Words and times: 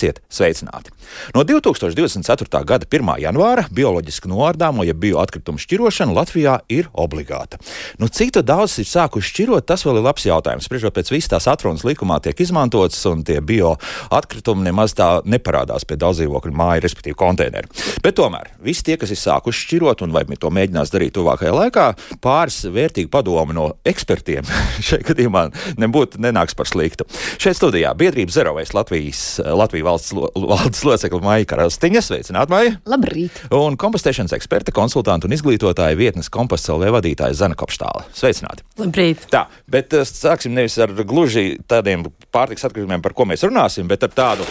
labāk 0.00 0.06
dzīvot. 0.06 0.20
Esiet 0.20 0.20
sveicināti! 0.40 0.94
No 1.34 1.44
2024. 1.44 2.64
gada 2.66 2.88
1. 2.88 3.12
janvāra 3.20 3.66
bioloģiski 3.74 4.30
noārdāmo, 4.30 4.84
ja 4.88 4.94
bioatkritumu 4.96 5.60
šķirošana 5.60 6.14
Latvijā 6.16 6.58
ir 6.72 6.88
obligāta. 6.92 7.60
Nu, 8.00 8.08
cik 8.08 8.38
daudz 8.46 8.78
ir 8.80 8.88
sākuši 8.88 9.32
šķirot, 9.34 9.66
tas 9.68 9.84
vēl 9.86 10.00
ir 10.00 10.06
labs 10.06 10.24
jautājums. 10.26 10.66
Spriežot 10.68 10.94
pēc 10.96 11.10
visas 11.12 11.32
tās 11.32 11.48
atrunas 11.50 11.84
likumā 11.86 12.20
tiek 12.24 12.38
izmantotas, 12.40 13.00
un 13.10 13.24
tie 13.26 13.40
bioatkritumi 13.44 14.68
nemaz 14.68 14.94
tā 14.98 15.08
neparādās 15.28 15.86
pie 15.88 15.98
daudzdzīvokļu 16.00 16.54
māju, 16.56 16.84
respektīvi 16.86 17.18
konteineru. 17.18 17.70
Bet 18.04 18.16
tomēr 18.20 18.52
visi 18.64 18.86
tie, 18.86 18.96
kas 19.00 19.12
ir 19.12 19.20
sākuši 19.20 19.66
šķirot, 19.66 20.04
un 20.06 20.14
vai 20.14 20.24
to 20.40 20.52
mēģinās 20.54 20.92
darīt 20.94 21.16
tuvākajā 21.18 21.52
laikā, 21.56 21.86
pāris 22.22 22.62
vērtīgi 22.70 23.10
padomi 23.12 23.56
no 23.56 23.66
ekspertiem 23.88 24.46
šajā 24.88 25.08
gadījumā 25.10 25.46
nebūtu 25.80 26.22
nenāks 26.22 26.56
par 26.56 26.70
sliktu. 26.70 27.06
Šeit 27.40 27.58
studijā 27.58 27.92
biedrības 27.98 28.38
Zerovēs 28.38 28.74
Latvijas, 28.76 29.24
Latvijas 29.44 29.88
valsts 29.90 30.14
valdes 30.34 30.82
locekla 30.84 31.20
Maija 31.24 31.48
Karastiņa. 31.50 32.02
Sveicināti, 32.04 32.52
Maija! 32.52 32.76
Labrīt! 32.88 33.42
Un 33.56 33.76
kompostēšanas 33.80 34.34
eksperte, 34.36 34.74
konsultanta 34.76 35.28
un 35.28 35.34
izglītotāja 35.36 35.98
vietnes 35.98 36.30
komposts 36.32 36.70
LV 36.72 36.92
vadītāja 36.98 37.36
Zana 37.42 37.58
Kopštāla. 37.58 38.06
Sveicināti! 38.16 38.66
Labrīt! 38.80 39.26
Tā, 39.32 39.46
bet 39.70 39.96
eh, 39.96 40.06
sāksim 40.08 40.54
nevis 40.56 40.78
ar 40.82 40.94
gluži 41.02 41.58
tādiem 41.70 42.06
pārtiks 42.34 42.66
atkritumiem, 42.68 43.02
par 43.04 43.16
ko 43.16 43.28
mēs 43.30 43.46
runāsim, 43.46 43.88
bet 43.90 44.06
ar 44.06 44.14
tādu. 44.14 44.48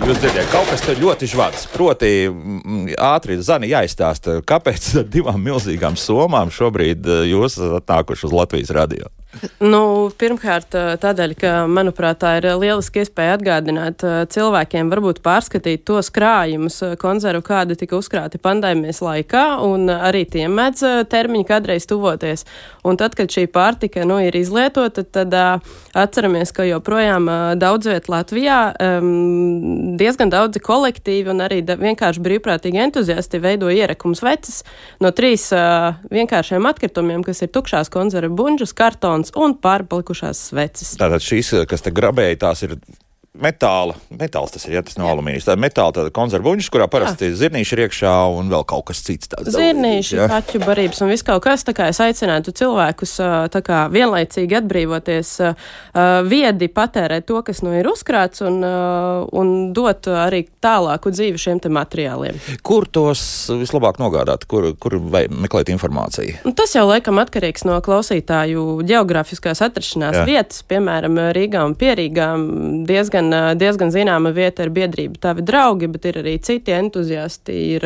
Jūs 0.00 0.16
dzirdat, 0.16 0.48
kaut 0.48 0.68
kas 0.72 0.80
tur 0.80 0.96
ļoti 0.96 1.26
žvats. 1.28 1.66
Proti, 1.74 2.10
ātri 2.96 3.36
zani 3.44 3.68
jāizstāsta, 3.68 4.38
kāpēc 4.48 4.94
divām 5.14 5.42
milzīgām 5.44 5.98
somām 6.00 6.52
šobrīd 6.54 7.04
eh, 7.06 7.24
jūs 7.34 7.58
esat 7.60 7.82
atnākuši 7.82 8.30
uz 8.30 8.38
Latvijas 8.40 8.74
radio. 8.76 9.12
Nu, 9.60 10.10
pirmkārt, 10.20 10.74
tādēļ, 11.00 11.34
ka, 11.40 11.52
manuprāt, 11.70 12.18
tā 12.20 12.34
ir 12.40 12.48
lieliski 12.60 13.00
iespēja 13.04 13.38
atgādināt 13.38 14.04
cilvēkiem, 14.32 14.90
varbūt 14.92 15.22
pārskatīt 15.24 15.86
tos 15.88 16.10
krājumus 16.12 16.80
konzervu, 17.00 17.42
kādi 17.46 17.76
tika 17.80 17.96
uzkrāti 17.96 18.40
pandēmijas 18.42 19.00
laikā, 19.04 19.44
un 19.64 19.88
arī 19.92 20.26
tiem 20.28 20.52
mēdz 20.58 21.06
termiņi 21.12 21.48
kādreiz 21.48 21.88
tuvoties. 21.88 22.44
Un 22.84 22.98
tad, 23.00 23.16
kad 23.16 23.32
šī 23.32 23.46
pārtika 23.52 24.04
nu, 24.08 24.18
ir 24.24 24.36
izlietota, 24.36 25.04
tad 25.04 25.36
atceramies, 25.96 26.52
ka 26.56 26.68
joprojām 26.68 27.28
daudz 27.60 27.90
viet 27.90 28.10
Latvijā 28.12 28.60
diezgan 30.00 30.32
daudzi 30.32 30.60
kolektīvi 30.64 31.32
un 31.32 31.44
arī 31.46 31.62
vienkārši 31.64 32.24
brīvprātīgi 32.24 32.84
entuziasti 32.84 33.40
veido 33.40 33.72
ierakums 33.72 34.22
veces 34.24 34.62
no 35.00 35.12
trīs 35.16 35.48
vienkāršiem 36.12 36.68
atkritumiem, 36.68 37.24
kas 37.24 37.44
ir 37.44 37.52
tukšās 37.54 37.92
konzervu 37.92 38.36
bunžas, 38.42 38.76
kartons 38.76 39.29
un 39.38 39.56
pārpalikušās 39.62 40.46
sveces. 40.50 40.96
Tātad 41.00 41.24
šīs, 41.24 41.52
kas 41.70 41.84
te 41.86 41.92
grabēja, 41.94 42.40
tās 42.46 42.64
ir 42.66 42.76
metāla, 43.38 43.94
metāls 44.10 44.50
tas 44.50 44.64
ir, 44.66 44.74
ja 44.74 44.82
tas 44.82 44.96
nav 44.98 45.12
alumīnijas. 45.12 45.46
Tā 45.46 45.54
ir 45.54 45.62
metāla 45.62 45.94
tāda 45.94 46.10
konzervuņš, 46.14 46.68
kurā 46.74 46.88
parasti 46.90 47.28
ir 47.28 47.36
zirnīši 47.38 47.76
ir 47.76 47.82
iekšā 47.86 48.14
un 48.34 48.50
vēl 48.50 48.64
kaut 48.68 48.88
kas 48.90 49.02
cits 49.06 49.30
tāds. 49.30 49.52
Zirnīši, 49.54 50.16
ja? 50.18 50.26
kaķu 50.32 50.60
barības 50.64 51.02
un 51.04 51.12
viss 51.12 51.26
kaut 51.26 51.44
kas. 51.44 51.62
Tā 51.66 51.74
kā 51.76 51.86
es 51.92 52.00
aicinātu 52.02 52.54
cilvēkus 52.58 53.14
tā 53.54 53.62
kā 53.66 53.84
vienlaicīgi 53.94 54.58
atbrīvoties, 54.58 55.30
viedi 56.26 56.70
patērēt 56.74 57.28
to, 57.30 57.38
kas 57.46 57.62
nu 57.62 57.76
ir 57.78 57.86
uzkrāts 57.90 58.42
un, 58.46 58.58
un 58.64 59.54
dot 59.76 60.10
arī 60.10 60.42
tālāku 60.62 61.14
dzīvi 61.14 61.38
šiem 61.38 61.62
te 61.62 61.70
materiāliem. 61.72 62.40
Kur 62.66 62.88
tos 62.90 63.22
vislabāk 63.62 64.02
nogādāt, 64.02 64.48
kur, 64.50 64.72
kur 64.82 64.98
vai 65.12 65.26
meklēt 65.30 65.70
informāciju? 65.70 66.42
Un 66.50 66.58
tas 66.58 66.74
jau 66.74 66.84
laikam 66.88 67.22
atkarīgs 67.22 67.62
no 67.68 67.78
klausītāju 67.84 68.66
geogrāfiskās 68.90 69.62
atrašanās 69.70 70.18
Jā. 70.18 70.26
vietas, 70.26 70.64
piemēram, 70.66 71.22
Rīgā 71.36 71.62
un 71.68 71.78
Pierīgā 71.78 72.32
diezgan 72.90 73.19
diezgan, 73.20 73.58
diezgan 73.58 73.90
zināma 73.92 74.32
vieta 74.32 74.64
ir 74.64 74.70
biedrība 74.70 75.18
Tavi 75.20 75.42
draugi, 75.42 75.88
bet 75.88 76.04
ir 76.08 76.20
arī 76.22 76.38
citi 76.42 76.72
entuziasti. 76.72 77.52
Ir 77.74 77.84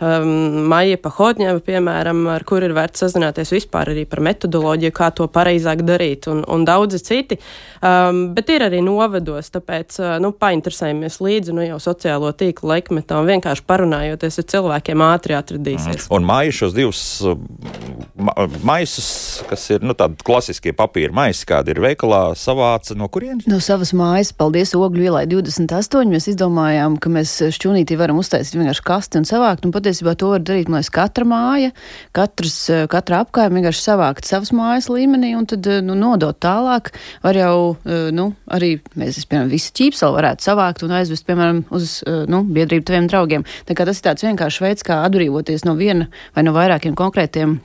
um, 0.00 0.66
Maija 0.68 0.98
Pahodņeva, 1.00 1.60
piemēram, 1.64 2.26
ar 2.28 2.44
kur 2.44 2.62
ir 2.64 2.74
vērts 2.76 3.04
sazināties 3.04 3.52
vispār 3.54 3.92
arī 3.94 4.06
par 4.06 4.20
metodoloģiju, 4.20 4.92
kā 4.92 5.10
to 5.16 5.28
pareizāk 5.32 5.84
darīt, 5.86 6.28
un, 6.28 6.44
un 6.44 6.64
daudzi 6.66 7.00
citi. 7.02 7.38
Um, 7.80 8.34
bet 8.36 8.50
ir 8.50 8.66
arī 8.66 8.82
novedos, 8.84 9.50
tāpēc 9.54 9.98
nu, 10.22 10.32
painteresējamies 10.32 11.20
līdzi 11.22 11.56
nu, 11.56 11.64
jau 11.66 11.80
sociālo 11.82 12.32
tīklu 12.36 12.74
laikmetā 12.74 13.20
un 13.20 13.30
vienkārši 13.30 13.66
parunājoties 13.66 14.40
ar 14.42 14.48
cilvēkiem 14.54 15.06
ātri 15.06 15.38
atradīsies. 15.38 16.08
Mm. 16.08 16.14
Un 16.16 16.28
Maija 16.28 16.56
šos 16.60 16.76
divus 16.76 17.02
ma 18.16 18.32
maisus, 18.64 19.42
kas 19.50 19.68
ir 19.74 19.84
nu, 19.84 19.94
tādi 19.96 20.18
klasiskie 20.26 20.72
papīra 20.76 21.14
maisi, 21.14 21.46
kādi 21.48 21.74
ir 21.74 21.82
veikalā, 21.84 22.20
savāca 22.38 22.96
no 22.98 23.08
kurienes? 23.12 23.46
No 23.50 23.60
savas 23.62 23.92
mājas, 23.96 24.32
paldies 24.36 24.65
paldies 24.66 24.74
ogļu 24.74 25.04
ielai 25.06 25.26
28. 25.30 26.10
Mēs 26.10 26.26
izdomājām, 26.32 26.96
ka 26.98 27.10
mēs 27.12 27.32
šķūnītī 27.54 27.96
varam 27.98 28.18
uztaisīt 28.18 28.56
vienkārši 28.58 28.84
kasti 28.86 29.20
un 29.20 29.26
savākt. 29.28 29.66
Un 29.66 29.72
patiesībā 29.74 30.16
to 30.18 30.32
var 30.32 30.42
darīt, 30.42 30.68
man 30.68 30.80
liekas, 30.80 30.90
katra 30.90 31.26
māja, 31.26 31.72
katrs, 32.16 32.56
katra 32.90 33.22
apkaima 33.24 33.60
vienkārši 33.60 33.84
savākt 33.84 34.26
savas 34.26 34.52
mājas 34.52 34.88
līmenī 34.90 35.34
un 35.36 35.46
tad 35.46 35.66
nu, 35.86 35.94
nodot 35.94 36.38
tālāk. 36.42 36.92
Var 37.22 37.38
jau, 37.38 37.76
nu, 38.16 38.26
arī 38.50 38.80
mēs, 38.96 39.22
piemēram, 39.28 39.52
visu 39.52 39.72
ķīpselu 39.76 40.18
varētu 40.18 40.48
savākt 40.48 40.82
un 40.86 40.96
aizvest, 40.98 41.26
piemēram, 41.28 41.62
uz, 41.76 42.00
nu, 42.06 42.42
biedrību 42.56 42.88
taviem 42.88 43.10
draugiem. 43.10 43.46
Tā 43.68 43.78
kā 43.78 43.86
tas 43.86 44.00
ir 44.00 44.08
tāds 44.10 44.26
vienkāršs 44.26 44.62
veids, 44.64 44.86
kā 44.86 45.04
atbrīvoties 45.06 45.66
no 45.68 45.76
viena 45.78 46.10
vai 46.34 46.46
no 46.46 46.56
vairākiem 46.56 46.98
konkrētiem 46.98 47.60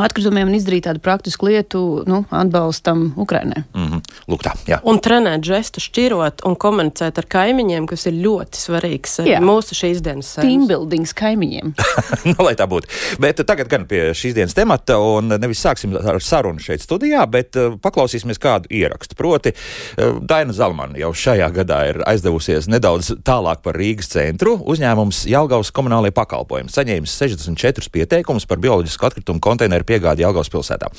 atkritumiem 0.00 0.48
un 0.48 0.56
izdarīt 0.56 0.86
tādu 0.86 1.02
praktisku 1.04 1.50
lietu, 1.50 1.80
nu, 2.08 2.22
atbalstam 2.32 3.10
Ukrainai. 3.20 3.64
Mm 3.74 3.88
-hmm. 3.88 4.00
Lūk, 4.28 4.40
tā, 4.46 4.52
jā. 4.66 4.78
Un 4.88 4.98
trenēt 4.98 5.44
žestu, 5.44 5.80
šķirot 5.80 6.44
un 6.48 6.56
komunicēt 6.56 7.18
ar 7.18 7.26
kaimiņiem, 7.28 7.86
kas 7.86 8.06
ir 8.06 8.12
ļoti 8.12 8.56
svarīgs 8.56 9.18
jā. 9.26 9.40
mūsu 9.40 9.76
šīs 9.76 10.00
dienas 10.00 10.34
teambuildings 10.34 11.12
kaimiņiem. 11.12 11.74
nu, 12.32 12.36
lai 12.38 12.54
tā 12.54 12.66
būtu. 12.66 12.88
Bet 13.20 13.44
tagad 13.46 13.68
gan 13.68 13.84
pie 13.86 14.14
šīs 14.14 14.34
dienas 14.34 14.54
temata, 14.54 14.98
un 14.98 15.28
nevis 15.28 15.60
sāksim 15.60 15.96
ar 15.96 16.20
sarunu 16.20 16.58
šeit 16.58 16.80
studijā, 16.80 17.26
bet 17.26 17.56
uh, 17.56 17.76
paklausīsimies 17.76 18.40
kādu 18.40 18.66
ierakstu. 18.70 19.14
Proti, 19.14 19.52
uh, 19.52 20.24
Daina 20.24 20.52
Zalmana 20.52 20.98
jau 20.98 21.12
šajā 21.12 21.50
gadā 21.52 21.88
ir 21.90 22.02
aizdevusies 22.06 22.68
nedaudz 22.68 23.12
tālāk 23.24 23.60
par 23.62 23.76
Rīgas 23.76 24.08
centru. 24.08 24.56
Uzņēmums 24.56 25.26
Jelgavas 25.26 25.70
komunālajie 25.70 26.12
pakalpojumi 26.16 26.72
saņēmis 26.72 27.18
64 27.18 27.90
pieteikumus 27.92 28.46
par 28.46 28.58
bioloģisku 28.58 29.06
atkritumu 29.06 29.40
konteineru 29.40 29.81
konteineru 29.82 29.86
piegādi 29.86 30.22
Jālgaus 30.22 30.50
pilsētā. 30.50 30.90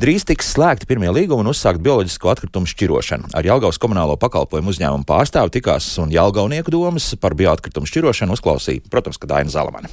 Drīz 0.00 0.24
tiks 0.26 0.52
slēgti 0.54 0.86
pirmie 0.86 1.10
līgumi 1.12 1.44
un 1.44 1.52
uzsākt 1.52 1.80
bioloģisko 1.82 2.30
atkritumu 2.32 2.66
šķirošanu. 2.66 3.32
Ar 3.34 3.44
Jālgaus 3.44 3.78
komunālo 3.78 4.16
pakalpojumu 4.16 4.72
uzņēmumu 4.72 5.06
pārstāvi 5.06 5.58
tikās 5.58 5.98
un 5.98 6.10
Jālgaunieku 6.12 6.70
domas 6.70 7.14
par 7.20 7.34
bioatkritumu 7.34 7.86
šķirošanu 7.86 8.36
uzklausīja, 8.36 8.88
protams, 8.90 9.18
ka 9.18 9.28
Daina 9.28 9.50
Zalamane. 9.50 9.88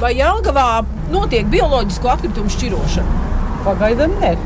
Vai 0.00 0.14
Jālgavā 0.16 0.84
notiek 1.10 1.46
bioloģisko 1.50 2.08
atkritumu 2.08 2.50
šķirošana? 2.50 3.28
Pagaidām 3.66 4.16
nē. 4.20 4.36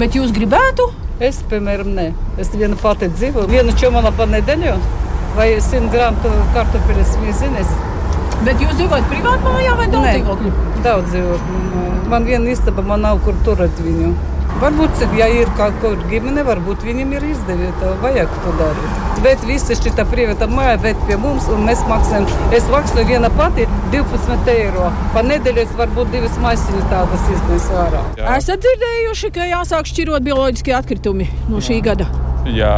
Bet 0.00 0.16
jūs 0.16 0.32
gribētu? 0.34 0.88
Es, 1.22 1.42
piemēram, 1.46 1.92
nē. 1.94 2.08
Es 2.40 2.50
viena 2.56 2.74
pati 2.80 3.10
dzīvoju, 3.12 3.50
viena 3.52 3.74
čomala 3.78 4.10
pa 4.16 4.26
nedēļu 4.26 4.74
vai 5.36 5.52
100 5.60 5.92
gramu 5.92 6.32
kartupeļus 6.56 7.16
mīzinis. 7.22 7.91
Bet 8.42 8.58
jūs 8.62 8.74
dzīvojat 8.74 9.08
privātā 9.10 9.50
mājā 9.54 9.74
vai 9.78 9.88
daudz 9.92 10.08
dzīvokļu? 10.08 10.52
Daudz 10.82 11.12
dzīvokļu. 11.12 11.80
Man 12.10 12.24
viena 12.26 12.50
istaba, 12.50 12.82
man 12.86 13.04
nav 13.06 13.20
kur 13.22 13.36
turēt 13.46 13.82
viņu. 13.84 14.12
Varbūt, 14.62 15.00
ja 15.16 15.26
ir 15.32 15.48
kaut 15.58 15.78
kur 15.82 15.94
ģimene, 16.10 16.42
varbūt 16.46 16.84
viņam 16.86 17.14
ir 17.16 17.24
izdevies, 17.30 17.84
vajag 18.02 18.34
to 18.44 18.52
darīt. 18.58 18.98
Bet 19.24 19.44
visi 19.46 19.76
šī 19.78 19.92
privāta 20.10 20.48
māja 20.50 20.76
ved 20.82 20.98
pie 21.08 21.16
mums, 21.18 21.46
un 21.50 21.64
mēs 21.66 21.82
maksājam. 21.88 22.26
Es 22.54 22.66
maksāju 22.70 23.08
viena 23.08 23.30
pati 23.38 23.66
12 23.94 24.50
eiro. 24.52 24.90
Pa 25.14 25.22
nedēļas 25.26 25.74
varbūt 25.78 26.10
divas 26.14 26.38
maisiņas 26.42 26.88
tādas 26.92 27.28
iznesu 27.34 27.78
ārā. 27.86 28.02
Esat 28.36 28.66
dzirdējuši, 28.66 29.32
ka 29.34 29.46
jāsāk 29.50 29.90
šķirot 29.90 30.26
bioloģiskie 30.26 30.74
atkritumi 30.78 31.30
no 31.50 31.62
šī 31.62 31.78
gada? 31.86 32.10
Jā. 32.50 32.76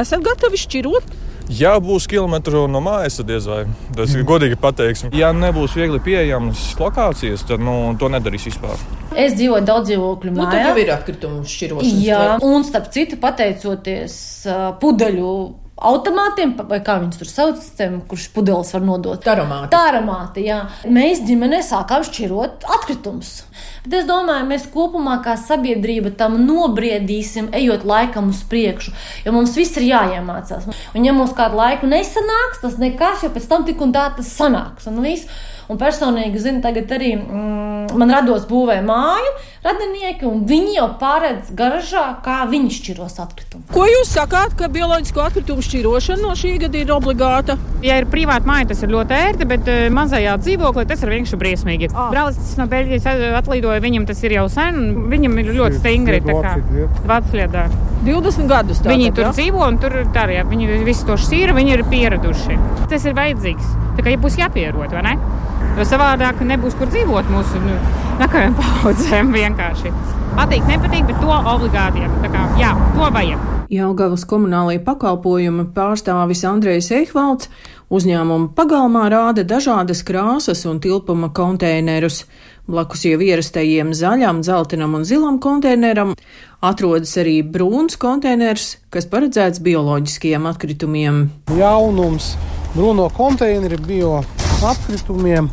Esat 0.00 0.24
gatavi 0.24 0.60
šķirot? 0.60 1.23
Ja 1.52 1.74
būs 1.82 2.06
kilometru 2.08 2.64
no 2.72 2.80
mājas, 2.84 3.18
tad 3.18 3.28
diez 3.28 3.44
vai. 3.48 3.64
Tas 3.92 4.14
ir 4.14 4.22
mm. 4.22 4.28
godīgi 4.28 4.58
pateiksim. 4.60 5.10
Ja 5.16 5.32
nebūs 5.36 5.74
viegli 5.76 6.00
pieejamas 6.04 6.70
lokācijas, 6.80 7.44
tad 7.48 7.60
nu, 7.64 7.74
to 8.00 8.08
nedarīs 8.12 8.46
vispār. 8.48 8.80
Es 9.12 9.36
dzīvoju 9.36 9.66
daudz 9.68 9.90
dzīvokļu 9.90 10.32
mājā. 10.32 10.40
Nu, 10.40 10.48
tur 10.50 10.64
jau 10.64 10.78
ir 10.80 10.94
atkritumu 10.94 11.42
šķirošana. 11.48 12.00
Jā, 12.06 12.22
un 12.48 12.64
starp 12.64 12.88
citu, 12.94 13.20
pateicoties 13.20 14.16
uh, 14.48 14.70
pudeļu 14.80 15.34
automātiem, 15.74 16.54
vai 16.68 16.78
kā 16.84 16.98
viņus 17.02 17.20
tur 17.20 17.28
sauc, 17.30 17.62
tiem, 17.78 17.98
kurš 18.08 18.28
pudeles 18.34 18.70
var 18.74 18.84
nodot. 18.84 19.20
Taramāti. 19.24 19.72
Taramāti, 19.74 20.44
jā. 20.46 20.60
Mēs 20.86 21.24
ģimenē 21.26 21.60
sākām 21.66 22.04
šķirot 22.06 22.66
atkritumus. 22.76 23.40
Bet 23.84 23.98
es 24.00 24.06
domāju, 24.08 24.46
mēs 24.48 24.68
kopumā 24.72 25.18
kā 25.24 25.34
sabiedrība 25.40 26.14
tam 26.18 26.38
nobriedīsim, 26.46 27.50
ejot 27.58 27.84
laikam 27.88 28.30
uz 28.32 28.44
priekšu, 28.48 28.94
jo 29.26 29.34
mums 29.34 29.56
viss 29.58 29.76
ir 29.80 29.88
jāiemācās. 29.90 30.70
Un 30.94 31.08
ja 31.08 31.12
mums 31.16 31.34
kādu 31.36 31.58
laiku 31.58 31.90
nesanāks, 31.90 32.62
tas 32.62 32.78
nekas, 32.80 33.26
jo 33.26 33.32
pēc 33.34 33.50
tam 33.50 33.66
tik 33.66 33.82
un 33.84 33.92
tā 33.94 34.06
tas 34.16 34.30
sanāks. 34.38 34.88
Un, 34.88 35.02
viss. 35.04 35.28
un 35.68 35.80
personīgi, 35.80 36.40
zinu, 36.40 36.62
tagad 36.64 36.94
arī 36.96 37.12
mm, 37.18 37.92
man 37.98 38.14
rados 38.14 38.46
būvē 38.48 38.78
māju, 38.86 39.34
radinieki, 39.64 40.26
un 40.28 40.42
viņi 40.48 40.76
jau 40.76 40.88
pārēdz 41.00 41.52
garažā, 41.56 42.04
kā 42.24 42.42
viņi 42.50 42.72
šķiros 42.78 43.16
atkritumus. 43.24 43.70
Ko 43.72 43.86
jūs 43.88 44.12
sakāt, 44.12 44.56
ka 44.58 44.68
bioloģisko 44.72 45.24
atkritumu 45.24 45.64
šķirošana 45.64 46.24
no 46.24 46.34
šī 46.38 46.54
gada 46.64 46.80
ir 46.80 46.92
obligāta? 46.94 47.56
Ja 47.84 47.96
ir 48.00 48.08
privāta 48.12 48.48
māja, 48.48 48.70
tas 48.72 48.84
ir 48.84 48.92
ļoti 48.92 49.16
ērti, 49.16 49.48
bet 49.48 49.70
uh, 49.72 49.86
mazajā 49.94 50.36
dzīvoklī 50.42 50.84
tas 50.90 51.04
ir 51.04 51.14
vienkārši 51.14 51.40
briesmīgi. 51.40 51.90
Ah. 51.94 52.10
Brālis 52.12 52.54
no 52.60 52.68
Beļģijas 52.70 53.08
atlidoja, 53.40 53.80
viņam 53.84 54.06
tas 54.10 54.20
ir 54.26 54.36
jau 54.36 54.46
sen, 54.52 54.80
un 54.80 55.08
viņam 55.12 55.40
ir 55.40 55.52
ļoti 55.56 55.80
stingri. 55.80 56.20
Vācijā 57.08 57.48
20 58.04 58.50
gadus. 58.50 58.82
Tātad, 58.82 58.92
viņi 58.92 59.14
tur 59.16 59.28
ja? 59.28 59.32
dzīvo, 59.32 59.64
un 59.64 59.80
tur 59.80 59.96
tā 60.12 60.26
arī 60.26 60.42
viņi 60.50 60.82
visu 60.84 61.08
to 61.08 61.16
šķīra, 61.20 61.56
viņi 61.56 61.76
ir 61.78 61.84
pieraduši. 61.88 62.58
Tas 62.92 63.08
ir 63.08 63.16
vajadzīgs. 63.16 63.72
Tā 63.96 64.04
kā 64.04 64.12
ja 64.12 64.20
būs 64.20 64.36
jāpierod, 64.40 64.92
vai 64.92 65.04
ne? 65.06 65.14
Jo 65.74 65.86
savādāk 65.88 66.42
nebūs 66.46 66.76
kur 66.78 66.90
dzīvot 66.90 67.30
mūsu 67.32 67.58
nu, 67.64 67.74
nākamajām 68.20 68.54
paudzēm 68.60 69.32
vienkārši. 69.54 69.92
Patīk, 70.34 70.64
nepatīk, 70.66 71.06
bet 71.06 71.20
to 71.22 71.30
obligāti. 71.30 72.06
Tā 72.22 72.30
kā, 72.32 72.46
jā, 72.58 72.74
to 72.96 73.10
vajag. 73.14 73.50
Jelgavas 73.72 74.26
komunālajie 74.28 74.82
pakalpojumi 74.84 75.70
pārstāvis 75.74 76.44
Andrejs 76.46 76.90
Ehvalds 76.92 77.48
uzņēmuma 77.94 78.52
pagalmā 78.54 79.06
rāda 79.10 79.44
dažādas 79.46 80.02
krāsas 80.04 80.64
un 80.68 80.82
tilpuma 80.84 81.30
konteinerus. 81.34 82.24
Blakus 82.68 83.04
jau 83.04 83.18
ierastajiem 83.20 83.92
zaļam, 83.96 84.40
dzeltenam 84.44 84.94
un 84.96 85.04
zilam 85.04 85.40
konteineram 85.40 86.14
atrodas 86.64 87.12
arī 87.20 87.42
brūns 87.44 87.98
konteiners, 88.00 88.78
kas 88.92 89.08
paredzēts 89.10 89.60
bioloģiskiem 89.64 90.48
atkritumiem. 90.48 91.26
Jaunums, 91.58 92.34
brūno 92.76 93.10
konteineri 93.16 93.80
bio 93.84 94.22
atkritumiem. 94.64 95.52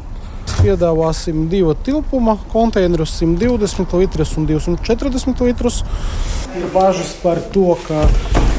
Piedāvāsim 0.61 1.47
divu 1.49 1.73
tilpuma 1.73 2.35
konteinerus, 2.51 3.15
120 3.17 3.95
litrus 3.97 4.35
un 4.37 4.45
240 4.45 5.41
litrus. 5.47 5.79
Ir 6.53 6.67
bažas 6.73 7.15
par 7.23 7.41
to, 7.53 7.71
ka 7.87 8.03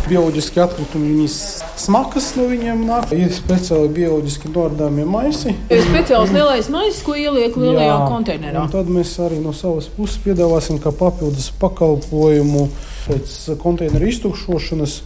bioloģiski 0.08 0.58
atkritumi 0.64 1.12
viņas 1.12 1.36
smakas 1.78 2.32
no 2.34 2.48
viņiem 2.50 2.82
nāk. 2.88 3.12
Ir 3.14 3.30
speciāli 3.36 3.92
bioloģiski 3.94 4.50
nordāmie 4.50 5.04
maisi. 5.06 5.54
Ir 5.70 5.84
speciāls 5.86 6.32
lielais 6.34 6.70
maisis, 6.74 7.04
ko 7.06 7.14
ieliek 7.14 7.54
lielajā 7.54 7.92
Jā, 7.92 8.00
konteinerā. 8.10 8.64
Tad 8.72 8.90
mēs 8.90 9.14
arī 9.22 9.38
no 9.44 9.54
savas 9.54 9.86
puses 9.94 10.18
piedāvāsim 10.24 10.82
kā 10.82 10.90
papildus 10.90 11.52
pakalpojumu 11.62 12.66
pēc 13.06 13.36
konteineru 13.62 14.10
iztukšošanas 14.10 14.98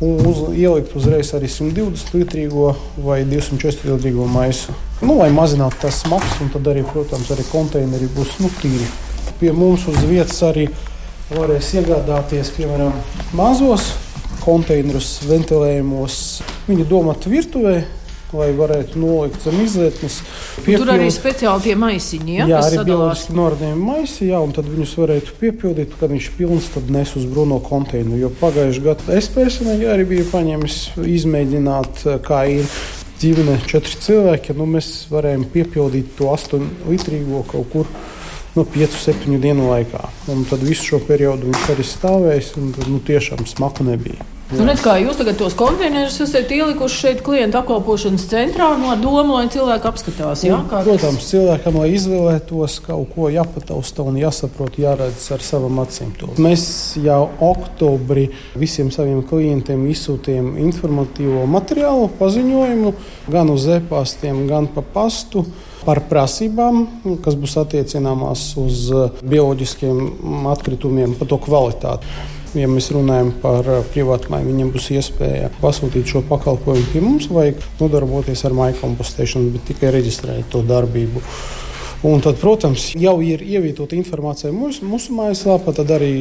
uz, 0.00 0.42
ielikt 0.52 0.94
uzreiz 0.96 1.32
arī 1.36 1.48
120 1.48 2.14
litrīgo 2.16 2.72
vai 3.04 3.22
240 3.24 3.94
litrīgo 3.94 4.26
maisu. 4.28 4.74
Nu, 5.02 5.16
lai 5.20 5.30
mazinātu 5.32 5.80
tās 5.82 6.02
smagas, 6.04 6.38
un 6.44 6.52
tad 6.52 6.68
arī, 6.72 6.84
protams, 6.88 7.30
arī 7.32 7.44
konteineri 7.50 8.08
būs 8.16 8.38
nu, 8.42 8.50
tīri. 8.60 8.88
Pie 9.40 9.52
mums 9.52 9.86
uz 9.90 9.98
vietas 10.08 10.38
arī 10.46 10.68
varēs 11.30 11.72
iegādāties, 11.76 12.52
piemēram, 12.56 12.94
mazos 13.36 13.90
konteinerus, 14.44 15.16
ventilējumos. 15.26 16.18
Viņi 16.68 16.86
domāti 16.88 17.32
virtuvē, 17.32 17.80
lai 18.38 18.48
varētu 18.56 19.00
nolikt 19.00 19.46
zem 19.46 19.58
izlietnes. 19.64 20.18
Piepild... 20.60 20.82
Tur 20.84 20.92
arī 20.94 21.08
speciāli 21.14 21.66
tie 21.68 21.76
maisiņi, 21.80 22.36
ja, 22.40 22.48
jā, 22.52 22.62
arī 22.68 22.82
bioloģiski 22.88 23.36
noradījumi 23.36 23.86
maisi, 23.90 24.28
jā, 24.30 24.42
un 24.42 24.54
tad 24.56 24.68
viņus 24.70 24.96
varētu 25.00 25.38
piepildīt, 25.40 25.96
kad 26.00 26.12
viņš 26.14 26.28
pilns, 26.38 26.68
tad 26.74 26.92
nes 26.94 27.14
uz 27.18 27.24
Bruno 27.30 27.60
konteineru. 27.64 28.20
Jo 28.26 28.32
pagājušajā 28.42 28.86
gadā 28.86 29.16
es 29.16 29.30
personīgi 29.34 29.88
arī 29.92 30.06
biju 30.12 30.28
paņēmis 30.34 30.78
izmēģināt, 31.16 32.06
kā 32.26 32.44
ir. 32.58 32.78
Dzīvene 33.16 33.54
četri 33.64 33.96
cilvēki, 34.04 34.52
nu 34.58 34.66
mēs 34.68 35.06
varējām 35.08 35.46
piepildīt 35.48 36.10
to 36.18 36.28
astoņu 36.34 36.90
litrīgo 36.92 37.40
kaut 37.48 37.70
kur 37.72 37.88
no 38.56 38.64
5-7 38.64 39.40
dienu 39.40 39.70
laikā. 39.70 40.02
Un 40.32 40.44
tad 40.48 40.60
visu 40.64 40.90
šo 40.90 41.00
periodu 41.08 41.48
viņš 41.48 41.68
arī 41.72 41.86
stāvēs, 41.96 42.54
un 42.60 42.72
nu, 42.76 43.00
tiešām 43.00 43.46
smaku 43.48 43.88
nebija. 43.88 44.35
Nu, 44.46 44.62
redz, 44.62 44.78
kā 44.78 44.92
jūs 45.02 45.16
tagad 45.18 45.40
tos 45.40 45.56
konteinerus 45.58 46.20
esat 46.22 46.52
ielikuši 46.54 46.98
šeit 47.00 47.22
klientu 47.26 47.58
apkalpošanas 47.58 48.28
centrā 48.30 48.68
no 48.78 48.92
doma, 49.00 49.40
lai 49.40 49.48
cilvēki 49.50 49.88
apskatās. 49.90 50.44
Jā, 50.46 50.60
kā 50.70 50.84
Protams, 50.86 51.26
cilvēkam, 51.32 51.78
lai 51.82 51.88
izvēlētos 51.96 52.76
kaut 52.84 53.10
ko 53.16 53.26
jāpatausta 53.34 54.06
un 54.06 54.20
jāsaprot, 54.20 54.78
jāredz 54.78 55.24
ar 55.34 55.42
savām 55.42 55.80
acīm. 55.82 56.12
To. 56.20 56.30
Mēs 56.38 56.68
jau 57.02 57.24
oktobrī 57.42 58.28
visiem 58.54 58.92
saviem 58.94 59.24
klientiem 59.26 59.82
izsūtījām 59.90 60.54
informatīvo 60.68 61.42
materiālu, 61.50 62.06
paziņojumu 62.20 62.94
gan 63.34 63.50
uz 63.50 63.66
e-pastiem, 63.80 64.44
gan 64.46 64.70
pa 64.70 64.86
pastu 64.94 65.42
par 65.82 66.04
prasībām, 66.06 66.84
kas 67.26 67.34
būs 67.34 67.58
attiecināmās 67.66 68.46
uz 68.62 68.86
bioloģiskiem 69.26 70.46
atkritumiem, 70.54 71.18
par 71.18 71.34
to 71.34 71.42
kvalitāti. 71.42 72.16
Ja 72.56 72.68
mēs 72.72 72.88
runājam 72.94 73.34
par 73.42 73.66
uh, 73.68 73.82
privātmāju, 73.92 74.48
viņam 74.48 74.72
būs 74.72 74.88
iespēja 74.96 75.50
pasūtīt 75.60 76.08
šo 76.08 76.22
pakalpojumu 76.30 76.88
pie 76.92 77.02
mums, 77.04 77.28
vai 77.28 77.50
nodarboties 77.80 78.46
ar 78.48 78.56
māju 78.56 78.80
kompostēšanu, 78.80 79.52
bet 79.56 79.66
tikai 79.74 79.92
reģistrēt 79.98 80.48
to 80.54 80.64
darbību. 80.64 81.20
Un 82.06 82.20
tad, 82.20 82.36
protams, 82.38 82.90
jau 83.00 83.14
ir 83.24 83.40
ievietota 83.42 83.96
informācija 83.96 84.52
mūsu, 84.54 84.84
mūsu 84.86 85.14
mājaslapā, 85.16 85.72
tad 85.74 85.90
arī 85.96 86.12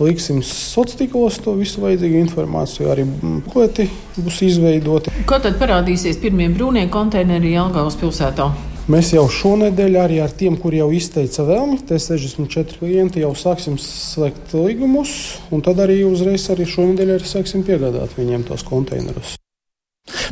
liksim 0.00 0.40
sociālos 0.42 0.96
tīklos 0.98 1.38
to 1.44 1.54
visu 1.58 1.84
vajadzīgo 1.84 2.18
informāciju. 2.24 2.88
Arī 2.90 3.06
klēti 3.52 3.86
būs 4.16 4.42
izveidoti. 4.48 5.12
Kad 5.28 5.44
tad 5.46 5.60
parādīsies 5.60 6.20
pirmie 6.22 6.48
brūnie 6.52 6.88
konteineri 6.92 7.54
Jelgavas 7.54 8.00
pilsētā? 8.00 8.50
Mēs 8.90 9.12
jau 9.14 9.28
šonadēļ 9.30 9.96
arī 10.02 10.16
ar 10.24 10.32
tiem, 10.34 10.56
kuriem 10.58 10.80
jau 10.80 10.88
izteica 10.96 11.44
vēlmi, 11.46 11.76
T64 11.86 12.80
klienti, 12.80 13.20
jau 13.22 13.30
sāksim 13.38 13.76
slēgt 13.78 14.56
līgumus, 14.58 15.12
un 15.54 15.62
tad 15.62 15.78
arī 15.84 16.00
uzreiz 16.02 16.48
arī 16.50 16.66
šonadēļ 16.66 17.12
arī 17.14 17.28
sāksim 17.30 17.62
piegādāt 17.62 18.16
viņiem 18.18 18.42
tos 18.48 18.64
konteinerus. 18.66 19.36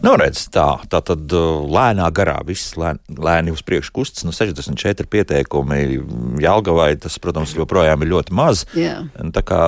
Nu, 0.02 0.16
redz, 0.18 0.48
tā, 0.50 0.64
tā 0.90 0.98
tad 1.06 1.30
uh, 1.30 1.60
lēnā 1.70 2.08
garā 2.10 2.40
viss 2.48 2.74
lēn, 2.74 2.98
lēni 3.22 3.54
uz 3.54 3.62
priekšu 3.62 3.94
kustas. 3.94 4.26
Nu, 4.26 4.34
64 4.34 5.06
pieteikumi 5.06 6.00
Jālgavai, 6.42 6.96
tas, 6.98 7.20
protams, 7.22 7.54
joprojām 7.54 8.02
ir 8.02 8.10
ļoti 8.10 8.34
maz. 8.34 8.64
Jā. 8.74 8.96
Tā 9.36 9.44
kā 9.46 9.60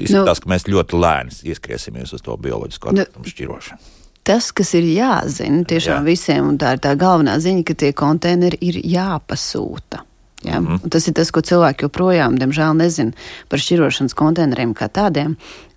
izskatās, 0.00 0.40
nu, 0.40 0.46
ka 0.46 0.54
mēs 0.54 0.64
ļoti 0.72 1.02
lēni 1.04 1.36
ieskriesimies 1.52 2.16
uz 2.16 2.24
to 2.24 2.38
bioloģisko 2.40 2.96
nu, 2.96 3.04
šķirošanu 3.34 4.03
tas, 4.24 4.50
kas 4.56 4.72
ir 4.78 4.86
jāzina 4.88 5.64
tiešām 5.68 6.02
Jā. 6.02 6.08
visiem, 6.08 6.48
un 6.48 6.58
tā 6.60 6.74
ir 6.76 6.82
tā 6.84 6.94
galvenā 6.98 7.36
ziņa, 7.42 7.64
ka 7.68 7.76
tie 7.78 7.92
konteineri 7.96 8.58
ir 8.64 8.80
jāpasūta. 8.80 10.02
Ja? 10.44 10.60
Mm 10.60 10.66
-hmm. 10.66 10.90
Tas 10.90 11.08
ir 11.08 11.14
tas, 11.14 11.30
ko 11.30 11.40
cilvēki 11.40 11.86
joprojām, 11.86 12.38
diemžēl, 12.38 12.76
nezina 12.76 13.12
par 13.48 13.58
šķirošanas 13.58 14.14
konteineriem 14.14 14.74
kā 14.74 14.88
tādiem. 14.88 15.36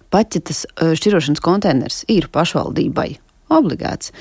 Pat 0.09 0.35
ja 0.35 0.41
tas 0.41 0.65
šķirošanas 0.75 1.39
konteiners 1.39 2.05
ir 2.07 2.27
pašvaldībai 2.27 3.17
obligāts, 3.49 4.11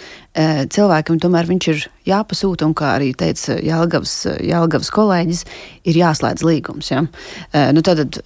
cilvēkam 0.70 1.18
tomēr 1.18 1.46
viņš 1.46 1.68
ir 1.68 1.90
jāpasūta, 2.06 2.66
un 2.66 2.74
kā 2.74 2.94
arī 2.96 3.12
teica 3.14 3.58
Jālgavas, 3.58 4.26
Jālgavas 4.40 4.90
kolēģis, 4.94 5.44
ir 5.84 5.94
jāslēdz 5.94 6.44
līgums. 6.46 6.90
Ja? 6.90 7.02
Nu, 7.72 7.82
tad 7.82 8.20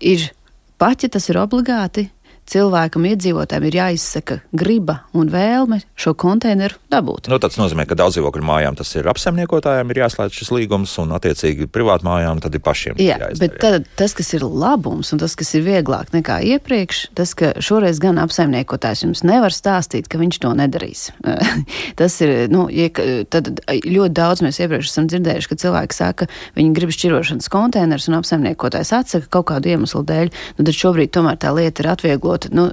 ir 0.00 0.30
pat 0.78 1.02
ja 1.02 1.08
tas 1.08 1.28
ir 1.28 1.40
obligāti, 1.40 2.08
cilvēkam, 2.50 3.06
iedzīvotājiem 3.10 3.66
ir 3.68 3.78
jāizsaka 3.80 4.38
griba 4.56 5.00
un 5.16 5.30
vēlme 5.32 5.80
šo 5.98 6.14
konteineru 6.18 6.78
dabūt. 6.92 7.30
Nu, 7.30 7.38
tas 7.42 7.58
nozīmē, 7.58 7.86
ka 7.88 7.98
daudz 7.98 8.16
dzīvokļu 8.16 8.46
mājām 8.46 8.78
tas 8.78 8.92
ir 8.96 9.08
apsaimniekotājiem, 9.10 9.90
ir 9.92 10.00
jāslēdz 10.04 10.38
šis 10.38 10.52
līgums, 10.54 10.94
un 11.02 11.14
attiecīgi 11.16 11.68
privātu 11.72 12.06
mājām 12.06 12.40
tad 12.44 12.54
ir 12.56 12.62
pašiem. 12.64 13.00
Jā, 13.02 13.18
bet 13.40 13.58
tad, 13.62 13.88
tas, 13.98 14.14
kas 14.16 14.32
ir 14.36 14.46
labums 14.46 15.12
un 15.14 15.22
tas, 15.22 15.34
kas 15.38 15.52
ir 15.58 15.66
vieglāk 15.66 16.12
nekā 16.14 16.38
iepriekš, 16.54 17.02
tas, 17.18 17.34
ka 17.38 17.52
šoreiz 17.62 18.00
gan 18.02 18.20
apsaimniekotājs 18.22 19.06
jums 19.06 19.24
nevar 19.26 19.54
stāstīt, 19.54 20.10
ka 20.10 20.20
viņš 20.22 20.40
to 20.44 20.54
nedarīs. 20.58 21.08
tas 22.00 22.18
ir, 22.24 22.46
nu, 22.52 22.66
ja, 22.72 22.88
tad 23.32 23.52
ļoti 23.66 24.14
daudz 24.16 24.44
mēs 24.46 24.60
iepriekš 24.62 24.92
esam 24.92 25.10
dzirdējuši, 25.10 25.50
ka 25.50 25.60
cilvēki 25.66 25.98
saka, 25.98 26.30
viņi 26.56 26.74
grib 26.76 26.94
šķirošanas 26.94 27.50
konteinerus 27.52 28.08
un 28.10 28.20
apsaimniekotājs 28.20 28.94
atsaka 28.96 29.30
kaut 29.38 29.50
kādu 29.50 29.74
iemeslu 29.74 30.04
dēļ, 30.06 30.32
nu 30.58 30.66
tad 30.66 30.78
šobrīd 30.78 31.12
tomēr 31.14 31.38
tā 31.42 31.52
lieta 31.56 31.82
ir 31.82 31.90
atvieglota 31.92 32.35
sakot, 32.36 32.52
nu, 32.52 32.70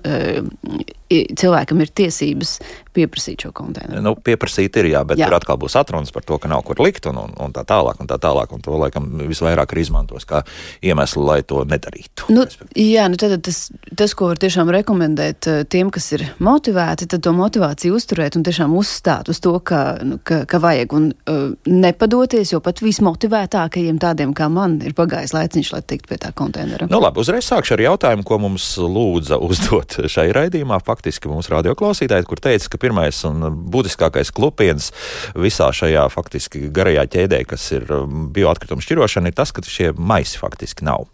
cilvēkam 1.11 1.81
ir 1.83 1.91
tiesības 1.95 2.57
pieprasīt 2.93 3.45
šo 3.45 3.51
konteineru. 3.55 4.01
Nu, 4.05 4.13
pieprasīt 4.15 4.77
ir, 4.81 4.91
jā, 4.93 5.01
bet 5.07 5.19
jā. 5.19 5.27
tur 5.27 5.37
atkal 5.39 5.57
būs 5.61 5.75
atrunas 5.79 6.13
par 6.13 6.25
to, 6.27 6.37
ka 6.41 6.49
nav 6.51 6.63
kur 6.67 6.79
likt 6.83 7.07
un, 7.09 7.17
un, 7.23 7.33
un 7.41 7.53
tā 7.55 7.65
tālāk. 7.67 7.99
Un 8.03 8.09
tā 8.09 8.19
tālāk 8.21 8.53
un 8.53 8.61
to 8.63 8.77
laikam 8.77 9.07
visvairāk 9.29 9.73
arī 9.73 9.85
izmantos 9.85 10.27
kā 10.29 10.43
iemeslu, 10.85 11.25
lai 11.25 11.39
to 11.47 11.63
nedarītu. 11.67 12.29
Nu, 12.33 12.45
jā, 12.77 13.07
nu 13.11 13.19
tad 13.19 13.35
tas, 13.45 13.65
tas, 13.97 14.13
ko 14.17 14.29
var 14.31 14.41
tiešām 14.41 14.69
rekomendēt 14.73 15.49
tiem, 15.73 15.89
kas 15.93 16.11
ir 16.17 16.25
motivēti, 16.43 17.09
tad 17.09 17.25
to 17.25 17.33
motivāciju 17.35 17.97
uzturēt 17.97 18.37
un 18.37 18.45
tiešām 18.45 18.75
uzstāt 18.77 19.31
uz 19.33 19.41
to, 19.43 19.55
ka, 19.65 19.81
nu, 20.05 20.19
ka, 20.23 20.43
ka 20.49 20.61
vajag 20.63 20.93
un 20.97 21.09
uh, 21.13 21.43
nepadoties, 21.69 22.53
jo 22.53 22.61
pat 22.63 22.83
vismotivētākajiem 22.85 23.99
tādiem 24.01 24.35
kā 24.37 24.49
man 24.53 24.77
ir 24.85 24.95
pagājis 24.97 25.33
laiciņš, 25.35 25.73
lai 25.73 25.81
tiktu 25.87 26.13
pie 26.13 26.21
tā 26.21 26.33
konteinera. 26.37 26.87
Nu 26.91 27.01
labi, 27.01 27.23
uzreiz 27.23 27.47
sākšu 27.49 27.77
ar 27.77 27.85
jautājumu, 27.87 28.27
ko 28.27 28.39
mums 28.45 28.69
lūdza 28.77 29.39
uzdot 29.41 29.97
šai 30.13 30.29
raidījumā. 30.35 30.79
Faktu 30.83 31.02
faktiski 31.03 31.27
mūsu 31.27 31.51
radioklausītāji, 31.51 32.23
kur 32.23 32.39
teica, 32.39 32.69
ka 32.71 32.79
pirmais 32.79 33.17
un 33.27 33.43
būtiskākais 33.73 34.31
klupiens 34.31 34.93
visā 35.35 35.67
šajā 35.75 36.05
faktiski 36.13 36.69
garajā 36.71 37.03
ķēdē, 37.11 37.41
kas 37.43 37.65
ir 37.75 37.91
um, 37.91 38.29
bioatkritumu 38.31 38.79
šķirošana, 38.79 39.27
ir 39.27 39.35
tas, 39.35 39.51
ka 39.51 39.59
šie 39.67 39.91
maisi 39.99 40.39
faktiski 40.39 40.87
nav 40.87 41.09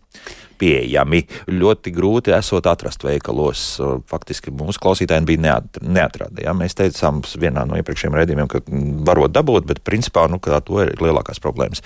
pieejami. 0.61 1.23
Ļoti 1.49 1.95
grūti 1.95 2.35
esot 2.37 2.69
atrast 2.69 3.01
veikalos. 3.01 3.65
Faktiski 4.11 4.53
mūsu 4.53 4.77
klausītājiem 4.83 5.25
bija 5.25 5.45
neat, 5.47 5.81
neatrada. 5.81 6.43
Ja? 6.45 6.53
Mēs 6.53 6.77
teicām 6.77 7.23
vienā 7.25 7.65
no 7.65 7.81
iepriekšējiem 7.81 8.21
redzējumiem, 8.21 8.51
ka 8.51 8.61
varot 9.09 9.33
dabūt, 9.33 9.65
bet 9.71 9.81
principā 9.87 10.29
nu, 10.29 10.37
to 10.37 10.83
ir 10.85 10.93
lielākās 11.01 11.41
problēmas. 11.41 11.81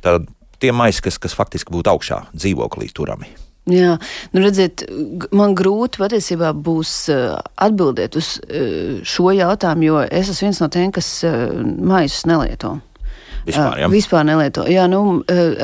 Tad 0.00 0.30
tie 0.62 0.72
maisi, 0.72 1.04
kas, 1.04 1.20
kas 1.20 1.36
faktiski 1.36 1.74
būtu 1.74 1.92
augšā 1.92 2.24
dzīvoklī 2.32 2.94
turami. 2.96 3.28
Jā, 3.70 3.92
nu 4.34 4.42
redziet, 4.42 4.82
man 5.30 5.52
grūti 5.54 6.00
patiesībā 6.02 6.50
būs 6.50 6.94
atbildēt 7.12 8.18
uz 8.18 8.34
šo 9.06 9.34
jautājumu, 9.38 9.86
jo 9.86 10.00
es 10.08 10.32
esmu 10.32 10.48
viens 10.48 10.62
no 10.64 10.70
tiem, 10.72 10.90
kas 10.94 11.20
maisus 11.62 12.26
nelieto. 12.26 12.80
Vispār, 13.42 13.78
ja? 13.80 13.88
Vispār 13.90 14.26
nelieto. 14.26 14.64
Jā, 14.70 14.84
nu, 14.90 15.00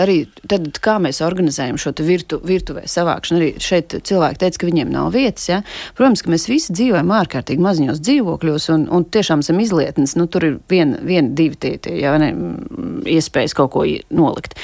arī 0.02 0.18
tad, 0.50 0.66
kā 0.82 0.96
mēs 1.02 1.20
organizējam 1.24 1.78
šo 1.78 1.92
virtu, 2.02 2.40
virtuvē 2.46 2.84
savākšanu, 2.90 3.38
arī 3.38 3.50
šeit 3.62 3.94
cilvēki 4.08 4.40
teica, 4.42 4.60
ka 4.60 4.68
viņiem 4.68 4.90
nav 4.92 5.12
vietas. 5.14 5.46
Ja? 5.50 5.60
Protams, 5.98 6.24
ka 6.24 6.32
mēs 6.32 6.48
visi 6.50 6.74
dzīvojam 6.74 7.12
ārkārtīgi 7.20 7.62
maziņos 7.62 8.02
dzīvokļos 8.02 8.68
un, 8.74 8.88
un 8.94 9.06
tiešām 9.06 9.44
zem 9.46 9.62
izlietnes, 9.62 10.16
nu, 10.18 10.26
tur 10.26 10.48
ir 10.48 10.58
viena, 10.70 10.98
vien, 11.06 11.32
divi 11.38 11.58
tie, 11.60 11.76
tie 11.82 12.00
ja, 12.02 12.16
ne, 12.20 12.32
iespējas 13.14 13.54
kaut 13.58 13.72
ko 13.76 13.86
nolikt. 14.10 14.58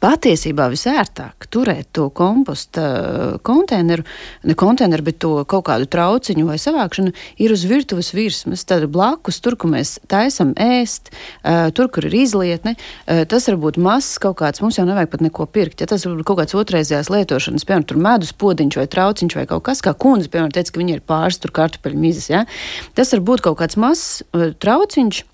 Patiesībā 0.00 0.70
visērtāk 0.72 1.44
turēt 1.52 1.90
to 1.92 2.06
komposta 2.16 2.84
konteineru, 3.44 4.04
ne 4.48 4.54
konteineru, 4.56 5.04
bet 5.04 5.18
to 5.20 5.32
kaut 5.44 5.66
kādu 5.66 5.88
trauciņu 5.92 6.46
vai 6.48 6.56
savākšanu 6.62 7.12
ir 7.44 7.52
uz 7.52 7.66
virtuves 7.68 8.08
virsmas. 8.16 8.64
Tad 8.64 8.86
blakus, 8.92 9.42
tur, 9.44 9.58
kur 9.60 9.68
mēs 9.74 9.98
taisam 10.08 10.54
ēst, 10.56 11.10
tur, 11.76 11.90
kur 11.92 12.08
ir 12.08 12.16
izlietne, 12.22 12.76
tas 13.04 13.48
var 13.50 13.58
būt 13.60 13.80
mazs 13.82 14.16
kaut 14.22 14.38
kāds, 14.40 14.62
mums 14.64 14.80
jau 14.80 14.86
nevajag 14.88 15.12
pat 15.12 15.26
neko 15.26 15.44
pirkt. 15.52 15.84
Ja 15.84 15.90
tas 15.90 16.06
būt 16.08 16.24
kaut 16.24 16.40
kāds 16.40 16.56
otrreizējās 16.56 17.12
lietošanas, 17.12 17.66
piemēram, 17.68 17.88
tur 17.90 18.00
medus 18.00 18.32
podiņš 18.40 18.80
vai 18.80 18.86
trauciņš 18.96 19.36
vai 19.36 19.44
kaut 19.52 19.66
kas, 19.68 19.84
kā 19.84 19.92
kundze, 19.92 20.32
piemēram, 20.32 20.54
teica, 20.56 20.72
ka 20.72 20.80
viņi 20.80 20.96
ir 20.96 21.04
pāris 21.04 21.40
tur 21.42 21.52
kartupeļu 21.60 22.00
mizas. 22.00 22.30
Ja? 22.32 22.46
Tas 22.96 23.12
var 23.12 23.26
būt 23.28 23.44
kaut 23.50 23.60
kāds 23.60 23.76
mazs 23.76 24.22
trauciņš 24.32 25.26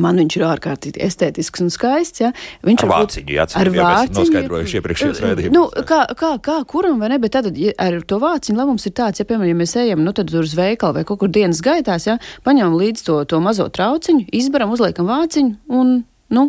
Man 0.00 0.16
viņš 0.16 0.36
ir 0.38 0.44
ārkārtīgi 0.48 1.02
estētisks 1.04 1.60
un 1.60 1.68
skaists. 1.72 2.22
Ja? 2.22 2.30
Viņš 2.64 2.84
ar 2.86 2.92
vāciņu, 2.94 3.34
jā, 3.36 3.44
ar 3.60 3.70
vāciņu. 3.74 4.16
Noskaidrojuši 4.16 4.78
iepriekšējos 4.80 5.20
raidījumus. 5.24 5.56
Nu, 5.56 5.84
kā, 5.88 6.06
kā, 6.16 6.30
kā 6.40 6.56
kuram 6.68 7.02
vai 7.02 7.10
ne, 7.12 7.18
bet 7.20 7.34
tad 7.36 7.50
ja 7.60 7.74
ar 7.76 7.98
to 8.08 8.16
vāciņu 8.22 8.56
labums 8.56 8.88
ir 8.88 8.96
tāds, 8.96 9.20
ja, 9.20 9.28
piemēram, 9.28 9.52
ja 9.52 9.58
mēs 9.58 9.76
ejam, 9.82 10.00
nu, 10.06 10.14
tad 10.16 10.32
uz 10.32 10.56
veikalu 10.56 11.00
vai 11.00 11.04
kaut 11.08 11.20
kur 11.20 11.32
dienas 11.32 11.60
gaitās, 11.64 12.08
ja, 12.08 12.16
paņemam 12.46 12.78
līdz 12.80 13.04
to, 13.04 13.18
to 13.28 13.42
mazo 13.44 13.68
trauciņu, 13.68 14.30
izbaram, 14.32 14.72
uzliekam 14.72 15.12
vāciņu 15.12 15.76
un, 15.76 15.98
nu, 16.32 16.48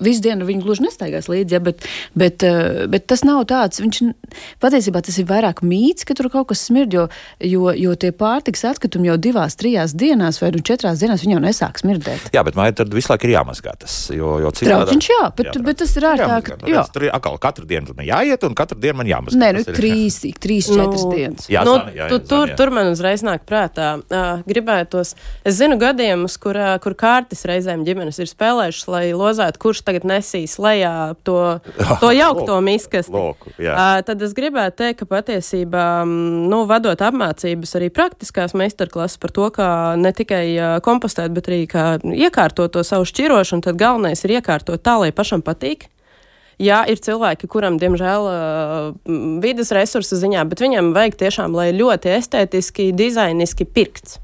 visu 0.00 0.22
dienu 0.24 0.46
viņi 0.48 0.64
gluži 0.64 0.86
nestaigās 0.86 1.28
līdzi, 1.30 1.56
ja, 1.56 1.60
bet, 1.62 1.84
bet, 2.18 2.42
eh, 2.46 2.84
bet 2.90 3.06
tas 3.10 3.24
nav 3.26 3.44
tāds. 3.50 3.82
Viņš 3.82 4.00
patiesībā 4.62 5.02
tas 5.04 5.18
ir 5.18 5.28
vairāk 5.28 5.62
mīts, 5.66 6.06
ka 6.08 6.16
tur 6.18 6.30
kaut 6.32 6.48
kas 6.52 6.64
smird, 6.68 6.94
jo, 6.94 7.08
jo, 7.40 7.72
jo 7.76 7.94
tie 7.94 8.12
pārtiks 8.16 8.64
atkritumi 8.68 9.10
jau 9.10 9.18
divās, 9.20 9.56
trijās 9.58 9.94
dienās 9.98 10.40
vai 10.42 10.52
nu 10.54 10.62
četrās 10.64 11.02
dienās 11.02 11.26
jau 11.26 11.40
nesāk 11.42 11.82
smirdēt. 11.82 12.30
Jā, 12.34 12.44
bet 12.46 12.56
man 12.58 12.72
tad 12.74 12.92
visu 12.94 13.12
laiku 13.12 13.28
ir 13.28 13.36
jāmazgā 13.36 13.74
tas. 13.78 13.98
Jo, 14.14 14.38
jo 14.42 14.52
citādā... 14.54 14.82
Trauciņš, 14.82 15.10
jā, 15.12 15.22
bet, 15.36 15.50
jā, 15.50 15.64
bet 15.66 15.80
tas 15.82 15.96
ir 15.98 16.08
ārāk. 16.08 16.52
Jā, 16.70 16.84
tur 16.92 17.06
ir 17.08 17.14
atkal 17.14 17.38
katru 17.42 17.68
dienu 17.68 17.96
man 17.96 18.06
jāiet 18.06 18.46
un 18.46 18.56
katru 18.58 18.78
dienu 18.80 19.00
man 19.02 19.10
jāmazgā. 19.10 19.40
Nē, 19.42 19.50
nu 19.58 19.64
trīs, 19.66 20.20
trīs, 20.42 20.68
četras 20.70 21.04
nu, 21.06 21.12
dienas. 21.16 21.48
Jā, 21.52 21.64
nu, 21.68 21.76
zani, 21.78 21.96
jā, 21.98 22.08
tu, 22.12 22.20
tur, 22.32 22.52
jā. 22.52 22.56
tur 22.58 22.72
man 22.74 22.92
uzreiz 22.92 23.24
nāk 23.26 23.44
prātā. 23.48 23.92
Uh, 24.12 24.42
gribētos, 24.48 25.14
es 25.48 25.58
zinu 25.58 25.78
gadījumus, 25.80 26.38
kur, 26.42 26.58
uh, 26.58 26.74
kur 26.82 26.96
kārtas 26.98 27.44
reizēm 27.48 27.84
ģimenes 27.86 28.20
ir 28.22 28.30
spēlējušas, 28.30 28.88
lai 28.92 29.04
lozētu, 29.16 29.60
kurš 29.62 29.81
tagad 29.86 30.06
nesīs 30.08 30.58
lejā 30.62 31.14
to, 31.26 31.38
to 32.02 32.10
jaukto 32.14 32.58
miskasti. 32.64 33.14
Loku, 33.14 33.52
uh, 33.56 34.00
tad 34.06 34.22
es 34.24 34.34
gribētu 34.36 34.82
teikt, 34.82 35.02
ka 35.02 35.10
patiesībā, 35.10 35.86
nu, 36.06 36.62
vadot 36.70 37.00
apmācības 37.02 37.76
arī 37.78 37.92
praktiskās 37.94 38.56
meistarklases 38.58 39.20
par 39.22 39.34
to, 39.34 39.48
kā 39.54 39.70
ne 40.00 40.14
tikai 40.16 40.44
kompostēt, 40.84 41.32
bet 41.36 41.50
arī 41.50 41.64
kā 41.70 41.86
iekārtot 42.02 42.72
to 42.72 42.84
savu 42.86 43.08
šķirošanu, 43.08 43.64
tad 43.66 43.80
galvenais 43.80 44.24
ir 44.26 44.38
iekārtot 44.38 44.82
tā, 44.82 44.98
lai 45.02 45.12
pašam 45.14 45.44
patīk. 45.44 45.88
Jā, 46.62 46.82
ir 46.86 47.00
cilvēki, 47.02 47.48
kuram, 47.50 47.78
diemžēl, 47.80 48.26
vidas 49.42 49.72
resursu 49.74 50.18
ziņā, 50.20 50.44
bet 50.50 50.62
viņam 50.62 50.92
vajag 50.94 51.16
tiešām, 51.24 51.56
lai 51.56 51.70
ļoti 51.74 52.12
estētiski, 52.18 52.92
dizainiski 52.94 53.66
pirkts. 53.66 54.20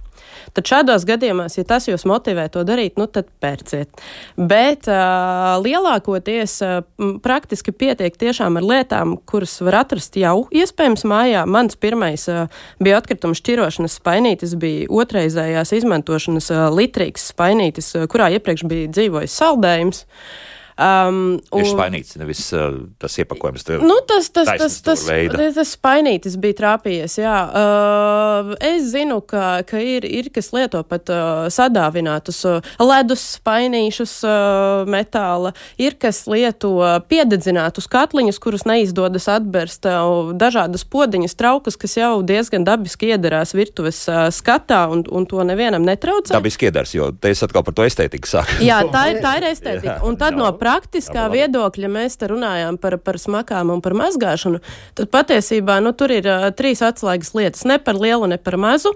Tad 0.56 0.68
šādos 0.68 1.06
gadījumos, 1.08 1.58
ja 1.58 1.64
tas 1.68 1.88
jūs 1.88 2.06
motivē 2.08 2.48
to 2.52 2.64
darīt, 2.68 2.96
nu 3.00 3.08
tad 3.10 3.28
pērciet. 3.42 4.02
Bet 4.38 4.88
uh, 4.90 5.58
lielākoties 5.64 6.58
uh, 6.64 6.80
praktiski 7.24 7.74
pietiek 7.74 8.16
tiešām 8.18 8.60
ar 8.60 8.66
lietām, 8.66 9.16
kuras 9.28 9.58
var 9.64 9.82
atrast 9.84 10.18
jau 10.20 10.46
iespējams 10.54 11.06
mājā. 11.08 11.46
Mans 11.48 11.78
pirmais 11.80 12.28
uh, 12.32 12.46
bija 12.82 13.00
atkrituma 13.02 13.36
šķirošanas 13.38 13.98
spainītis, 14.00 14.56
bija 14.60 14.90
otrreizējās 14.90 15.74
izmantošanas 15.80 16.52
uh, 16.54 16.68
litrīgs 16.74 17.30
spainītis, 17.32 17.94
uh, 17.96 18.06
kurā 18.10 18.30
iepriekš 18.36 18.68
bija 18.68 18.92
dzīvojis 18.94 19.40
saldējums. 19.42 20.04
Uh, 20.04 20.54
Um, 20.78 21.40
un, 21.50 21.58
ir 21.58 21.66
spainīts, 21.66 22.14
nevis 22.20 22.44
uh, 22.54 22.76
tas 23.02 23.16
iepakojums. 23.18 23.64
Nu, 23.82 23.96
tas, 24.06 24.28
tas, 24.30 24.46
tas, 24.46 24.76
tas, 24.86 25.00
tas 25.02 25.70
spainītis 25.74 26.36
bija 26.38 26.54
trāpījies, 26.60 27.16
jā. 27.18 27.32
Uh, 27.50 28.52
es 28.62 28.92
zinu, 28.92 29.16
ka, 29.26 29.64
ka 29.66 29.80
ir, 29.82 30.06
ir 30.06 30.28
kas 30.30 30.52
lieto 30.54 30.84
pat 30.86 31.10
uh, 31.10 31.48
sadāvinātus 31.50 32.38
uh, 32.46 32.68
ledus 32.78 33.24
spainīšus 33.40 34.12
uh, 34.22 34.84
metāla, 34.86 35.50
ir 35.82 35.96
kas 35.98 36.22
lieto 36.30 36.76
piededzinātus 37.10 37.90
katliņus, 37.90 38.38
kurus 38.38 38.62
neizdodas 38.70 39.26
atberst, 39.34 39.90
uh, 39.90 40.30
dažādas 40.38 40.86
podiņas 40.86 41.34
traukas, 41.42 41.74
kas 41.74 41.98
jau 41.98 42.12
diezgan 42.22 42.62
dabiski 42.68 43.10
iedarās 43.16 43.56
virtuves 43.58 44.04
uh, 44.06 44.28
skatā, 44.30 44.84
un, 44.94 45.02
un 45.10 45.26
to 45.26 45.42
nevienam 45.42 45.82
netraucē. 45.82 46.36
Dabiski 46.38 46.70
iedars, 46.70 46.94
jo 46.94 47.10
te 47.18 47.34
es 47.34 47.42
atkal 47.42 47.66
par 47.66 47.74
to 47.74 47.90
estētiku 47.90 48.30
sāku. 48.30 48.62
Jā, 48.62 48.84
tā 48.94 49.04
ir, 49.10 49.20
tā 49.26 49.34
ir 49.42 49.50
estētika. 49.50 49.98
Un 50.06 50.14
tad 50.22 50.38
no 50.38 50.46
praktiskā 50.68 51.26
jā, 51.26 51.32
viedokļa 51.32 51.90
mēs 51.92 52.20
te 52.20 52.28
runājām 52.30 52.78
par, 52.80 52.98
par 53.00 53.18
smakām 53.20 53.72
un 53.74 53.82
par 53.84 53.96
mazgāšanu, 53.98 54.60
tad 54.98 55.12
patiesībā 55.14 55.80
nu, 55.84 55.94
tur 55.96 56.12
ir 56.14 56.28
uh, 56.28 56.48
trīs 56.54 56.84
atslēgas 56.84 57.34
lietas- 57.38 57.66
ne 57.70 57.80
par 57.80 57.96
lielu, 57.96 58.28
ne 58.28 58.38
par 58.38 58.60
mazu. 58.60 58.94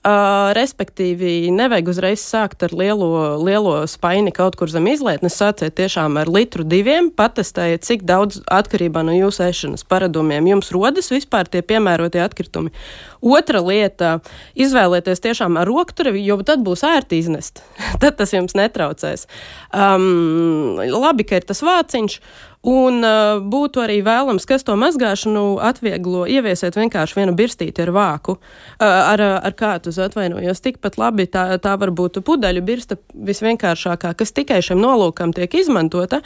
Uh, 0.00 0.54
respektīvi, 0.56 1.50
nevajag 1.52 1.90
uzreiz 1.92 2.22
sākt 2.24 2.62
ar 2.64 2.72
lielo, 2.72 3.36
lielo 3.44 3.74
spaini 3.84 4.32
kaut 4.32 4.54
kur 4.56 4.70
zem 4.72 4.86
izlietnes. 4.88 5.34
Sāciet 5.36 5.74
tiešām 5.76 6.16
ar 6.16 6.30
litru 6.32 6.64
diviem, 6.64 7.10
patestējiet, 7.12 7.84
cik 7.84 8.06
daudz 8.08 8.38
atkarībā 8.48 9.02
no 9.04 9.12
jūsu 9.12 9.44
ēšanas 9.44 9.84
paradumiem 9.84 10.48
jums 10.48 10.72
rodas 10.72 11.12
vispār 11.12 11.52
tie 11.52 11.60
piemērotie 11.60 12.22
atkritumi. 12.24 12.72
Otra 13.20 13.60
lieta- 13.60 14.22
izvēlieties 14.64 15.20
tiešām 15.20 15.60
ar 15.60 15.68
rokturi, 15.68 16.16
jo 16.24 16.40
tad 16.48 16.64
būs 16.64 16.80
ērti 16.80 17.20
iznest. 17.20 17.60
tad 18.00 18.16
tas 18.16 18.32
jums 18.32 18.56
netraucēs. 18.56 19.26
Um, 19.68 20.80
labi, 20.80 21.28
ka 21.28 21.36
ir 21.36 21.44
tas 21.44 21.60
vāciņš. 21.60 22.20
Un 22.60 23.00
uh, 23.00 23.38
būtu 23.40 23.80
arī 23.80 24.02
vēlams, 24.04 24.44
kas 24.44 24.66
to 24.68 24.74
mazgāšanu 24.76 25.56
atvieglo, 25.64 26.26
ieviesiet 26.28 26.76
vienkārši 26.76 27.16
vienu 27.16 27.32
birstīti 27.32 27.80
ar 27.86 27.92
vāku, 27.96 28.34
uh, 28.36 28.84
ar, 28.84 29.22
ar 29.40 29.56
kātu 29.56 29.88
uz 29.88 30.00
atvainojos. 30.04 30.60
Tikpat 30.60 30.98
labi 31.00 31.24
tā, 31.24 31.46
tā 31.56 31.72
var 31.80 31.94
būt 31.96 32.20
pudeļu 32.20 32.60
birsta 32.66 33.00
visvienkāršākā, 33.16 34.12
kas 34.12 34.36
tikai 34.36 34.60
šim 34.66 34.82
nolūkam 34.84 35.32
tiek 35.32 35.56
izmantota. 35.56 36.20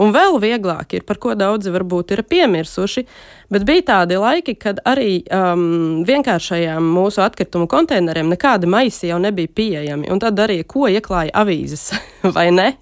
Un 0.00 0.12
vēl 0.16 0.40
vieglāk 0.40 0.96
ir, 0.96 1.04
par 1.08 1.20
ko 1.20 1.32
daudzi 1.36 1.72
varbūt 1.72 2.12
ir 2.12 2.24
piemirsuši, 2.28 3.04
Bet 3.52 3.62
bija 3.66 3.82
tādi 3.86 4.16
laiki, 4.18 4.56
kad 4.58 4.80
arī 4.88 5.20
um, 5.30 6.02
vienkāršajām 6.06 6.82
mūsu 6.96 7.22
atkritumu 7.22 7.68
konteineriem 7.70 8.26
nekādi 8.32 8.66
maisi 8.70 9.10
jau 9.10 9.20
nebija 9.22 9.50
pieejami. 9.54 10.10
Un 10.10 10.22
tad 10.22 10.34
darīja, 10.38 10.66
ko 10.66 10.88
ieklāja 10.90 11.30
avīzes, 11.42 11.92
vai 12.36 12.48
ne? 12.54 12.72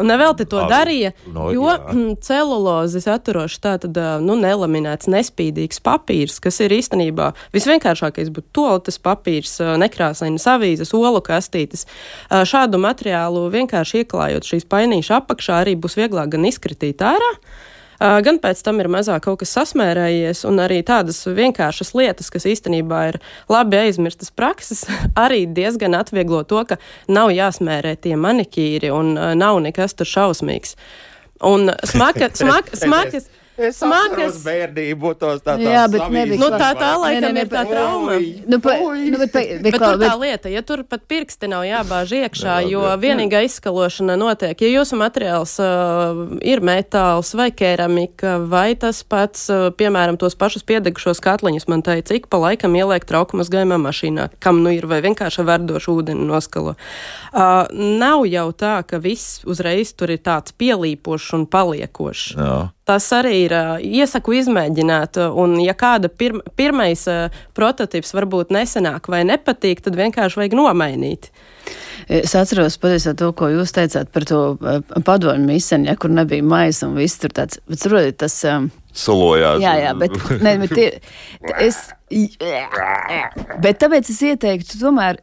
Un 0.00 0.08
nevelti 0.08 0.48
to 0.48 0.62
Avi. 0.62 0.72
darīja, 0.72 1.12
no, 1.34 1.50
jo 1.52 1.68
mm, 1.68 2.16
celulozi 2.24 3.02
saturoši 3.04 3.60
tātad 3.68 4.00
nu, 4.24 4.38
nelaminēts, 4.40 5.10
nespīdīgs 5.12 5.82
papīrs, 5.84 6.40
kas 6.40 6.62
ir 6.64 6.72
īstenībā 6.78 7.30
visvienkāršākais 7.56 8.32
būtu 8.32 8.52
toaletes 8.56 9.00
papīrs, 9.04 9.58
nekrāsainas 9.82 10.48
avīzes, 10.56 10.94
olu 10.96 11.20
kastītes. 11.24 11.84
Šādu 12.48 12.80
materiālu 12.80 13.48
vienkārši 13.52 14.06
ieklājot 14.06 14.54
šīs 14.54 14.68
painīšu 14.72 15.18
apakšā 15.20 15.62
arī 15.66 15.76
būs 15.76 16.00
vieglāk 16.00 16.32
gan 16.32 16.48
izkritīt 16.48 17.04
ārā 17.04 17.34
gan 17.98 18.38
pēc 18.42 18.62
tam 18.64 18.82
ir 18.82 18.90
mazāk 18.92 19.24
kaut 19.26 19.40
kas 19.42 19.54
sasmērējies, 19.56 20.44
un 20.48 20.62
arī 20.62 20.80
tādas 20.86 21.20
vienkāršas 21.26 21.94
lietas, 21.98 22.30
kas 22.34 22.46
īstenībā 22.48 23.02
ir 23.12 23.20
labi 23.50 23.80
aizmirstas 23.82 24.30
prakses, 24.34 24.84
arī 25.24 25.44
diezgan 25.46 25.98
atvieglo 25.98 26.44
to, 26.48 26.64
ka 26.68 26.78
nav 27.10 27.32
jāsmērē 27.34 27.96
tie 28.00 28.16
manikīri 28.16 28.92
un 28.94 29.14
nav 29.38 29.60
nekas 29.64 29.98
tur 29.98 30.08
šausmīgs. 30.08 30.76
Un 31.48 31.70
smaka, 31.86 32.30
smaka, 32.40 32.78
smakas. 32.78 33.28
Es 33.58 33.80
smagas. 33.82 34.36
bērnību 34.44 35.10
tos 35.18 35.40
tā 35.42 35.56
Jā, 35.58 35.86
bet 35.90 36.04
nebija 36.14 36.38
Nu, 36.38 36.48
tā 36.54 36.68
tā 36.78 36.92
laikam 36.94 37.24
nē, 37.24 37.32
nē, 37.34 37.42
ir 37.42 37.50
tā 37.50 37.62
trauma. 37.66 38.18
Nu, 38.46 38.60
pa, 38.62 38.76
nu, 38.78 39.18
bet, 39.18 39.32
pa, 39.34 39.42
bet, 39.42 39.64
Bet 39.64 39.78
tur 39.82 39.98
tā 39.98 40.12
lieta, 40.20 40.52
ja 40.52 40.62
tur 40.66 40.84
pat 40.86 41.02
pirksti 41.10 41.50
nav 41.50 41.64
jābāž 41.66 42.14
iekšā, 42.20 42.60
jo 42.70 42.84
vienīgā 43.02 43.42
izskalošana 43.48 44.14
notiek. 44.20 44.62
Ja 44.62 44.70
jūsu 44.70 44.98
materiāls 45.00 45.56
uh, 45.62 46.22
ir 46.46 46.62
metāls 46.62 47.32
vai 47.38 47.48
keramika, 47.50 48.36
vai 48.46 48.72
tas 48.78 49.02
pats, 49.02 49.48
uh, 49.50 49.68
piemēram, 49.74 50.20
tos 50.22 50.38
pašus 50.38 50.62
piedegušos 50.68 51.22
katliņus, 51.24 51.66
man 51.72 51.82
teica, 51.82 52.12
cik 52.12 52.30
pa 52.30 52.38
laikam 52.46 52.78
ieliek 52.78 53.04
traukumas 53.10 53.50
gaimā 53.50 53.80
mašīnā, 53.82 54.30
kam 54.44 54.62
nu 54.62 54.72
ir, 54.76 54.86
vai 54.86 55.02
vienkārši 55.04 55.46
verdošu 55.48 55.98
ūdeni 55.98 56.30
noskalo. 56.30 56.78
Uh, 57.34 57.66
nav 57.74 58.22
jau 58.30 58.48
tā, 58.54 58.78
ka 58.86 59.02
viss 59.02 59.42
uzreiz 59.48 59.92
tur 59.98 60.14
ir 60.14 60.22
tāds 60.22 60.54
pielīpošs 60.54 61.34
un 61.34 61.48
paliekošs. 61.50 62.34
Jā. 62.38 62.58
Tas 62.88 63.04
arī 63.12 63.34
ir 63.44 63.52
iesaku 63.84 64.38
izmēģināt, 64.38 65.18
un 65.36 65.58
ja 65.60 65.74
kāda 65.76 66.08
pirm, 66.08 66.40
pirmais 66.56 67.02
prototyps 67.56 68.14
varbūt 68.16 68.54
nesenāk 68.54 69.10
vai 69.12 69.26
nepatīk, 69.28 69.82
tad 69.84 69.98
vienkārši 69.98 70.40
vajag 70.40 70.56
nomainīt. 70.56 71.28
Es 72.08 72.32
atceros 72.38 72.78
patiesībā 72.80 73.12
to, 73.20 73.28
ko 73.36 73.50
jūs 73.52 73.74
teicāt 73.76 74.08
par 74.14 74.24
to 74.28 74.40
padomju 75.04 75.44
misiju, 75.44 75.82
ja, 75.90 75.96
kur 76.00 76.14
nebija 76.16 76.46
maisa 76.46 76.88
un 76.88 76.96
viss 76.96 77.20
tur 77.20 77.34
tāds. 77.36 77.60
Bet, 77.68 77.82
saprotiet, 77.82 78.16
tas. 78.22 78.38
Um, 78.48 78.70
Sulojās. 78.96 79.60
Jā, 79.60 79.74
jā, 79.82 79.92
bet, 79.98 80.16
ne, 80.46 80.54
bet 80.62 80.72
tie, 80.72 80.86
es, 81.60 81.82
bet 83.60 83.82
tāpēc 83.84 84.08
es 84.14 84.22
ieteiktu 84.30 84.80
tomēr 84.80 85.20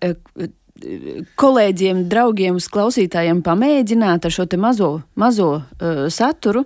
kolēģiem, 1.40 2.04
draugiem, 2.12 2.58
klausītājiem 2.60 3.40
pamēģināt 3.46 4.28
ar 4.28 4.34
šo 4.34 4.46
te 4.52 4.60
mazo, 4.60 4.90
mazo 5.16 5.50
uh, 5.56 6.06
saturu. 6.12 6.66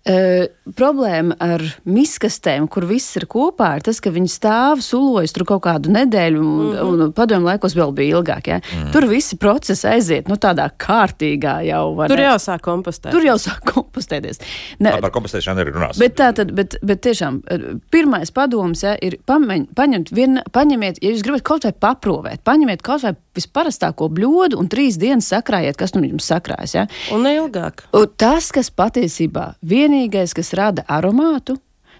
Uh, 0.00 0.46
problēma 0.72 1.34
ar 1.44 1.60
miskastēm, 1.84 2.64
kur 2.72 2.86
viss 2.88 3.18
ir 3.18 3.26
kopā, 3.28 3.74
ir 3.76 3.84
tas, 3.84 3.98
ka 4.00 4.12
viņi 4.14 4.30
stāv, 4.32 4.80
sulojas 4.84 5.34
tur 5.36 5.44
kaut 5.48 5.60
kādu 5.66 5.92
nedēļu, 5.92 6.40
un, 6.40 6.52
mm 6.54 6.70
-hmm. 6.78 7.02
un 7.04 7.12
padomju 7.12 7.44
laikos 7.50 7.76
vēl 7.76 7.92
bija 7.92 8.16
ilgāk. 8.16 8.48
Ja? 8.48 8.60
Mm. 8.60 8.92
Tur 8.94 9.06
visi 9.10 9.36
procesi 9.36 9.86
aiziet 9.90 10.28
nu, 10.28 10.38
tādā 10.40 10.70
kārtīgā 10.72 11.58
jau. 11.68 11.84
Tur 12.08 12.16
ne? 12.16 12.28
jau 12.30 12.38
sāk 12.40 12.64
kompostēt. 12.64 13.12
Tur 13.12 13.26
jau 13.26 13.36
sāk 13.36 13.60
kompostēties. 13.74 14.40
Ne, 14.78 14.94
Par 15.00 15.12
kompostēšanu 15.12 15.60
arī 15.60 15.74
runāsim. 15.76 16.00
Bet 16.00 16.16
tā 16.16 16.32
tad, 16.32 16.54
bet, 16.56 16.78
bet 16.82 17.02
tiešām, 17.04 17.42
pirmais 17.90 18.32
padoms 18.32 18.82
ja, 18.82 18.96
ir 19.02 19.18
pameņ, 19.26 19.68
paņemt, 19.76 20.14
vien, 20.16 20.40
paņemiet, 20.52 21.02
ja 21.02 21.12
jūs 21.12 21.26
gribat 21.26 21.44
kaut 21.44 21.68
vai 21.68 21.72
paprovēt, 21.72 22.40
paņemiet 22.44 22.80
kaut 22.82 23.04
vai 23.04 23.14
visparastāko 23.36 24.08
bļodu 24.10 24.58
un 24.60 24.68
trīs 24.70 24.98
dienas 25.00 25.28
sakrājiet, 25.30 25.76
kas 25.78 25.94
nu 25.94 26.02
jums 26.06 26.26
sakrājas. 26.30 26.74
Ja. 26.74 26.86
Un 27.14 27.24
neilgāk. 27.26 27.84
Un 27.96 28.08
tas, 28.20 28.50
kas 28.54 28.72
patiesībā 28.74 29.54
vienīgais, 29.90 30.34
kas 30.36 30.54
rada 30.56 30.84
aromātu, 30.88 31.58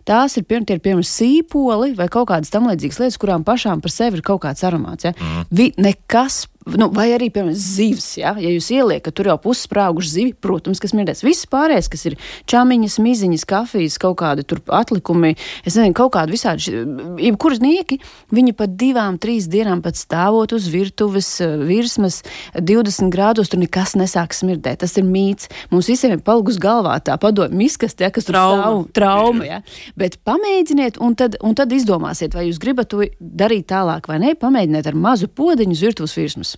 tās 0.09 0.37
ir, 0.39 0.47
piem, 0.49 0.65
tie 0.65 0.79
ir 0.79 0.85
piemēram 0.85 1.07
sīpoli 1.07 1.95
vai 1.99 2.09
kaut 2.13 2.31
kādas 2.31 2.53
tam 2.53 2.69
līdzīgas 2.71 3.01
lietas, 3.03 3.19
kurām 3.21 3.45
pašām 3.47 3.83
par 3.83 3.93
sevi 3.93 4.21
ir 4.21 4.25
kaut 4.27 4.43
kāds 4.45 4.65
aromāts. 4.67 5.09
Ja. 5.09 5.15
Mm. 5.17 5.49
Vi, 5.51 5.69
nekas 5.79 6.45
Nu, 6.69 6.91
vai 6.93 7.07
arī, 7.15 7.31
piemēram, 7.33 7.57
zivs. 7.57 8.19
Ja, 8.21 8.35
ja 8.37 8.51
jūs 8.53 8.67
ieliekat 8.75 9.15
tur 9.17 9.31
jau 9.31 9.37
pussprāguši 9.41 10.11
zivi, 10.13 10.33
protams, 10.37 10.81
kas 10.83 10.93
mirdēs. 10.93 11.23
Viss 11.25 11.49
pārējais, 11.49 11.89
kas 11.89 12.03
ir 12.11 12.17
čāmiņas, 12.53 12.99
miziņas, 13.01 13.47
kafijas, 13.49 13.97
kaut 14.01 14.19
kādi 14.21 14.45
tur 14.45 14.61
atlikumi, 14.77 15.33
es 15.65 15.79
nezinu, 15.79 15.97
kaut 15.97 16.13
kādi 16.19 16.37
visādi, 16.37 16.83
jebkuras 17.25 17.63
nieki, 17.65 17.97
viņi 18.37 18.53
pat 18.59 18.75
divām, 18.77 19.17
trīs 19.23 19.49
dienām 19.49 19.81
pat 19.81 19.97
stāvot 19.97 20.53
uz 20.53 20.69
virtuves 20.69 21.31
eh, 21.41 21.57
virsmas 21.65 22.21
20 22.53 23.09
grādos, 23.15 23.49
tur 23.49 23.63
nekas 23.63 23.97
nesāk 23.97 24.37
smirdēt. 24.37 24.83
Tas 24.85 24.99
ir 25.01 25.09
mīts. 25.09 25.49
Mums 25.73 25.89
visiem 25.89 26.19
ir 26.19 26.23
palgus 26.27 26.61
galvā 26.61 26.99
tā 27.01 27.17
padomju 27.21 27.57
miskaste, 27.57 28.05
ja, 28.05 28.13
kas 28.13 28.29
tur 28.29 28.37
Trauma. 28.37 28.61
stāv 28.61 28.85
trauma. 29.01 29.49
Ja? 29.49 29.63
Bet 29.97 30.21
pamēģiniet, 30.29 31.01
un 31.01 31.17
tad, 31.17 31.41
un 31.41 31.57
tad 31.57 31.73
izdomāsiet, 31.73 32.37
vai 32.37 32.51
jūs 32.51 32.61
gribat 32.61 32.93
to 32.93 33.09
darīt 33.19 33.71
tālāk 33.73 34.13
vai 34.13 34.21
nē. 34.21 34.37
Pamēģiniet 34.41 34.93
ar 34.93 35.01
mazu 35.09 35.33
podziņu 35.33 35.79
uz 35.79 35.85
virtuves 35.89 36.21
virsmas. 36.21 36.50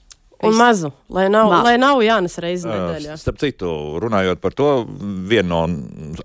Un 0.43 0.57
mazu, 0.59 0.91
lai 1.13 1.29
nav, 1.31 1.47
Mazu. 1.51 1.65
lai 1.69 1.77
nav 1.79 2.01
Jānis 2.03 2.35
reizes 2.43 2.67
nedēļā. 2.67 3.15
Uh, 3.15 3.21
Starp 3.21 3.39
citu, 3.39 3.69
runājot 4.03 4.41
par 4.43 4.55
to, 4.59 4.69
viena 5.31 5.47
no 5.53 5.61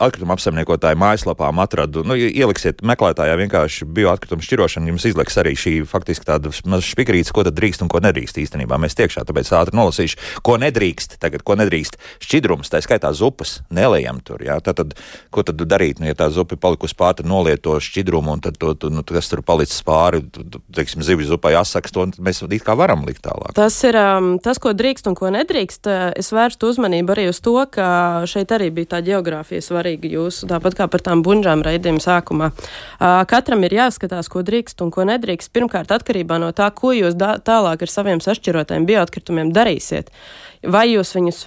atkrituma 0.01 0.33
apsaimniekotāju 0.37 0.97
mājaslapām 0.97 1.59
atradu, 1.61 2.01
nu, 2.07 2.15
ieliksiet 2.17 2.81
meklētājā 2.81 3.35
vienkārši 3.37 3.85
bioatkritumu 3.85 4.41
šķirošanu, 4.41 4.89
jums 4.93 5.05
izliks 5.11 5.37
arī 5.37 5.53
šī 5.59 5.73
faktiski 5.85 6.25
tāda 6.25 6.49
maza 6.65 6.81
špikrītes, 6.87 7.29
ko 7.35 7.45
tad 7.45 7.57
drīkst 7.59 7.85
un 7.85 7.91
ko 7.93 8.01
nedrīkst 8.01 8.41
īstenībā. 8.41 8.79
Mēs 8.81 8.97
tiekšā 8.97 9.21
tāpēc 9.29 9.51
ātri 9.53 9.77
nolasīšu, 9.77 10.41
ko 10.41 10.57
nedrīkst, 10.65 11.19
tagad, 11.21 11.45
ko 11.45 11.57
nedrīkst. 11.61 11.99
Šķidrums, 12.25 12.71
tā 12.73 12.81
skaitā 12.81 13.13
zupas, 13.13 13.59
nelējam 13.69 14.23
tur, 14.25 14.41
jā. 14.45 14.57
Tad, 14.65 14.97
ko 15.29 15.45
tad 15.45 15.61
darīt, 15.61 16.01
nu, 16.01 16.09
ja 16.09 16.17
tā 16.17 16.31
zupa 16.33 16.57
ir 16.57 16.61
palikusi 16.63 16.97
pāri, 16.97 17.21
tad 17.21 17.29
noliet 17.29 17.61
to 17.65 17.77
šķidrumu 17.77 18.33
un 18.33 18.41
tad, 18.41 18.57
to, 18.57 18.73
to, 18.73 18.89
nu, 18.93 19.05
kas 19.05 19.29
tur 19.29 19.43
palicis 19.45 19.79
pāri, 19.85 20.23
tu- 20.25 20.43
tu- 20.43 20.61
teiksim, 20.73 21.05
zivju 21.05 21.29
zupai 21.35 21.53
asaks, 21.59 21.93
to 21.93 22.05
mēs 22.17 22.41
it 22.47 22.63
kā 22.65 22.73
varam 22.77 23.05
likt 23.05 23.21
tālāk. 23.25 23.53
Tas 23.57 23.77
ir 23.87 23.95
um, 24.07 24.29
tas, 24.43 24.59
ko 24.61 24.71
drīkst 24.77 25.09
un 25.09 25.15
ko 25.17 25.31
nedrīkst. 25.33 25.87
Uh, 25.87 26.05
Es 26.17 26.31
vērstu 26.33 26.69
uzmanību 26.71 27.13
arī 27.13 27.27
uz 27.31 27.41
to, 27.43 27.55
ka 27.71 28.23
šeit 28.29 28.51
arī 28.55 28.69
bija 28.73 28.93
tā 28.95 29.01
geogrāfija 29.05 29.63
svarīga 29.63 30.09
jūsu, 30.11 30.47
tāpat 30.49 30.77
kā 30.79 30.87
par 30.91 31.03
tām 31.05 31.21
bunžām 31.25 31.61
raidījuma 31.65 32.03
sākumā. 32.03 32.49
Uh, 32.53 33.21
Katram 33.29 33.65
ir 33.67 33.77
jāskatās, 33.77 34.31
ko 34.31 34.45
drīkst 34.47 34.81
un 34.85 34.93
ko 34.93 35.05
nedrīkst. 35.09 35.51
Pirmkārt, 35.53 35.91
atkarībā 35.93 36.39
no 36.41 36.53
tā, 36.55 36.69
ko 36.71 36.93
jūs 36.95 37.17
tālāk 37.17 37.85
ar 37.85 37.93
saviem 37.93 38.23
sašķirotajiem 38.23 38.87
bioatkritumiem 38.89 39.53
darīsiet. 39.55 40.09
Vai 40.63 40.87
jūs 40.93 41.13
viņus 41.17 41.43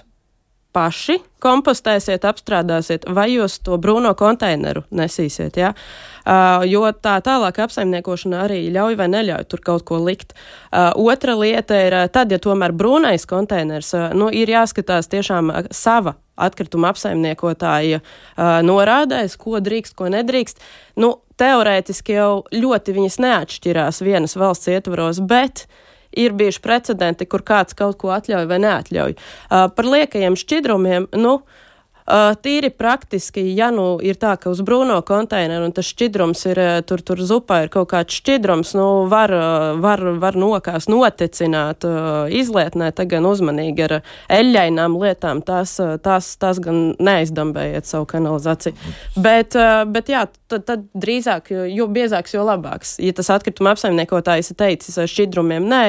paši 0.71 1.17
kompostēsiet, 1.43 2.23
apstrādāsiet, 2.23 3.09
vai 3.11 3.33
jūs 3.33 3.59
to 3.65 3.75
brūno 3.81 4.13
konteineru 4.15 4.85
nesīsiet. 4.95 5.59
Ja? 5.59 5.73
Uh, 5.75 6.10
jo 6.67 6.83
tā 6.93 7.17
tālāka 7.25 7.65
apsaimniekošana 7.65 8.43
arī 8.45 8.61
ļauj 8.73 8.97
vai 8.99 9.07
neļauj 9.11 9.47
tur 9.49 9.63
kaut 9.65 9.85
ko 9.87 9.99
likt. 10.03 10.35
Uh, 10.71 10.91
otra 10.95 11.35
lieta 11.39 11.77
ir, 11.87 11.95
uh, 11.97 12.09
tad, 12.11 12.31
ja 12.31 12.39
tomēr 12.41 12.73
brūnais 12.77 13.25
konteiners, 13.29 13.93
uh, 13.97 14.11
nu, 14.17 14.29
ir 14.29 14.51
jāskatās 14.51 15.09
tiešām 15.11 15.51
uh, 15.51 15.69
sava 15.73 16.15
atkrituma 16.41 16.91
apsaimniekotāja 16.93 18.01
uh, 18.01 18.59
norādēs, 18.65 19.37
ko 19.41 19.59
drīkst, 19.63 19.95
ko 19.97 20.09
nedrīkst. 20.13 20.61
Nu, 21.01 21.15
teorētiski 21.41 22.17
jau 22.17 22.43
ļoti 22.53 22.97
viņas 22.97 23.17
neatšķirās 23.21 24.03
vienas 24.05 24.37
valsts 24.37 24.69
ietvaros, 24.71 25.21
bet 25.25 25.65
ir 26.11 26.35
bijuši 26.37 26.61
precedenti, 26.61 27.25
kur 27.25 27.43
kāds 27.47 27.77
kaut 27.77 27.97
ko 28.01 28.11
atļauj 28.13 28.47
vai 28.49 28.61
neatļauj. 28.61 29.17
Uh, 29.17 29.67
par 29.73 29.91
liekajiem 29.95 30.37
šķidrumiem, 30.39 31.11
nu, 31.17 31.37
uh, 31.41 31.67
tīri 32.43 32.71
praktiski, 32.73 33.43
ja 33.55 33.69
nu 33.73 33.95
ir 34.03 34.17
tā, 34.19 34.33
ka 34.41 34.51
uz 34.51 34.61
brūno 34.65 34.97
konteineru 35.07 35.67
un 35.69 35.75
tas 35.75 35.87
šķidrums 35.91 36.43
ir, 36.51 36.61
uh, 36.61 36.79
tur, 36.87 37.03
tur 37.05 37.21
zupā 37.25 37.61
ir 37.65 37.71
kaut 37.73 37.91
kāds 37.93 38.17
šķidrums, 38.19 38.73
nu, 38.77 38.87
var, 39.11 39.33
uh, 39.35 39.79
var, 39.81 40.03
var 40.21 40.37
nokās 40.39 40.89
notecināt, 40.91 41.87
uh, 41.87 42.31
izlietnē, 42.31 42.91
tad 42.95 43.11
gan 43.11 43.27
uzmanīgi 43.29 43.87
ar 43.87 43.95
eļļainām 44.31 44.97
lietām, 45.01 45.43
tās, 45.45 45.77
uh, 45.83 45.95
tās, 46.03 46.33
tās 46.41 46.61
gan 46.63 46.91
neaizdambējiet 46.99 47.89
savu 47.89 48.09
kanalizāciju. 48.11 48.75
Bet, 49.15 49.57
uh, 49.59 49.83
bet 49.89 50.11
jā, 50.11 50.25
tad, 50.51 50.65
tad 50.67 50.85
drīzāk, 50.97 51.51
jo, 51.53 51.65
jo 51.69 51.87
biezāks, 51.91 52.35
jo 52.35 52.45
labāks. 52.47 52.97
Ja 53.01 53.15
tas 53.17 53.31
atkrituma 53.33 53.75
apsaimniekotājs 53.75 54.51
ir 54.53 54.59
teicis 54.59 54.99
ar 55.01 55.09
šķidrumiem 55.11 55.67
nē, 55.71 55.83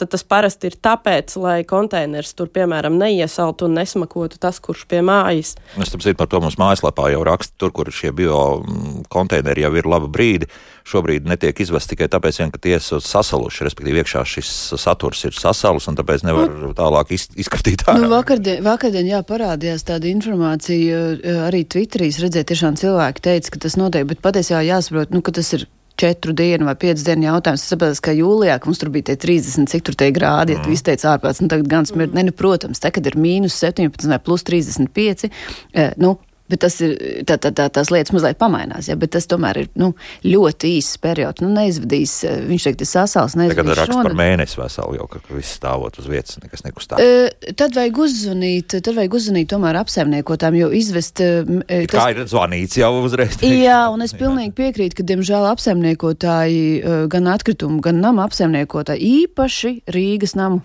tad 0.00 0.12
tas 0.14 0.24
parasti 0.26 0.70
ir 0.70 0.78
tāpēc, 0.82 1.36
lai 1.40 1.60
konteiners 1.68 2.34
tur, 2.38 2.50
piemēram, 2.54 2.98
neiesaltu 3.00 3.68
un 3.68 3.78
nesmakotu 3.78 4.40
tas, 4.42 4.60
kurš 4.62 4.86
pie 4.90 5.02
mājas. 5.04 5.54
Es 5.76 5.92
tam 5.92 6.00
par 6.16 6.28
to 6.32 6.40
mums 6.40 6.56
mājaslapā 6.58 7.10
jau 7.12 7.20
raksta, 7.26 7.52
tur, 7.60 7.72
kur 7.76 7.90
šie 7.92 8.12
bio 8.16 8.38
mm, 8.62 9.04
konteineri 9.12 9.66
jau 9.66 9.72
ir 9.76 9.88
laba 9.90 10.08
brīdi. 10.10 10.48
Šobrīd 10.88 11.28
netiek 11.28 11.60
izvest 11.60 11.90
tikai 11.92 12.08
tāpēc, 12.08 12.40
vien, 12.40 12.52
ka 12.54 12.60
tie 12.62 12.74
esat 12.78 13.04
sasaluši, 13.04 13.66
respektīvi 13.68 14.00
iekšā 14.02 14.24
šis 14.24 14.52
saturs 14.80 15.26
ir 15.28 15.36
sasalus 15.36 15.90
un 15.90 15.98
tāpēc 15.98 16.24
nevar 16.24 16.72
tālāk 16.78 17.12
iz, 17.14 17.28
izskatīt 17.36 17.84
ārā. 17.84 18.00
Nu, 18.00 18.12
vakardien, 18.14 18.62
vakardien 18.64 19.10
jā, 19.10 19.20
parādījās 19.28 19.84
tāda 19.90 20.08
informācija, 20.10 21.02
eh, 21.18 21.42
arī 21.50 21.66
Twitterī 21.68 22.08
es 22.08 22.22
redzēju, 22.24 22.48
tiešām 22.52 22.80
cilvēki 22.80 23.26
teica, 23.28 23.54
ka 23.54 23.66
tas 23.68 23.76
notiek, 23.76 24.08
bet 24.08 24.24
patiesībā 24.24 24.64
jāsaprot, 24.64 25.12
nu, 25.12 25.20
ka 25.22 25.36
tas 25.36 25.52
ir 25.58 25.68
četru 25.98 26.32
dienu 26.36 26.68
vai 26.68 26.76
piecu 26.78 27.04
dienu 27.04 27.28
jautājums. 27.28 27.64
Es 27.64 27.72
saprotu, 27.74 28.02
ka 28.06 28.14
jūlijā, 28.14 28.58
ka 28.60 28.70
mums 28.70 28.82
tur 28.82 28.92
bija 28.94 29.10
tie 29.10 29.18
30, 29.28 29.66
cik 29.72 29.86
tur 29.88 29.98
tie 29.98 30.12
grādi, 30.14 30.54
ja 30.54 30.62
tu 30.62 30.72
viss 30.72 30.86
teica 30.86 31.16
ārpēc, 31.16 31.42
nu 31.42 31.50
tagad 31.52 31.70
gan 31.72 31.88
smird, 31.88 32.14
ne, 32.16 32.28
nu, 32.28 32.34
protams, 32.36 32.82
tagad 32.82 33.10
ir 33.10 33.18
mīnus 33.18 33.58
17 33.58 34.08
vai 34.12 34.20
plus 34.22 34.46
35, 34.46 35.30
eh, 35.74 35.92
nu, 35.98 36.14
Bet 36.48 36.62
tas 36.64 36.78
ir, 36.80 36.94
tā, 37.28 37.36
tā, 37.36 37.50
tā, 37.52 37.66
tās 37.72 37.90
lietas 37.92 38.12
mazliet 38.14 38.38
pamainās, 38.40 38.88
ja, 38.88 38.96
bet 38.96 39.12
tas 39.12 39.28
tomēr 39.28 39.62
ir 39.62 39.66
nu, 39.76 39.90
ļoti 40.24 40.70
īsts 40.78 41.00
periods. 41.02 41.42
Nu, 41.44 41.50
neizvadīs, 41.52 42.14
eh, 42.24 42.38
viņš 42.48 42.68
teikt, 42.68 42.84
ir 42.84 42.88
sasals, 42.88 43.36
Tagad 43.36 43.68
neizvadīs 43.68 43.80
raksta 43.82 44.04
par 44.06 44.16
mēnesi 44.16 44.60
veselu, 44.60 44.96
jau 44.96 45.08
ka 45.12 45.20
viss 45.28 45.58
stāvot 45.60 45.98
uz 46.00 46.08
vietas, 46.08 46.38
nekas 46.40 46.64
nekustās. 46.64 47.02
E, 47.04 47.52
Tad 47.58 47.76
vajag 47.76 48.00
uzzvanīt, 48.00 48.78
tad 48.78 48.96
vajag 48.96 49.18
uzzvanīt 49.18 49.50
tomēr 49.52 49.80
apsaimniekotām, 49.82 50.56
jo 50.56 50.70
izvest. 50.72 51.20
m, 51.20 51.60
e, 51.68 51.82
Kā 51.90 52.08
ir 52.14 52.24
zvanīts 52.30 52.80
jau 52.80 52.94
uzreiz? 53.02 53.36
Jā, 53.68 53.82
un 53.94 54.06
es 54.06 54.16
pilnīgi 54.16 54.56
piekrītu, 54.56 55.00
ka, 55.02 55.08
diemžēl, 55.12 55.50
apsaimniekotāji, 55.52 56.64
e, 56.80 56.98
gan 57.12 57.28
atkritumu, 57.34 57.82
gan 57.84 58.00
nama 58.00 58.24
apsaimniekotāji, 58.28 59.14
īpaši 59.24 59.76
Rīgas 59.92 60.36
namu 60.38 60.64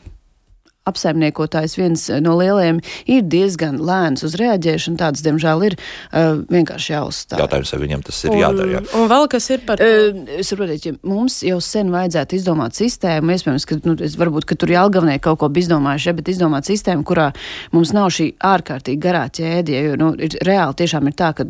apsaimniekotājs 0.89 1.78
viens 1.80 2.06
no 2.24 2.36
lielajiem 2.39 2.82
ir 3.10 3.24
diezgan 3.32 3.80
lēns 3.80 4.26
uz 4.28 4.36
reaģēšanu. 4.39 5.00
Tāds, 5.00 5.24
diemžēl, 5.26 5.63
ir 5.69 5.78
uh, 5.78 6.41
vienkārši 6.52 6.93
jāuzstāv. 6.96 7.39
Jautājums, 7.43 7.72
vai 7.74 7.82
viņam 7.86 8.04
tas 8.10 8.19
ir 8.26 8.34
un, 8.34 8.39
jādara. 8.41 8.69
Jā. 8.76 8.84
Un 9.00 9.08
vēl 9.12 9.28
kas 9.32 9.50
ir 9.56 9.63
par 9.67 9.80
to? 9.80 9.88
Uh, 9.88 10.22
es 10.39 10.52
saprotu, 10.52 10.78
ja 10.84 10.96
mums 11.08 11.39
jau 11.48 11.60
sen 11.63 11.91
vajadzētu 11.93 12.39
izdomāt 12.39 12.80
sistēmu, 12.80 13.32
iespējams, 13.38 13.67
ka, 13.69 13.80
nu, 13.88 13.96
varbūt, 14.24 14.48
ka 14.50 14.60
tur 14.60 14.76
jālgavnie 14.76 15.17
kaut 15.24 15.39
ko 15.43 15.52
izdomājuši, 15.63 16.12
ja, 16.12 16.17
bet 16.19 16.32
izdomāt 16.34 16.67
sistēmu, 16.67 17.08
kurā 17.08 17.32
mums 17.76 17.96
nav 17.96 18.12
šī 18.13 18.34
ārkārtīgi 18.54 19.04
garā 19.04 19.28
ķēde, 19.32 19.84
jo, 19.88 20.00
nu, 20.00 20.13
ir, 20.19 20.36
reāli 20.43 20.82
tiešām 20.84 21.08
ir 21.08 21.19
tā, 21.19 21.32
ka 21.38 21.48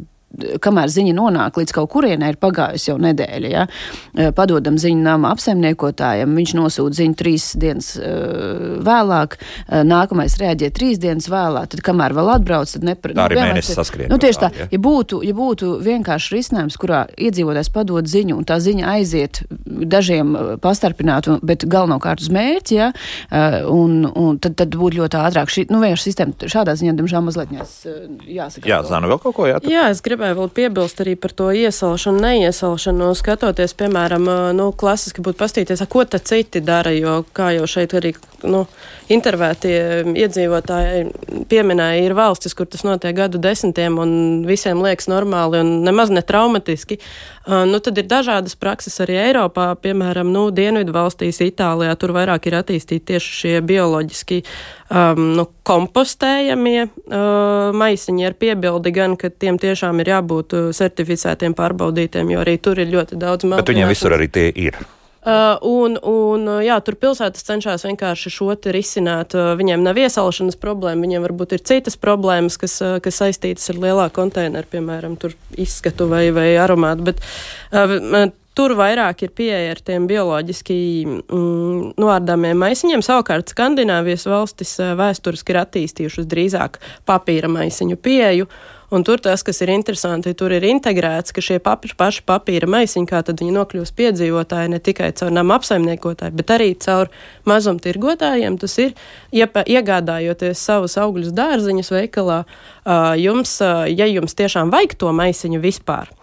kamēr 0.64 0.92
ziņa 0.92 1.14
nonāk 1.18 1.58
līdz 1.60 1.76
kaut 1.76 1.92
kurienai, 1.94 2.34
ir 2.34 2.40
pagājusi 2.42 2.90
jau 2.90 2.98
nedēļa. 3.02 3.52
Ja? 3.52 3.66
Padodam 4.36 4.78
ziņu 4.82 5.04
nama 5.06 5.34
apsaimniekotājam, 5.36 6.34
viņš 6.38 6.56
nosūta 6.58 7.00
ziņu 7.02 7.18
trīs 7.20 7.50
dienas 7.60 7.94
vēlāk, 8.84 9.38
nākamais 9.88 10.38
reaģē 10.42 10.72
trīs 10.74 11.02
dienas 11.02 11.30
vēlāk, 11.32 11.70
tad 11.74 11.84
kamēr 11.86 12.16
vēl 12.18 12.34
atbrauc, 12.38 12.74
tad 12.74 12.88
nepra... 12.88 13.14
Tā 13.14 13.28
arī 13.28 13.40
nu, 13.40 13.46
mēnesis 13.50 13.78
saskrien. 13.78 14.10
Nu, 14.12 14.20
tieši 14.22 14.42
tā, 14.42 14.52
ja? 14.58 14.68
ja 14.74 14.82
būtu, 14.82 15.22
ja 15.26 15.36
būtu 15.38 15.76
vienkārši 15.86 16.38
risinājums, 16.38 16.80
kurā 16.82 17.06
iedzīvotājs 17.14 17.72
padod 17.74 18.10
ziņu 18.10 18.40
un 18.40 18.48
tā 18.50 18.60
ziņa 18.64 18.90
aiziet 18.96 19.44
dažiem 19.64 20.34
pastarpināt, 20.64 21.30
bet 21.46 21.68
galvenokārt 21.70 22.24
uz 22.26 22.32
mērķi, 22.34 22.80
ja? 22.80 22.92
un, 23.70 24.04
un 24.10 24.42
tad, 24.42 24.58
tad 24.62 24.78
būtu 24.80 25.04
ļoti 25.04 25.22
ātrāk. 25.22 25.54
Šī, 25.54 25.68
nu, 25.70 25.82
vienkārši 25.84 26.10
sistēma 26.10 26.52
šādā 26.54 26.76
ziņā, 26.80 26.96
diemžēl, 26.98 27.26
mazliet 27.26 27.54
jāsaka. 27.54 28.68
Jā, 28.70 28.82
Zana, 28.88 29.10
vēl 29.12 29.22
kaut 29.22 29.38
ko 29.38 29.48
jātaka? 29.50 29.72
Jā, 29.72 29.88
es 29.94 30.02
gribēju 30.06 30.23
gribēju 30.24 30.38
vēl 30.40 30.52
piebilst 30.56 31.02
arī 31.04 31.16
par 31.20 31.34
to 31.36 31.50
iesalšanu, 31.52 32.22
neiesalšanu. 32.24 33.12
Skatoties, 33.18 33.74
piemēram, 33.76 34.30
nu, 34.56 34.72
klasiski 34.72 35.22
būtu 35.22 35.38
pastīties, 35.40 35.84
ko 35.90 36.06
tad 36.06 36.24
citi 36.24 36.62
dara, 36.64 36.94
jo, 36.96 37.24
kā 37.36 37.52
jau 37.58 37.68
šeit 37.68 37.94
arī 37.94 38.14
nu, 38.48 38.66
intervētie 39.12 40.04
iedzīvotāji 40.16 41.46
pieminēja, 41.52 42.06
ir 42.06 42.16
valstis, 42.16 42.56
kur 42.56 42.68
tas 42.68 42.86
notiek 42.88 43.16
gadu 43.16 43.42
desmitiem 43.42 44.00
un 44.00 44.46
visiem 44.48 44.80
liekas 44.84 45.12
normāli 45.12 45.60
un 45.60 45.82
nemaz 45.84 46.14
ne 46.14 46.24
traumatiski. 46.24 47.00
Uh, 47.00 47.33
nu, 47.48 47.80
tad 47.84 48.00
ir 48.00 48.08
dažādas 48.08 48.56
prakses 48.60 48.96
arī 49.04 49.18
Eiropā, 49.28 49.68
piemēram, 49.84 50.32
nu, 50.32 50.46
Dienvidu 50.56 50.96
valstīs, 50.96 51.42
Itālijā, 51.44 51.96
tur 52.00 52.16
vairāk 52.16 52.48
ir 52.48 52.58
attīstīti 52.62 53.14
tieši 53.14 53.38
šie 53.42 53.54
bioloģiski 53.68 54.42
um, 54.44 55.24
nu, 55.38 55.48
kompostējamie 55.68 56.80
uh, 56.88 57.76
maisiņi 57.76 58.28
ar 58.30 58.40
piebildi 58.40 58.96
gan, 58.96 59.18
ka 59.20 59.32
tiem 59.32 59.60
tiešām 59.62 60.00
ir 60.04 60.16
jābūt 60.16 60.58
certificētiem, 60.78 61.56
pārbaudītiem, 61.58 62.32
jo 62.32 62.44
arī 62.44 62.58
tur 62.64 62.80
ir 62.80 62.92
ļoti 62.96 63.20
daudz 63.20 63.44
mākslinieks. 63.44 63.64
Bet 63.64 63.74
viņiem 63.76 63.96
visur 63.96 64.18
arī 64.20 64.32
tie 64.32 64.50
ir. 64.70 64.84
Uh, 65.24 65.56
un, 65.64 65.96
un, 66.04 66.50
jā, 66.66 66.76
tur 66.84 66.98
pilsētas 67.00 67.46
cenšas 67.48 67.86
vienkārši 67.88 68.32
šo 68.34 68.52
risināt. 68.76 69.32
Uh, 69.38 69.54
viņiem 69.56 69.80
nav 69.86 69.96
iesalšanas 70.02 70.60
problēma, 70.60 71.06
viņiem 71.06 71.24
varbūt 71.24 71.56
ir 71.56 71.64
citas 71.64 71.96
problēmas, 71.96 72.60
kas, 72.60 72.76
uh, 72.84 72.98
kas 73.04 73.22
saistītas 73.22 73.72
ar 73.72 73.80
lielā 73.80 74.10
konteineru, 74.12 74.68
piemēram, 74.74 75.16
izskatu 75.56 76.10
vai, 76.12 76.26
vai 76.36 76.50
aromātu. 76.60 77.08
Bet, 77.08 77.24
uh, 77.72 78.32
Tur 78.54 78.76
vairāk 78.78 79.24
ir 79.26 79.32
pieeja 79.34 79.72
ar 79.74 79.80
tiem 79.82 80.04
bioloģiski 80.06 80.76
mm, 81.10 81.96
noārdāmiem 81.98 82.60
maisiņiem. 82.62 83.02
Savukārt 83.02 83.50
Skandināvijas 83.50 84.28
valstis 84.30 84.76
uh, 84.78 84.92
vēsturiski 85.00 85.56
ir 85.56 85.60
attīstījušas 85.64 86.28
drīzāk 86.30 86.78
papīra 87.10 87.50
maisiņu 87.50 87.98
pieeju. 87.98 88.46
Un 88.94 89.02
tur 89.02 89.18
tas, 89.18 89.42
kas 89.42 89.58
ir 89.66 89.72
interesanti, 89.74 90.36
tur 90.38 90.54
ir 90.54 90.66
integrēts, 90.70 91.34
ka 91.34 91.42
šie 91.42 91.58
papi, 91.64 91.90
paši 91.98 92.22
papīra 92.30 92.68
maisiņi, 92.70 93.08
kā 93.10 93.24
tad 93.26 93.42
viņi 93.42 93.56
nokļūst 93.56 93.96
piedzīvotāji 93.98 94.70
ne 94.70 94.80
tikai 94.86 95.10
caur 95.18 95.34
nama 95.34 95.58
apsaimniekotāju, 95.58 96.36
bet 96.38 96.54
arī 96.54 96.70
caur 96.84 97.10
mazumtirgotājiem. 97.50 98.60
Tas 98.62 98.78
ir 98.84 98.94
iepē, 99.34 99.66
iegādājoties 99.66 100.62
savus 100.62 101.00
augļus 101.02 101.34
dārziņus 101.34 101.90
veikalā, 101.96 102.44
jums, 103.18 103.58
ja 103.90 104.10
jums 104.12 104.38
tiešām 104.38 104.74
vajag 104.74 104.94
to 105.02 105.14
maisiņu 105.24 105.64
vispār 105.64 106.14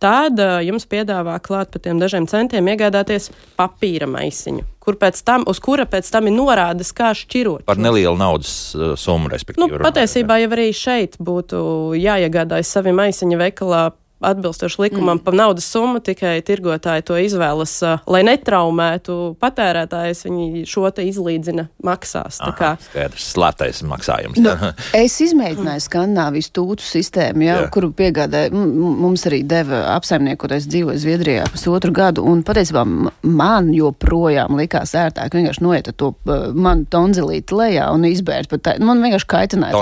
tad 0.00 0.40
uh, 0.40 0.58
jums 0.64 0.86
piedāvā 0.90 1.36
klāt 1.44 1.72
par 1.74 1.84
tiem 1.84 2.00
dažiem 2.00 2.26
centiem 2.30 2.68
iegādāties 2.72 3.30
papīra 3.58 4.08
maisiņu, 4.10 4.64
kur 4.82 4.98
pēc 5.00 5.20
tam, 5.26 5.44
uz 5.50 5.60
kura 5.62 5.86
pēc 5.90 6.08
tam 6.12 6.30
ir 6.30 6.36
norādes, 6.36 6.94
kā 6.96 7.12
šķirot. 7.16 7.66
Par 7.68 7.80
nelielu 7.80 8.16
naudas 8.18 8.52
uh, 8.76 8.94
summu, 8.98 9.30
respektīvi. 9.32 9.68
Nu, 9.68 9.82
patiesībā 9.84 10.40
jau 10.42 10.52
arī 10.56 10.70
šeit 10.76 11.20
būtu 11.20 11.62
jāiegādājas 12.00 12.72
savi 12.78 12.96
maisiņi 12.96 13.40
veikalā 13.40 13.90
atbilstoši 14.20 14.82
likumam 14.82 15.16
mm. 15.16 15.24
par 15.24 15.36
naudas 15.36 15.66
summu, 15.70 16.00
tikai 16.04 16.38
tirgotāji 16.44 17.04
to 17.08 17.16
izvēlas, 17.20 17.72
uh, 17.84 18.02
lai 18.10 18.22
netraumētu 18.26 19.16
patērētājus, 19.40 20.24
viņi 20.26 20.64
šo 20.68 20.90
te 20.94 21.06
izlīdzina 21.08 21.66
maksās. 21.84 22.40
Aha, 22.44 22.74
skaidrs, 22.84 23.30
slēptais 23.34 23.82
maksājums. 23.88 24.40
Nu, 24.42 24.52
es 25.04 25.16
izmēģināju 25.24 25.84
Skandināvijas 25.86 26.50
tūtu 26.56 26.84
sistēmu, 26.84 27.46
jā, 27.48 27.56
jā. 27.64 27.70
kuru 27.72 27.92
piegādāja, 27.96 28.52
mums 28.52 29.24
arī 29.30 29.42
deva 29.48 29.82
apsaimniekoties 29.96 30.68
dzīvoja 30.70 31.00
Zviedrijā 31.00 31.48
pusotru 31.52 31.94
gadu, 31.96 32.24
un 32.28 32.44
patiesībā 32.46 32.84
man 33.24 33.72
joprojām 33.74 34.58
likās 34.60 34.94
ērtāk 34.98 35.38
vienkārši 35.38 35.64
noiet 35.64 35.92
to 35.96 36.12
uh, 36.12 36.50
man 36.54 36.84
tonzilīti 36.90 37.56
lejā 37.56 37.88
un 37.94 38.04
izbērt 38.08 38.52
man 38.84 39.00
vienkārši 39.02 39.28
kaitināja. 39.30 39.80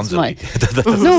nu, 1.04 1.14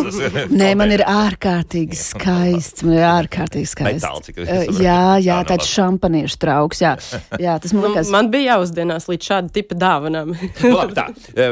nē, 0.56 0.72
man 0.80 0.94
ir 0.96 1.04
ārkārtīgi 1.04 1.98
skaists. 2.00 2.86
Man 2.88 2.96
ir 2.96 3.09
ārkārtīgi 3.10 3.70
skaisti. 3.72 4.00
Metāli, 4.00 4.46
uh, 4.46 4.82
jā, 4.84 5.02
jā, 5.24 5.40
tāds 5.50 5.70
šampaniešu 5.70 6.40
trauks. 6.42 6.82
Jā, 6.84 6.96
jā 7.46 7.58
tas 7.62 7.74
man 7.76 7.84
nu, 7.84 7.92
liekas. 7.94 8.12
Man 8.14 8.32
bija 8.34 8.56
jāuzdienas 8.56 9.10
līdz 9.10 9.30
šāda 9.32 9.54
tipa 9.56 9.78
dāvanām. 9.80 10.34
Labi, 10.78 10.98
tā. 10.98 11.08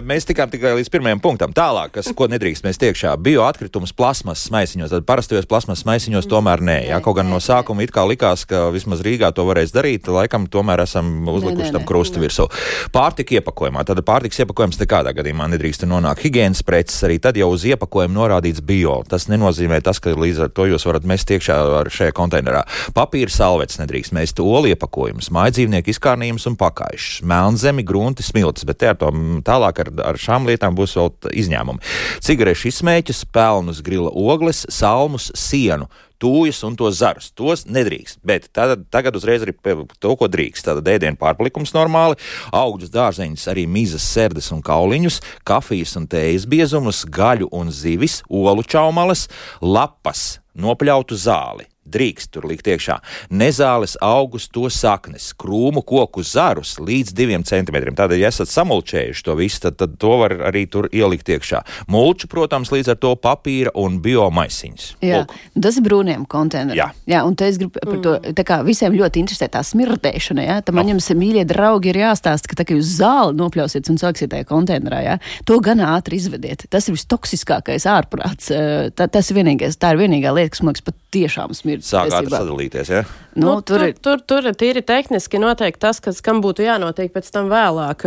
Mēs 0.08 0.28
tikām 0.30 0.52
tikai 0.54 0.76
līdz 0.80 0.92
pirmajam 0.94 1.24
punktam. 1.24 1.56
Tālāk, 1.58 1.96
kas, 1.98 2.12
ko 2.18 2.30
nedrīkst 2.32 2.66
mēs 2.68 2.82
tiekšā, 2.82 3.16
bioatkritumus 3.24 3.96
plasmasas 3.98 4.52
maisiņos. 4.54 4.94
Tad 4.94 5.08
parastajos 5.10 5.50
plasmasas 5.50 5.88
maisiņos 5.88 6.30
tomēr 6.32 6.64
nē. 6.64 6.78
Jā, 6.92 7.02
kaut 7.04 7.20
gan 7.20 7.32
no 7.32 7.40
sākuma 7.44 7.86
it 7.86 7.94
kā 7.96 8.06
likās, 8.08 8.46
ka 8.50 8.68
vismaz 8.76 9.04
Rīgā 9.06 9.32
to 9.36 9.46
varēs 9.48 9.74
darīt, 9.76 10.10
laikam 10.12 10.48
tomēr 10.52 10.84
esam 10.84 11.28
uzlikuši 11.32 11.74
tam 11.76 11.88
krustu 11.88 12.22
virsū. 12.24 12.48
Pārtika 12.94 13.40
iepakojumā. 13.40 13.86
Tad 13.88 14.02
pārtiks 14.08 14.44
iepakojums 14.44 14.80
nekādā 14.82 15.14
gadījumā 15.18 15.48
nedrīkst 15.54 15.88
nonākt 15.88 16.26
higienas 16.26 16.64
preces, 16.68 17.00
arī 17.08 17.20
tad 17.24 17.40
jau 17.40 17.50
uz 17.54 17.64
iepakojuma 17.68 18.16
norādīts 18.18 18.64
bio. 18.66 19.00
Tas 19.08 19.30
nenozīmē 19.32 19.80
tas, 19.86 20.02
ka 20.04 20.12
līdz 20.12 20.44
ar 20.48 20.52
to 20.52 20.68
jūs 20.68 20.86
varat 20.90 21.08
mest 21.08 21.32
iekšā 21.32 21.47
iekšā 21.48 21.92
šajā 21.98 22.16
konteinerā. 22.16 22.64
Papīra 22.96 23.32
salvetes 23.32 23.80
nedrīkst 23.82 24.16
mest 24.16 24.40
olu 24.44 24.72
iepakojumus, 24.74 25.32
mājdzīvnieku 25.36 25.94
izkārnījumus 25.94 26.48
un 26.50 26.58
pakaišus, 26.60 27.22
melnzemi, 27.28 27.86
grunti, 27.88 28.26
smiltis, 28.26 28.68
bet 28.68 28.84
ar 28.84 28.98
to 29.00 29.12
tālāk 29.48 29.84
ar, 29.84 29.94
ar 30.12 30.20
šām 30.20 30.48
lietām 30.50 30.76
būs 30.78 30.98
vēl 30.98 31.14
izņēmumi. 31.44 31.84
Cigarešu 32.24 32.72
izsmēķus, 32.72 33.26
pelnus, 33.34 33.84
grila 33.86 34.12
ogles, 34.12 34.66
salmus, 34.74 35.32
sienu 35.38 35.88
tūjas 36.22 36.64
un 36.66 36.76
tos 36.78 36.98
zarus. 37.02 37.30
Tos 37.38 37.66
nedrīkst. 37.70 38.20
Bet 38.26 38.50
tad, 38.56 38.88
tagad 38.94 39.18
uzreiz 39.20 39.44
arī 39.46 39.54
to, 40.02 40.16
ko 40.18 40.30
drīkst. 40.32 40.66
Tātad 40.66 40.90
ēdienu 40.90 41.20
pārpalikums 41.20 41.76
normāli, 41.78 42.18
augļus, 42.56 42.94
dārzeņus, 42.94 43.46
arī 43.54 43.68
mizas, 43.70 44.08
sērdes 44.16 44.50
un 44.56 44.64
kauliņus, 44.66 45.22
kafijas 45.48 45.94
un 46.00 46.10
tējas 46.10 46.48
biezumus, 46.50 47.06
gaļu 47.06 47.52
un 47.54 47.70
zivis, 47.74 48.22
olu 48.28 48.66
čaumalas, 48.66 49.28
lapas, 49.62 50.40
nopļautu 50.58 51.18
zāli 51.18 51.68
drīkst 51.92 52.32
tur 52.36 52.48
likt 52.50 52.68
iekšā. 52.68 53.00
Nezāles 53.34 53.98
augus, 54.04 54.48
to 54.54 54.68
saknes, 54.74 55.32
krūmu 55.40 55.84
koku 55.88 56.24
zarus 56.26 56.78
līdz 56.82 57.14
diviem 57.18 57.46
centimetriem. 57.48 57.96
Tādēļ, 57.98 58.24
ja 58.24 58.32
esat 58.34 58.52
samulčējuši 58.52 59.26
to 59.26 59.38
visu, 59.40 59.62
tad, 59.68 59.78
tad 59.80 59.98
to 60.02 60.14
var 60.22 60.36
arī 60.50 60.66
tur 60.72 60.90
ielikt 60.92 61.30
iekšā. 61.34 61.64
Mulču, 61.92 62.30
protams, 62.32 62.72
līdz 62.74 62.94
ar 62.94 63.00
to 63.02 63.14
papīra 63.22 63.74
un 63.80 64.00
biomaisiņas. 64.04 64.90
Jā, 65.06 65.24
Lūk. 65.24 65.36
tas 65.64 65.80
ir 65.80 65.86
brūniem 65.88 66.26
konteineriem. 66.30 66.80
Jā. 66.80 66.90
jā, 67.10 67.24
un 67.28 67.38
te 67.40 67.50
es 67.50 67.60
gribu 67.62 67.78
par 67.78 68.02
to, 68.04 68.16
mm. 68.20 68.38
tā 68.38 68.46
kā 68.48 68.60
visiem 68.68 68.96
ļoti 68.98 69.24
interesē 69.24 69.50
tā 69.52 69.64
smirdēšana, 69.66 70.46
jā, 70.46 70.58
tad 70.66 70.78
man 70.78 70.88
oh. 70.88 70.96
jums, 70.96 71.10
mīļie 71.18 71.46
draugi, 71.50 71.92
ir 71.94 72.02
jāstāsta, 72.04 72.52
ka 72.52 72.60
tā 72.60 72.68
kā 72.68 72.78
jūs 72.78 72.98
zāli 73.00 73.38
nopļausiet 73.40 73.92
un 73.94 74.00
sāksiet 74.02 74.32
tajā 74.34 74.48
konteinerā, 74.50 75.02
jā, 75.06 75.18
to 75.48 75.60
gan 75.64 75.82
ātri 75.86 76.20
izvediet. 76.20 76.68
Tas 76.74 76.90
ir 76.90 76.98
vistoksiskākais 76.98 77.88
ārprāts. 77.90 78.52
Tā, 78.98 79.08
tas 79.12 79.32
ir 79.32 79.40
vienīgais, 79.40 79.80
tā 79.80 79.94
ir 79.94 80.02
vienīgā 80.04 80.34
lieta, 80.36 80.54
kas 80.56 80.64
man 80.64 80.76
liekas 80.76 80.86
pat 80.88 80.98
tiešām 81.14 81.54
smird. 81.56 81.86
Sāk 81.88 82.12
ātri 82.12 82.34
sadalīties, 82.34 82.90
ja? 82.92 83.04
Nu, 83.38 83.46
nu, 83.46 83.54
tur, 83.62 83.84
tur, 84.02 84.20
tur, 84.20 84.42
tur 84.44 84.56
tīri 84.58 84.82
tehniski 84.86 85.40
noteikti 85.40 85.80
tas, 85.86 86.02
kas, 86.04 86.20
kam 86.26 86.42
būtu 86.44 86.66
jānotiek 86.66 87.14
pēc 87.14 87.30
tam 87.32 87.52
vēlāk, 87.52 88.04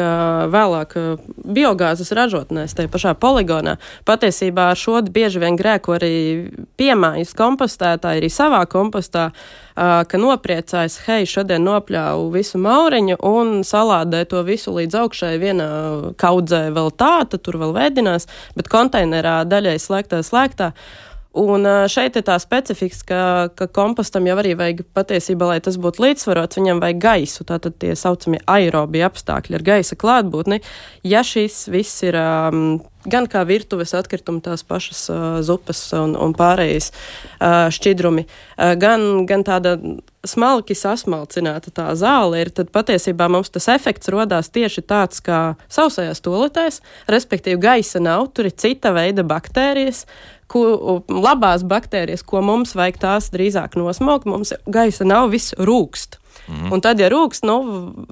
vēlāk 0.52 0.96
biogāzes 1.40 2.10
ražotnēs, 2.16 2.74
tajā 2.76 2.90
pašā 2.92 3.14
poligonā. 3.20 3.76
Patiesībā 4.08 4.70
ar 4.74 4.80
šo 4.80 5.00
bieži 5.06 5.40
vien 5.42 5.56
grēku 5.56 5.94
arī 5.96 6.14
piemājas 6.80 7.32
kompostētāji 7.38 8.24
arī 8.24 8.30
savā 8.34 8.64
kompostā, 8.70 9.30
ka 9.80 10.20
nopriecājas, 10.20 10.98
hei, 11.06 11.28
šodien 11.30 11.62
nopļāvu 11.64 12.26
visu 12.34 12.58
mauriņu 12.60 13.20
un 13.24 13.60
salādē 13.64 14.26
to 14.28 14.42
visu 14.44 14.74
līdz 14.76 14.98
augšai 15.04 15.36
vienā 15.40 15.68
kaudzē 16.20 16.66
vēl 16.74 16.90
tā, 17.00 17.14
tad 17.30 17.46
tur 17.46 17.60
vēl 17.62 17.72
vēdinās, 17.78 18.28
bet 18.58 18.68
konteinerā 18.68 19.44
daļai 19.48 19.78
slēgtā 19.80 20.20
slēgtā. 20.26 20.74
Un 21.38 21.62
šeit 21.86 22.16
ir 22.18 22.24
tā 22.26 22.34
specifika, 22.42 22.96
ka, 23.06 23.22
ka 23.54 23.66
kompostam 23.70 24.26
jau 24.26 24.34
arī 24.40 24.56
vajag 24.58 24.80
patiesībā, 24.98 25.46
lai 25.52 25.60
tas 25.62 25.76
būtu 25.78 26.02
līdzsvarots, 26.02 26.58
viņam 26.58 26.82
vajag 26.82 27.02
gaisu. 27.04 27.46
Tātad 27.46 27.76
tie 27.78 27.92
saucamie 27.94 28.40
aerobija 28.50 29.06
apstākļi 29.06 29.60
ar 29.60 29.66
gaisa 29.68 29.98
klātbūtni. 30.00 30.58
Ja 31.06 31.22
šis 31.22 31.68
viss 31.70 32.02
ir 32.02 32.18
um, 32.18 32.80
gan 33.06 33.28
kā 33.30 33.44
virtuves 33.46 33.94
atkritumi, 33.94 34.42
tās 34.42 34.66
pašas 34.66 35.04
uh, 35.12 35.38
zupas 35.46 35.84
un, 35.94 36.16
un 36.18 36.34
pārējais 36.34 36.90
uh, 36.90 37.68
šķidrumi, 37.78 38.26
uh, 38.26 38.74
gan, 38.80 39.24
gan 39.30 39.46
tāda 39.46 39.76
smalki 40.26 40.74
sasmalcināta 40.76 41.70
tā 41.72 41.86
zāle 41.96 42.42
ir, 42.42 42.50
tad 42.52 42.74
patiesībā 42.74 43.30
mums 43.32 43.52
tas 43.54 43.70
efekts 43.72 44.10
rodās 44.12 44.50
tieši 44.52 44.82
tāds 44.82 45.22
kā 45.24 45.40
sausajās 45.72 46.20
toaletēs, 46.26 46.82
respektīvi 47.08 47.62
gaisa 47.62 48.02
nav, 48.02 48.28
tur 48.34 48.50
ir 48.50 48.58
cita 48.58 48.92
veida 48.96 49.24
baktērijas, 49.24 50.04
ko, 50.50 51.00
labās 51.08 51.64
baktērijas, 51.66 52.24
ko 52.26 52.42
mums 52.44 52.74
vajag 52.78 52.98
tās 53.02 53.30
drīzāk 53.34 53.78
nosmaukt, 53.78 54.28
mums 54.28 54.54
gaisa 54.66 55.06
nav, 55.06 55.30
viss 55.34 55.54
rūkst. 55.58 56.18
Mm. 56.50 56.70
Un 56.74 56.82
tad, 56.82 56.98
ja 56.98 57.10
rūks, 57.12 57.44
nu, 57.46 57.56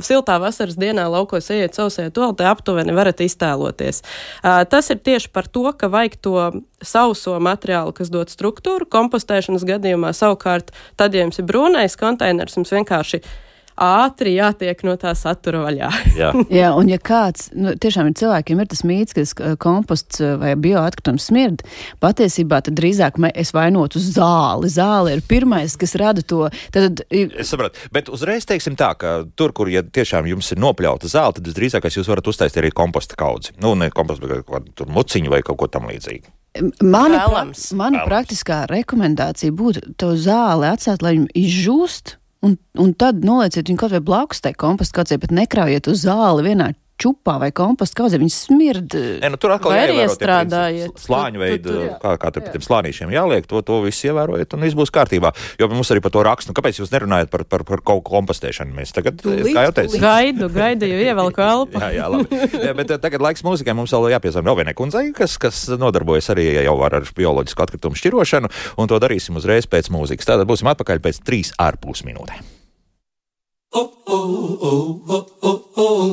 siltā 0.04 0.36
vasaras 0.42 0.76
dienā 0.78 1.08
laukos 1.10 1.48
ieiet 1.50 1.74
sausajā 1.74 2.12
toaletē, 2.14 2.46
aptuveni 2.50 2.94
varat 2.94 3.22
iztēloties. 3.24 4.02
Uh, 4.42 4.62
tas 4.70 4.90
ir 4.92 5.00
tieši 5.02 5.32
par 5.34 5.48
to, 5.50 5.64
ka 5.74 5.90
vajag 5.90 6.18
to 6.22 6.36
sauso 6.84 7.34
materiālu, 7.42 7.94
kas 7.96 8.12
dod 8.14 8.30
struktūru. 8.30 8.86
Kompostēšanas 8.90 9.66
gadījumā 9.66 10.14
savukārt, 10.14 10.70
tad, 11.00 11.16
ja 11.16 11.26
jums 11.26 11.40
ir 11.40 11.48
brūnais 11.50 11.98
konteiners, 11.98 12.58
jums 12.60 12.74
vienkārši 12.76 13.22
ir 13.22 13.36
ātri 13.78 14.34
jātiek 14.36 14.82
no 14.86 14.94
tā 15.00 15.14
satura 15.18 15.62
vaļā. 15.66 15.90
Jā, 16.18 16.30
Jā 16.60 16.70
un 16.78 16.90
ja 16.90 16.98
kāds, 17.00 17.48
nu, 17.56 17.74
tiešām 17.80 18.10
ir 18.10 18.16
cilvēkiem 18.20 18.62
ir 18.62 18.70
tas 18.70 18.84
mīts, 18.86 19.16
ka 19.38 19.54
komposts 19.60 20.22
eh, 20.24 20.34
vai 20.40 20.54
bioatkritums 20.58 21.28
smird, 21.30 21.64
patiesībā 22.02 22.60
tad 22.66 22.78
drīzāk 22.78 23.20
es 23.34 23.52
vainotu 23.56 24.02
zāli. 24.02 24.70
Zāle 24.72 25.16
ir 25.16 25.24
pirmais, 25.28 25.76
kas 25.78 25.96
rada 26.00 26.22
to. 26.22 26.46
Tad, 26.74 27.04
es 27.10 27.52
saprotu, 27.52 27.88
bet 27.94 28.10
uzreiz 28.12 28.46
teiksim 28.48 28.76
tā, 28.78 28.92
ka 28.98 29.14
tur, 29.38 29.54
kur 29.56 29.70
ja 29.72 29.82
tiešām 29.82 30.28
jums 30.30 30.52
ir 30.54 30.62
nopļauta 30.62 31.10
zāle, 31.10 31.38
tad 31.38 31.48
visdrīzākais 31.48 32.00
jūs 32.00 32.10
varat 32.10 32.28
uztaisīt 32.30 32.62
arī 32.62 32.72
komposta 32.74 33.18
kaudzi. 33.18 33.54
Nu, 33.62 33.74
ne 33.78 33.90
komposta, 33.94 34.26
bet 34.26 34.46
kaut 34.48 34.68
kādu 34.74 34.90
muciņu 34.94 35.32
vai 35.32 35.42
kaut 35.46 35.60
ko 35.62 35.70
tam 35.72 35.88
līdzīgu. 35.90 36.34
Mana, 36.82 37.22
pra, 37.28 37.44
mana 37.76 38.00
Vēlams. 38.00 38.08
praktiskā 38.08 38.62
rekomendācija 38.70 39.54
būtu 39.54 39.92
to 40.00 40.14
zāli 40.18 40.66
atstāt, 40.72 41.04
lai 41.04 41.14
viņi 41.18 41.28
izžūst, 41.38 42.16
Un, 42.46 42.54
un 42.78 42.92
tad 42.94 43.24
nolieciet 43.26 43.66
viņu 43.66 43.80
kaut 43.80 43.94
vai 43.96 44.02
blakus 44.04 44.42
tai 44.44 44.52
kompostu 44.54 45.00
kaudzei, 45.00 45.18
bet 45.18 45.34
nekraujiet 45.34 45.90
uz 45.90 46.04
zāli 46.06 46.46
vienā 46.46 46.72
čupā 46.98 47.36
vai 47.40 47.50
kompostu 47.54 48.00
kaudzē, 48.00 48.18
viņi 48.20 48.32
smird. 48.34 48.94
E, 48.98 49.30
nu, 49.30 49.38
tur 49.40 49.54
atkal 49.54 49.74
ir 49.76 49.92
iestrādājiet. 50.02 50.98
Slāņu 50.98 51.42
veidu, 51.42 51.76
kā, 52.02 52.14
kā 52.20 52.32
tur 52.34 52.44
pie 52.44 52.54
tiem 52.56 52.64
slānīšiem 52.66 53.12
jāliek, 53.14 53.46
to, 53.48 53.62
to 53.66 53.78
visu 53.84 54.10
ievērojiet 54.10 54.56
un 54.56 54.66
viss 54.66 54.78
būs 54.78 54.92
kārtībā. 54.94 55.32
Jo 55.60 55.70
mums 55.70 55.92
arī 55.94 56.02
par 56.04 56.14
to 56.14 56.24
rakstu, 56.26 56.52
nu, 56.52 56.58
kāpēc 56.58 56.80
jūs 56.82 56.92
nerunājat 56.94 57.30
par, 57.32 57.46
par, 57.48 57.64
par 57.68 57.84
kaut 57.86 58.04
kompostēšanu? 58.08 58.74
Mēs 58.78 58.94
tagad, 58.96 59.22
Līdz, 59.22 59.52
kā 59.54 59.66
jau 59.68 59.74
teicu, 59.78 60.02
gaidu, 60.02 60.50
gaidu, 60.54 60.90
jau 60.90 61.00
ievelku 61.06 61.44
elpu. 61.52 61.82
jā, 61.82 61.90
jā, 62.00 62.10
labi. 62.12 62.42
jā, 62.66 62.74
bet 62.82 62.94
eh, 62.96 63.00
tagad 63.06 63.24
laiks 63.28 63.46
mūzikai 63.46 63.76
mums 63.78 63.94
vēl 63.94 64.10
jāpiezvan 64.16 64.50
Rovenē 64.50 64.74
kundzei, 64.78 65.08
kas, 65.16 65.38
kas 65.40 65.64
nodarbojas 65.78 66.32
arī 66.34 66.50
jau 66.66 66.76
ar, 66.86 66.98
ar 67.00 67.10
bioloģisku 67.16 67.66
atkritumu 67.66 67.98
šķirošanu, 67.98 68.52
un 68.78 68.90
to 68.90 69.00
darīsim 69.02 69.38
uzreiz 69.38 69.70
pēc 69.70 69.92
mūzikas. 69.94 70.28
Tātad 70.28 70.48
būsim 70.50 70.70
atpakaļ 70.74 71.02
pēc 71.04 71.22
trīs 71.26 71.54
ārpus 71.62 72.04
minūtēm. 72.08 72.56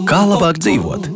Kā 0.05 0.19
labāk 0.29 0.59
dzīvot? 0.61 1.07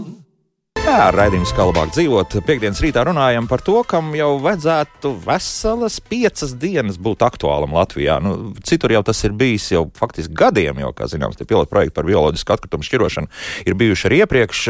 Jā, 0.80 1.10
raidījums 1.12 1.52
kā 1.54 1.65
labāk 1.68 1.92
dzīvot. 1.92 2.38
Piektdienas 2.48 2.80
rītā 2.82 3.02
runājam 3.06 3.46
par 3.50 3.62
to, 3.65 3.76
kam 3.88 4.13
jau 4.15 4.38
vajadzētu 4.42 5.12
veselas 5.26 5.98
piecas 6.00 6.54
dienas 6.58 6.96
būt 7.02 7.26
aktuālam 7.28 7.76
Latvijā. 7.76 8.15
Nu, 8.24 8.54
citur 8.65 8.94
jau 8.96 9.02
tas 9.06 9.20
ir 9.28 9.36
bijis 9.38 9.68
jau 9.74 9.84
faktiski 10.00 10.34
gadiem, 10.39 10.80
jo, 10.82 10.92
kā 10.96 11.10
zināms, 11.12 11.36
tie 11.38 11.48
pilotu 11.50 11.70
projekti 11.74 11.96
par 11.98 12.08
bioloģisku 12.08 12.56
atkritumu 12.56 12.88
šķirošanu 12.88 13.28
ir 13.68 13.78
bijuši 13.80 14.08
arī 14.10 14.22
iepriekš. 14.24 14.62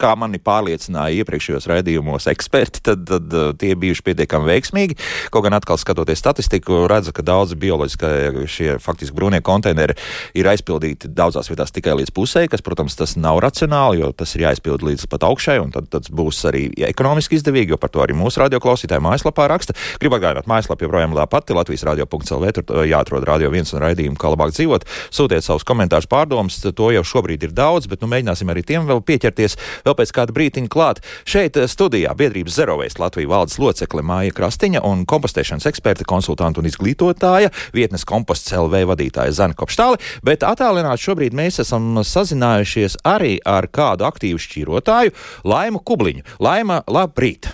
Kā 0.00 0.12
mani 0.20 0.40
pārliecināja 0.44 1.24
iepriekšējos 1.24 1.68
raidījumos 1.72 2.28
eksperti, 2.34 2.84
tad, 2.90 3.08
tad 3.08 3.58
tie 3.60 3.72
bijuši 3.80 4.04
pietiekami 4.10 4.50
veiksmīgi. 4.52 4.98
Kaut 5.34 5.48
gan 5.48 5.56
atkal 5.56 5.80
skatoties 5.80 6.20
statistiku, 6.20 6.84
redzu, 6.90 7.16
ka 7.16 7.24
daudzi 7.24 7.58
bioloģiskie 7.64 8.44
šie 8.50 8.76
faktiski 8.82 9.16
brūnie 9.16 9.40
konteineri 9.44 9.96
ir 10.36 10.52
aizpildīti 10.52 11.10
daudzās 11.16 11.48
vietās 11.48 11.72
tikai 11.74 11.96
līdz 12.02 12.14
pusē, 12.14 12.46
kas, 12.52 12.62
protams, 12.64 13.00
tas 13.00 13.16
nav 13.16 13.40
racionāli, 13.44 14.04
jo 14.04 14.12
tas 14.12 14.36
ir 14.36 14.46
jāizpild 14.48 14.84
līdz 14.84 15.08
pat 15.14 15.26
augšai, 15.28 15.58
un 15.62 15.72
tad 15.74 15.88
tas 15.92 16.10
būs 16.10 16.42
arī 16.50 16.66
ekonomiski 16.90 17.38
izdevīgi, 17.38 17.74
jo 17.74 17.80
par 17.80 17.92
to 17.94 18.02
arī 18.04 18.16
mūsu 18.18 18.42
radioklausītāji 18.42 19.04
mājaslapā 19.04 19.48
raksta. 19.50 19.76
Gribu 20.02 20.18
atgādināt, 20.18 20.50
mājaslapā 20.50 20.86
joprojām 20.86 21.16
tā 21.16 21.26
pati 21.30 21.56
Latvijas 21.56 21.86
radio.cl. 21.88 22.50
Tur 22.54 22.84
jāatrod 22.88 23.24
radio 23.26 23.50
viens 23.52 23.72
un 23.74 23.82
raidījumu, 23.82 24.18
kā 24.20 24.30
labāk 24.32 24.54
dzīvot. 24.54 24.86
Sūtiet 25.14 25.46
savus 25.46 25.66
komentārus, 25.66 26.08
pārdomas, 26.10 26.60
to 26.64 26.90
jau 26.94 27.04
šobrīd 27.06 27.46
ir 27.48 27.54
daudz, 27.56 27.88
bet 27.90 28.02
nu, 28.02 28.10
mēģināsim 28.12 28.50
arī 28.52 28.64
tiem 28.66 28.88
vēl 28.88 29.02
pieķerties 29.06 29.56
vēl 29.86 29.96
pēc 29.98 30.12
kāda 30.16 30.34
brītiņa 30.36 30.70
klāt. 30.72 31.02
Šeit 31.28 31.58
eh, 31.60 31.68
studijā 31.70 32.14
biedrības 32.18 32.58
Zerovēs 32.58 32.98
Latvijas 33.00 33.30
valdes 33.30 33.58
locekle 33.62 34.04
Māja 34.06 34.34
Krastiņa 34.34 34.82
un 34.86 35.04
kompostēšanas 35.08 35.68
eksperte, 35.70 36.06
konsultanta 36.08 36.62
un 36.62 36.68
izglītotāja, 36.70 37.52
vietnes 37.76 38.06
komposts 38.08 38.54
LV 38.54 38.84
vadītāja 38.92 39.34
Zana 39.36 39.56
Kopštāle, 39.58 40.00
bet 40.26 40.46
attālināti 40.46 41.08
šobrīd 41.08 41.36
mēs 41.36 41.60
esam 41.62 42.00
sazinājušies 42.04 42.98
arī 43.06 43.36
ar 43.44 43.68
kādu 43.68 44.06
aktīvu 44.08 44.40
šķīrotāju, 44.40 45.03
runātāju 45.04 45.12
Laimu 45.44 45.82
Kubliņu. 45.84 46.24
Laima, 46.40 46.82
labrīt! 46.88 47.48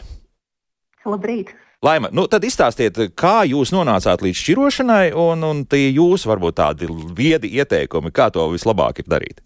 Labrīt! 1.04 1.54
Laima, 1.82 2.10
nu 2.12 2.26
tad 2.28 2.44
izstāstiet, 2.44 2.98
kā 3.16 3.44
jūs 3.48 3.72
nonācāt 3.72 4.20
līdz 4.20 4.36
šķirošanai, 4.36 5.12
un, 5.16 5.42
un 5.42 5.62
tie 5.64 5.88
jūs 5.88 6.26
varbūt 6.28 6.58
tādi 6.60 6.88
viedi 7.16 7.54
ieteikumi, 7.56 8.12
kā 8.12 8.28
to 8.30 8.44
vislabāk 8.52 9.00
ir 9.00 9.08
darīt. 9.08 9.40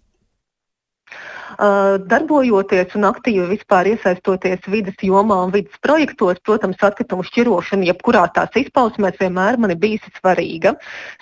Darbojoties 1.55 2.95
un 2.97 3.07
aktīvi 3.07 3.45
vispār 3.53 3.87
iesaistoties 3.93 4.65
vidas 4.71 4.97
jomā 5.03 5.37
un 5.45 5.53
vidas 5.53 5.77
projektos, 5.83 6.41
protams, 6.43 6.81
atkritumu 6.83 7.23
šķirošana, 7.27 7.87
jebkurā 7.91 8.25
tās 8.35 8.55
izpausmēs, 8.59 9.19
vienmēr 9.21 9.59
man 9.61 9.71
ir 9.71 9.79
bijusi 9.79 10.11
svarīga. 10.17 10.75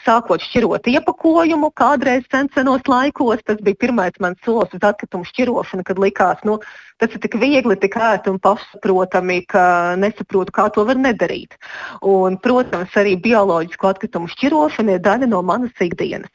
Sākot 0.06 0.42
šķirot 0.42 0.90
iepakojumu, 0.90 1.70
kādreiz 1.78 2.26
sensenos 2.32 2.88
laikos, 2.90 3.44
tas 3.46 3.62
bija 3.62 3.82
pirmais 3.86 4.18
mans 4.24 4.42
solis 4.46 4.74
uz 4.74 4.88
atkritumu 4.90 5.28
šķirošanu, 5.30 5.86
kad 5.86 6.02
likās, 6.02 6.42
nu, 6.48 6.58
tas 6.98 7.14
ir 7.14 7.22
tik 7.22 7.38
viegli, 7.42 7.78
tik 7.78 8.00
ērti 8.00 8.34
un 8.34 8.40
pašsaprotami, 8.42 9.44
ka 9.50 9.66
nesaprotu, 10.02 10.56
kā 10.56 10.70
to 10.74 10.88
var 10.88 10.98
nedarīt. 10.98 11.60
Un, 12.02 12.40
protams, 12.42 12.96
arī 12.98 13.16
bioloģisko 13.22 13.94
atkritumu 13.94 14.32
šķirošana 14.34 14.98
ir 14.98 15.06
daļa 15.06 15.30
no 15.30 15.44
manas 15.46 15.78
ikdienas. 15.84 16.34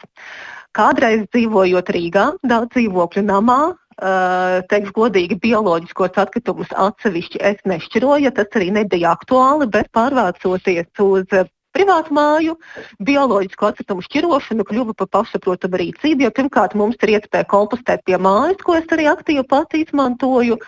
Kādreiz 0.76 1.24
dzīvojot 1.32 1.88
Rīgā, 1.90 2.24
daudz 2.46 2.76
dzīvokļu 2.76 3.24
namā, 3.26 3.60
Uh, 3.98 4.60
teikšu 4.70 4.92
godīgi, 4.94 5.40
bioloģiskos 5.42 6.20
atkritumus 6.22 6.70
atsevišķi 6.70 7.40
es 7.48 7.64
nešķiroju, 7.66 8.30
tas 8.36 8.52
arī 8.54 8.68
nebija 8.76 9.16
aktuāli, 9.16 9.66
bet 9.74 9.88
pārvācoties 9.90 11.02
uz 11.02 11.26
privātu 11.74 12.14
māju, 12.14 12.54
bioloģisku 13.02 13.66
atkritumu 13.68 14.04
šķirošana 14.06 14.66
kļuva 14.68 14.94
par 14.98 15.10
pašsaprotamu 15.16 15.80
rīcību, 15.82 16.28
jo 16.28 16.30
pirmkārt 16.36 16.76
mums 16.78 16.98
ir 17.02 17.16
iespēja 17.16 17.48
kompostēt 17.50 18.04
pie 18.06 18.20
mājas, 18.22 18.62
ko 18.62 18.78
es 18.78 18.86
arī 18.94 19.08
aktīvi 19.10 19.42
pati 19.50 19.82
izmantoju. 19.82 20.60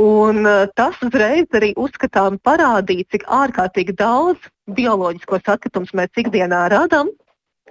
Un, 0.00 0.40
uh, 0.46 0.64
tas 0.72 0.96
uzreiz 1.04 1.52
arī 1.52 1.74
uzskatām 1.76 2.40
parādīja, 2.40 3.10
cik 3.12 3.28
ārkārtīgi 3.28 3.96
daudz 4.00 4.48
bioloģiskos 4.72 5.44
atkritumus 5.44 5.92
mēs 5.98 6.24
ikdienā 6.24 6.70
radām. 6.72 7.12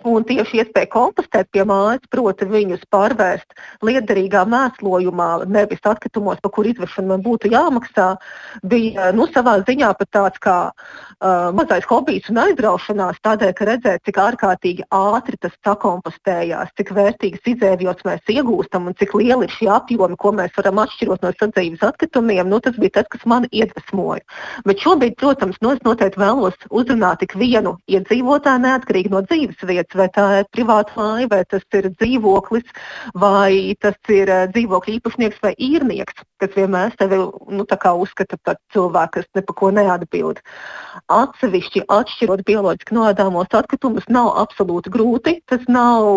Un 0.08 0.24
tieši 0.26 0.62
iespēja 0.62 0.90
kompostēt 0.94 1.52
pie 1.54 1.66
mājas, 1.68 2.02
proti, 2.10 2.48
viņus 2.50 2.88
pārvērst 2.94 3.54
liederīgā 3.86 4.42
mēslojumā, 4.50 5.30
nevis 5.46 5.84
atkritumos, 5.86 6.42
par 6.42 6.54
kur 6.56 6.70
izvešanu 6.70 7.14
man 7.14 7.26
būtu 7.26 7.52
jāmaksā, 7.54 8.16
bija 8.66 9.12
nu, 9.14 9.28
savā 9.30 9.60
ziņā 9.68 9.92
pat 10.00 10.10
tāds 10.18 10.42
kā 10.42 10.58
uh, 10.72 11.11
mazais 11.56 11.86
hobijs 11.90 12.30
un 12.32 12.40
aizraušanās, 12.42 13.20
tādēļ, 13.26 13.52
ka 13.58 13.68
redzēt, 13.70 14.04
cik 14.08 14.18
ārkārtīgi 14.22 14.88
ātri 14.96 15.38
tas 15.42 15.54
sakompostējās, 15.66 16.72
cik 16.80 16.94
vērtīgas 16.98 17.52
izēvielas 17.54 18.02
mēs 18.08 18.34
iegūstam 18.34 18.90
un 18.90 18.98
cik 18.98 19.14
lieli 19.20 19.46
ir 19.46 19.54
šie 19.54 19.70
apjomi, 19.74 20.18
ko 20.18 20.34
mēs 20.38 20.56
varam 20.58 20.82
atšķirot 20.82 21.22
no 21.26 21.34
sadzīves 21.38 21.86
atkritumiem, 21.86 22.50
nu, 22.50 22.60
tas 22.64 22.78
bija 22.82 22.98
tas, 23.00 23.10
kas 23.14 23.28
man 23.30 23.46
iedvesmoja. 23.52 24.26
Bet 24.66 24.82
šobrīd, 24.82 25.18
protams, 25.22 25.62
nu, 25.62 25.76
es 25.76 25.86
noteikti 25.86 26.22
vēlos 26.22 26.58
uzrunāt 26.70 27.22
ik 27.26 27.38
vienu 27.38 27.76
iedzīvotāju 27.92 28.66
neatkarīgi 28.66 29.14
no 29.14 29.22
dzīves 29.28 29.62
vietas 29.70 29.98
vai 29.98 30.10
tā 30.16 30.28
ir 30.42 30.50
privāta 30.56 30.98
māja, 30.98 31.30
vai 31.32 31.44
tas 31.46 31.66
ir 31.78 31.92
dzīvoklis, 31.94 32.68
vai 33.14 33.76
tas 33.82 33.98
ir 34.10 34.30
eh, 34.32 34.48
dzīvokļa 34.56 34.98
īpašnieks 34.98 35.42
vai 35.46 35.54
īrnieks, 35.58 36.26
kas 36.42 36.56
vienmēr 36.58 36.96
sevi 36.98 37.20
nu, 37.22 37.66
uzskata 37.66 38.40
par 38.44 38.58
cilvēku, 38.74 39.20
kas 39.20 39.30
ne 39.38 39.44
par 39.48 39.58
ko 39.60 39.72
neatbild. 39.76 40.42
Atsevišķi 41.12 41.86
atšķirot 41.98 42.44
bioloģiski 42.48 42.98
noēdāmos 42.98 43.54
atkritumus 43.62 44.10
nav 44.10 44.34
absolūti 44.42 44.94
grūti. 44.94 45.38
Tas 45.50 45.64
nav 45.70 46.08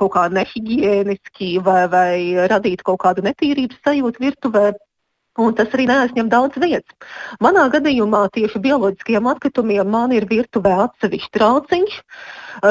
kaut 0.00 0.14
kā 0.16 0.26
nehigiēniski 0.32 1.56
vai, 1.66 1.84
vai 1.92 2.48
radīt 2.50 2.84
kaut 2.86 3.02
kādu 3.04 3.26
netīrības 3.26 3.82
sajūtu 3.86 4.26
virtuvē. 4.26 4.66
Un 5.42 5.52
tas 5.56 5.72
arī 5.76 5.84
neaizņem 5.90 6.30
daudz 6.32 6.56
vietas. 6.62 6.96
Manā 7.44 7.66
gadījumā 7.72 8.22
tieši 8.32 8.60
bioloģiskiem 8.64 9.28
atkritumiem 9.32 9.90
man 9.92 10.14
ir 10.16 10.24
virtuvē 10.30 10.72
atsevišķs 10.86 11.34
trauciņš. 11.36 11.98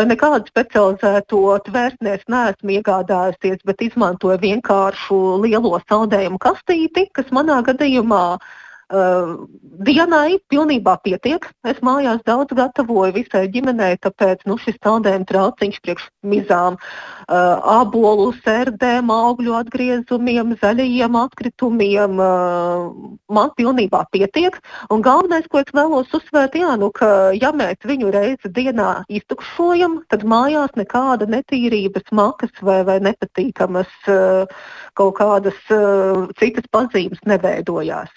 Nekādu 0.10 0.50
specializēto 0.50 1.42
tvērsnēs 1.70 2.26
neesmu 2.32 2.78
iegādājusies, 2.80 3.62
bet 3.70 3.86
izmantoju 3.86 4.42
vienkāršu 4.42 5.22
lielo 5.46 5.78
saldējumu 5.86 6.42
kastīti, 6.42 7.06
kas 7.14 7.30
manā 7.36 7.62
gadījumā 7.70 8.24
uh, 8.34 8.54
Uh, 8.86 9.48
dienai 9.82 10.38
pilnībā 10.54 11.00
pietiek. 11.02 11.48
Es 11.66 11.80
mājās 11.82 12.20
daudz 12.28 12.54
gatavoju 12.54 13.16
visai 13.16 13.48
ģimenei, 13.50 13.96
tāpēc 13.98 14.44
nu, 14.46 14.60
šis 14.62 14.76
tādējuma 14.86 15.26
trauciņš 15.26 15.80
priekš 15.82 16.04
mizām, 16.22 16.78
uh, 16.78 17.56
abolu 17.82 18.28
sērdēm, 18.44 19.10
augļu 19.10 19.56
atgriezumiem, 19.58 20.54
zaļajiem 20.62 21.18
atkritumiem 21.18 22.22
uh, 22.22 22.92
man 23.26 23.50
pilnībā 23.58 24.04
pietiek. 24.14 24.60
Un 24.94 25.02
galvenais, 25.02 25.50
ko 25.50 25.64
es 25.64 25.74
vēlos 25.74 26.14
uzsvērt, 26.14 26.54
jā, 26.62 26.76
nu, 26.78 26.92
ka 26.94 27.34
ja 27.34 27.50
mēs 27.58 27.82
viņu 27.90 28.14
reizi 28.14 28.54
dienā 28.54 28.92
iztukšojam, 29.10 30.04
tad 30.14 30.28
mājās 30.30 30.78
nekāda 30.78 31.26
netīrības 31.26 32.14
makas 32.14 32.54
vai, 32.62 32.84
vai 32.86 33.00
nepatīkamas 33.10 33.98
uh, 34.14 34.70
kaut 34.94 35.18
kādas 35.18 35.58
uh, 35.74 36.30
citas 36.38 36.70
pazīmes 36.70 37.26
neveidojās. 37.26 38.14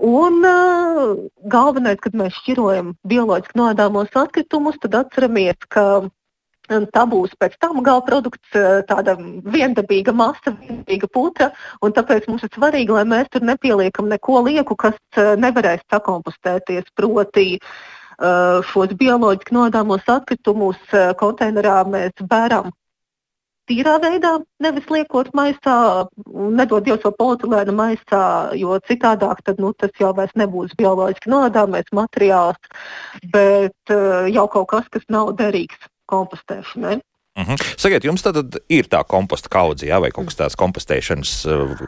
Un 0.00 0.40
uh, 0.48 1.16
galvenais, 1.52 1.98
kad 2.00 2.14
mēs 2.16 2.38
šķirojam 2.40 2.94
bioloģiski 3.10 3.58
nodāmos 3.60 4.14
atkritumus, 4.16 4.78
tad 4.80 4.96
atceramies, 5.02 5.60
ka 5.68 5.84
Tā 6.70 7.02
būs 7.10 7.32
pēc 7.40 7.56
tam 7.58 7.80
gala 7.82 8.02
produkts, 8.06 8.52
tāda 8.86 9.16
viendabīga 9.18 10.12
masa, 10.14 10.52
viendabīga 10.54 11.08
putra. 11.10 11.48
Tāpēc 11.82 12.28
mums 12.30 12.44
ir 12.46 12.52
svarīgi, 12.54 12.94
lai 12.94 13.02
mēs 13.10 13.30
tur 13.34 13.42
nepieliekam 13.42 14.06
neko 14.10 14.44
lieku, 14.46 14.76
kas 14.78 14.94
nevarēs 15.18 15.82
sakompostēties. 15.90 16.92
Proti, 16.94 17.58
šos 18.70 18.94
bioloģiski 19.00 19.56
nodāmos 19.56 20.06
atkritumus 20.06 20.94
konteinerā 21.18 21.80
mēs 21.90 22.22
bēram 22.30 22.70
tīrā 23.70 23.96
veidā, 24.02 24.34
nevis 24.62 24.88
liekot 24.90 25.30
maisā, 25.38 25.76
nedod 26.60 26.86
Dievs 26.86 27.04
to 27.04 27.12
polietilēna 27.16 27.74
maisā, 27.76 28.24
jo 28.58 28.78
citādāk 28.88 29.44
tad, 29.46 29.62
nu, 29.62 29.72
tas 29.78 29.94
jau 30.00 30.10
vairs 30.16 30.34
nebūs 30.40 30.74
bioloģiski 30.80 31.30
nodāmais 31.30 31.88
materiāls, 31.96 32.58
bet 33.32 33.94
uh, 33.94 34.26
jau 34.30 34.48
kaut 34.50 34.72
kas, 34.74 34.90
kas 34.90 35.06
nav 35.12 35.36
derīgs 35.38 35.88
kompostēšanai. 36.10 36.98
Mhm. 37.38 37.52
-huh. 37.54 37.74
Sakiet, 37.78 38.04
jums 38.04 38.22
tad 38.22 38.36
ir 38.68 38.88
tā 38.90 39.04
komposta 39.06 39.48
kaudze, 39.48 39.86
jā, 39.86 40.00
vai 40.00 40.10
kaut 40.10 40.26
kas 40.26 40.36
tāds 40.36 40.56
kompostēšanas 40.58 41.34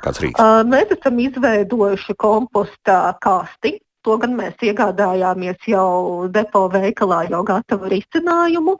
kāds 0.04 0.22
rīks? 0.22 0.38
Uh, 0.38 0.62
mēs 0.64 0.94
esam 0.94 1.18
izveidojuši 1.18 2.14
komposta 2.14 3.18
kasti, 3.20 3.80
To 4.02 4.16
gan 4.18 4.32
mēs 4.34 4.58
iegādājāmies 4.66 5.62
jau 5.70 6.26
depo 6.34 6.64
veikalā, 6.72 7.20
jau 7.30 7.42
gatavu 7.46 7.86
risinājumu, 7.92 8.72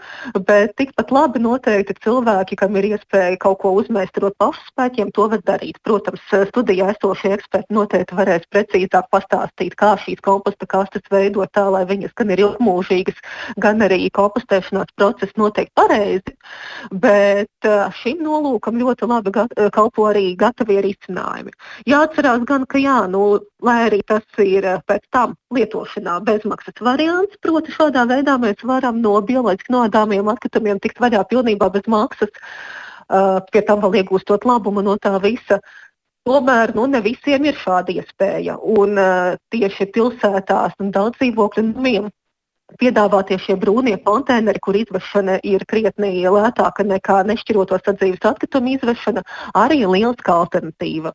bet 0.48 0.72
tikpat 0.80 1.12
labi 1.14 1.38
noteikti 1.44 1.94
cilvēki, 2.02 2.58
kam 2.58 2.74
ir 2.80 2.88
iespēja 2.96 3.37
kaut 3.42 3.61
ko 3.62 3.70
uzmēstarot 3.78 4.35
pašu 4.42 4.64
spēkiem, 4.72 5.12
to 5.14 5.28
var 5.30 5.44
darīt. 5.46 5.78
Protams, 5.87 6.24
studijā 6.48 6.88
esošie 6.96 7.30
eksperti 7.37 7.76
noteikti 7.76 8.18
varēs 8.18 8.48
precīzāk 8.50 9.06
pastāstīt, 9.14 9.76
kā 9.78 9.92
šīs 10.02 10.18
komposta 10.26 10.66
kastes 10.66 11.06
veidot 11.14 11.52
tā, 11.54 11.68
lai 11.70 11.85
viņas 11.87 12.16
gan 12.18 12.35
ir 12.35 12.42
ilgmūžīgas, 12.42 13.22
gan 13.62 13.87
arī 13.87 14.11
kompostēšanās 14.18 14.90
process 14.98 15.38
notiek 15.38 15.70
pareizi. 15.78 16.35
Bet 16.90 17.70
šim 18.00 18.26
nolūkam 18.26 18.82
ļoti 18.82 19.06
labi 19.06 19.37
kalpo 19.70 20.11
arī 20.11 20.32
gatavie 20.35 20.82
risinājumi. 20.88 21.54
Jāatcerās 21.87 22.42
gan, 22.50 22.66
ka 22.66 22.82
jā, 22.82 22.98
nu, 23.12 23.38
lai 23.62 23.78
arī 23.87 24.02
tas 24.08 24.26
ir 24.42 24.66
pēc 24.90 25.06
tam 25.14 25.35
lietošanā 25.55 26.18
bezmaksas 26.27 26.81
variants. 26.81 27.38
Proti, 27.44 27.75
šādā 27.75 28.05
veidā 28.11 28.38
mēs 28.42 28.64
varam 28.66 29.01
no 29.05 29.14
bioloģiski 29.29 29.75
nodāmiem 29.75 30.31
atkritumiem 30.33 30.81
tikt 30.83 31.03
vaļā 31.03 31.22
pilnībā 31.31 31.68
bez 31.75 31.87
maksas, 31.92 32.33
uh, 32.33 33.38
pie 33.53 33.62
tam 33.68 33.85
vēl 33.85 34.01
iegūstot 34.03 34.46
labumu 34.48 34.85
no 34.85 34.96
tā 34.96 35.14
visa. 35.22 35.61
Tomēr 36.29 36.75
nu, 36.77 36.87
ne 36.87 37.01
visiem 37.03 37.44
ir 37.51 37.57
šāda 37.59 37.94
iespēja. 37.98 38.59
Un, 38.62 38.98
uh, 38.98 39.38
tieši 39.55 39.90
pilsētās 39.94 40.77
un 40.81 40.92
daudz 40.94 41.18
dzīvokļu 41.20 41.68
namiem 41.72 42.11
piedāvātie 42.81 43.38
šie 43.42 43.57
brūnie 43.61 43.98
konteineri, 44.05 44.61
kur 44.62 44.77
izvešana 44.79 45.40
ir 45.44 45.64
krietni 45.68 46.22
lētāka 46.25 46.87
nekā 46.87 47.20
nešķiroto 47.29 47.79
sadzīves 47.85 48.25
atkritumu 48.33 48.77
izvešana, 48.77 49.25
arī 49.59 49.83
ir 49.83 49.92
lieliska 49.92 50.33
alternatīva. 50.44 51.12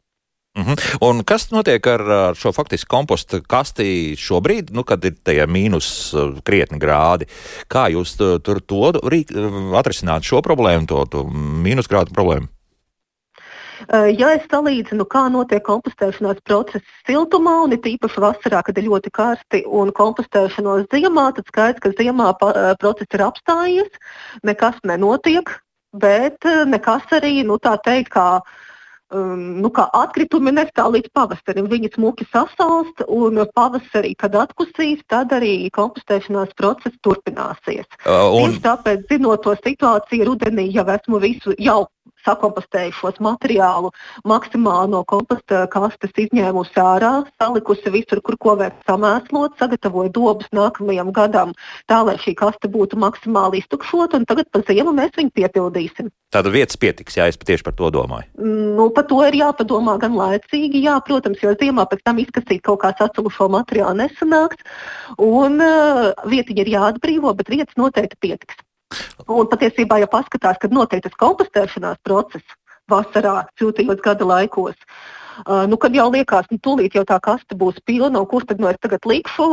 Uh 0.57 0.63
mhm. 0.63 0.71
-huh. 0.73 0.97
Un 1.09 1.23
kas 1.23 1.51
notiek 1.51 1.87
ar, 1.87 2.01
ar 2.01 2.35
šo 2.35 2.51
faktiski 2.51 2.87
kompostu 2.89 3.37
kastī 3.37 4.15
šobrīd, 4.17 4.71
nu, 4.71 4.83
kad 4.83 5.05
ir 5.05 5.13
tie 5.23 5.45
mīnus 5.45 6.13
uh, 6.17 6.41
krietni 6.43 6.79
grādi? 6.79 7.25
Kā 7.69 7.91
jūs 7.93 8.17
tur, 8.17 8.39
tur 8.39 8.59
to 8.61 8.91
rīk, 8.91 9.29
atrisināt 9.77 10.23
šo 10.23 10.41
problēmu, 10.41 10.87
to, 10.87 11.05
to 11.05 11.23
mīnus 11.63 11.87
grādu 11.87 12.09
problēmu? 12.13 12.47
Uh, 13.93 14.09
ja 14.19 14.33
es 14.33 14.49
salīdzinu, 14.51 15.05
kā 15.05 15.29
notiek 15.29 15.61
kompostēšanās 15.63 16.41
process 16.43 16.85
siltumā, 17.05 17.61
un 17.63 17.73
it 17.73 17.85
īpaši 17.85 18.19
vasarā, 18.19 18.63
kad 18.63 18.77
ir 18.77 18.89
ļoti 18.89 19.09
karsti, 19.13 19.63
un 19.69 19.91
kompostēšanos 19.93 20.89
ziemā, 20.89 21.31
tad 21.35 21.45
skaidrs, 21.47 21.79
ka 21.79 21.89
ziemā 22.01 22.33
uh, 22.33 22.73
process 22.79 23.13
ir 23.13 23.21
apstājies, 23.21 23.91
nekas 24.43 24.75
nenotiek, 24.83 25.49
bet 25.93 26.37
nekas 26.65 27.03
arī, 27.11 27.43
nu 27.45 27.57
tā 27.57 27.77
teikt, 27.85 28.09
kā 28.09 28.41
uh, 28.41 28.66
um, 29.13 29.43
nu, 29.61 29.71
atkritumi 29.75 30.53
nestāv 30.55 30.93
līdz 30.95 31.11
pavasarim. 31.15 31.69
Viņi 31.71 31.91
smuki 31.95 32.27
sasalst, 32.31 33.03
un 33.07 33.41
pavasarī, 33.55 34.13
kad 34.19 34.35
atkusīs, 34.35 35.03
tad 35.11 35.35
arī 35.35 35.69
kompostēšanās 35.75 36.55
process 36.57 36.97
turpināsies. 37.05 37.87
Uh, 38.05 38.31
un... 38.31 38.51
Tieši 38.51 38.63
tāpēc, 38.65 39.05
zinot 39.11 39.45
to 39.45 39.55
situāciju, 39.61 40.31
rudenī 40.31 40.69
jau 40.75 40.87
esmu 40.97 41.21
visu 41.23 41.55
jau 41.57 41.85
sakompostējušos 42.27 43.21
materiālu 43.23 43.93
maksimāli 44.27 44.93
no 44.93 45.03
komposta 45.07 45.63
kastes 45.73 46.13
izņēmusi 46.27 46.77
ārā, 46.83 47.13
salikusi 47.41 47.93
visur, 47.93 48.21
kur 48.21 48.37
ko 48.41 48.57
vajag 48.59 48.77
samēslot, 48.89 49.57
sagatavoju 49.61 50.13
dobus 50.13 50.51
nākamajam 50.55 51.13
gadam, 51.15 51.55
tā 51.89 52.03
lai 52.05 52.17
šī 52.21 52.35
kaste 52.37 52.69
būtu 52.71 52.99
maksimāli 53.01 53.63
iztukšota, 53.63 54.21
un 54.21 54.29
tagad 54.29 54.51
pa 54.51 54.63
ziemu 54.67 54.93
mēs 54.97 55.15
viņu 55.17 55.33
piepildīsim. 55.39 56.11
Tāda 56.35 56.51
vietas 56.51 56.75
pietiks, 56.75 57.15
jā, 57.15 57.29
es 57.31 57.39
tieši 57.39 57.63
par 57.63 57.75
to 57.79 57.87
domāju. 57.95 58.27
Nu, 58.43 58.89
par 58.91 59.05
to 59.07 59.21
ir 59.23 59.37
jāpadomā 59.39 59.95
gan 60.01 60.17
laicīgi, 60.19 60.83
jā, 60.83 60.97
protams, 61.07 61.39
jo 61.39 61.53
ziemā 61.55 61.87
pēc 61.87 62.03
tam 62.03 62.19
izkasīt 62.19 62.65
kaut 62.67 62.81
kā 62.83 62.91
sacelušo 62.99 63.47
materiālu 63.53 64.01
nesanāks, 64.03 64.59
un 65.23 65.61
uh, 65.63 66.09
vietiņa 66.27 66.65
ir 66.65 66.73
jāatbrīvo, 66.75 67.31
bet 67.39 67.53
vietas 67.53 67.79
noteikti 67.79 68.19
pietiks. 68.27 68.59
Un 69.27 69.49
patiesībā, 69.51 69.99
ja 69.99 70.07
paskatās, 70.07 70.59
kad 70.61 70.73
notiek 70.73 71.03
tas 71.03 71.15
kompostēšanās 71.19 71.99
process 72.07 72.57
vasarā, 72.87 73.41
siltajos 73.59 73.99
gada 74.03 74.25
laikos, 74.25 74.77
uh, 74.77 75.67
nu, 75.67 75.77
kad 75.77 75.95
jau 75.95 76.07
liekas, 76.11 76.47
nu, 76.51 76.57
tūlīt 76.63 76.95
jau 76.97 77.03
tā 77.07 77.19
kaste 77.23 77.57
būs 77.57 77.77
pilna, 77.85 78.23
kur 78.25 78.45
tad 78.47 78.61
nu 78.61 78.69
es 78.71 78.79
tagad 78.81 79.05
likšu, 79.05 79.47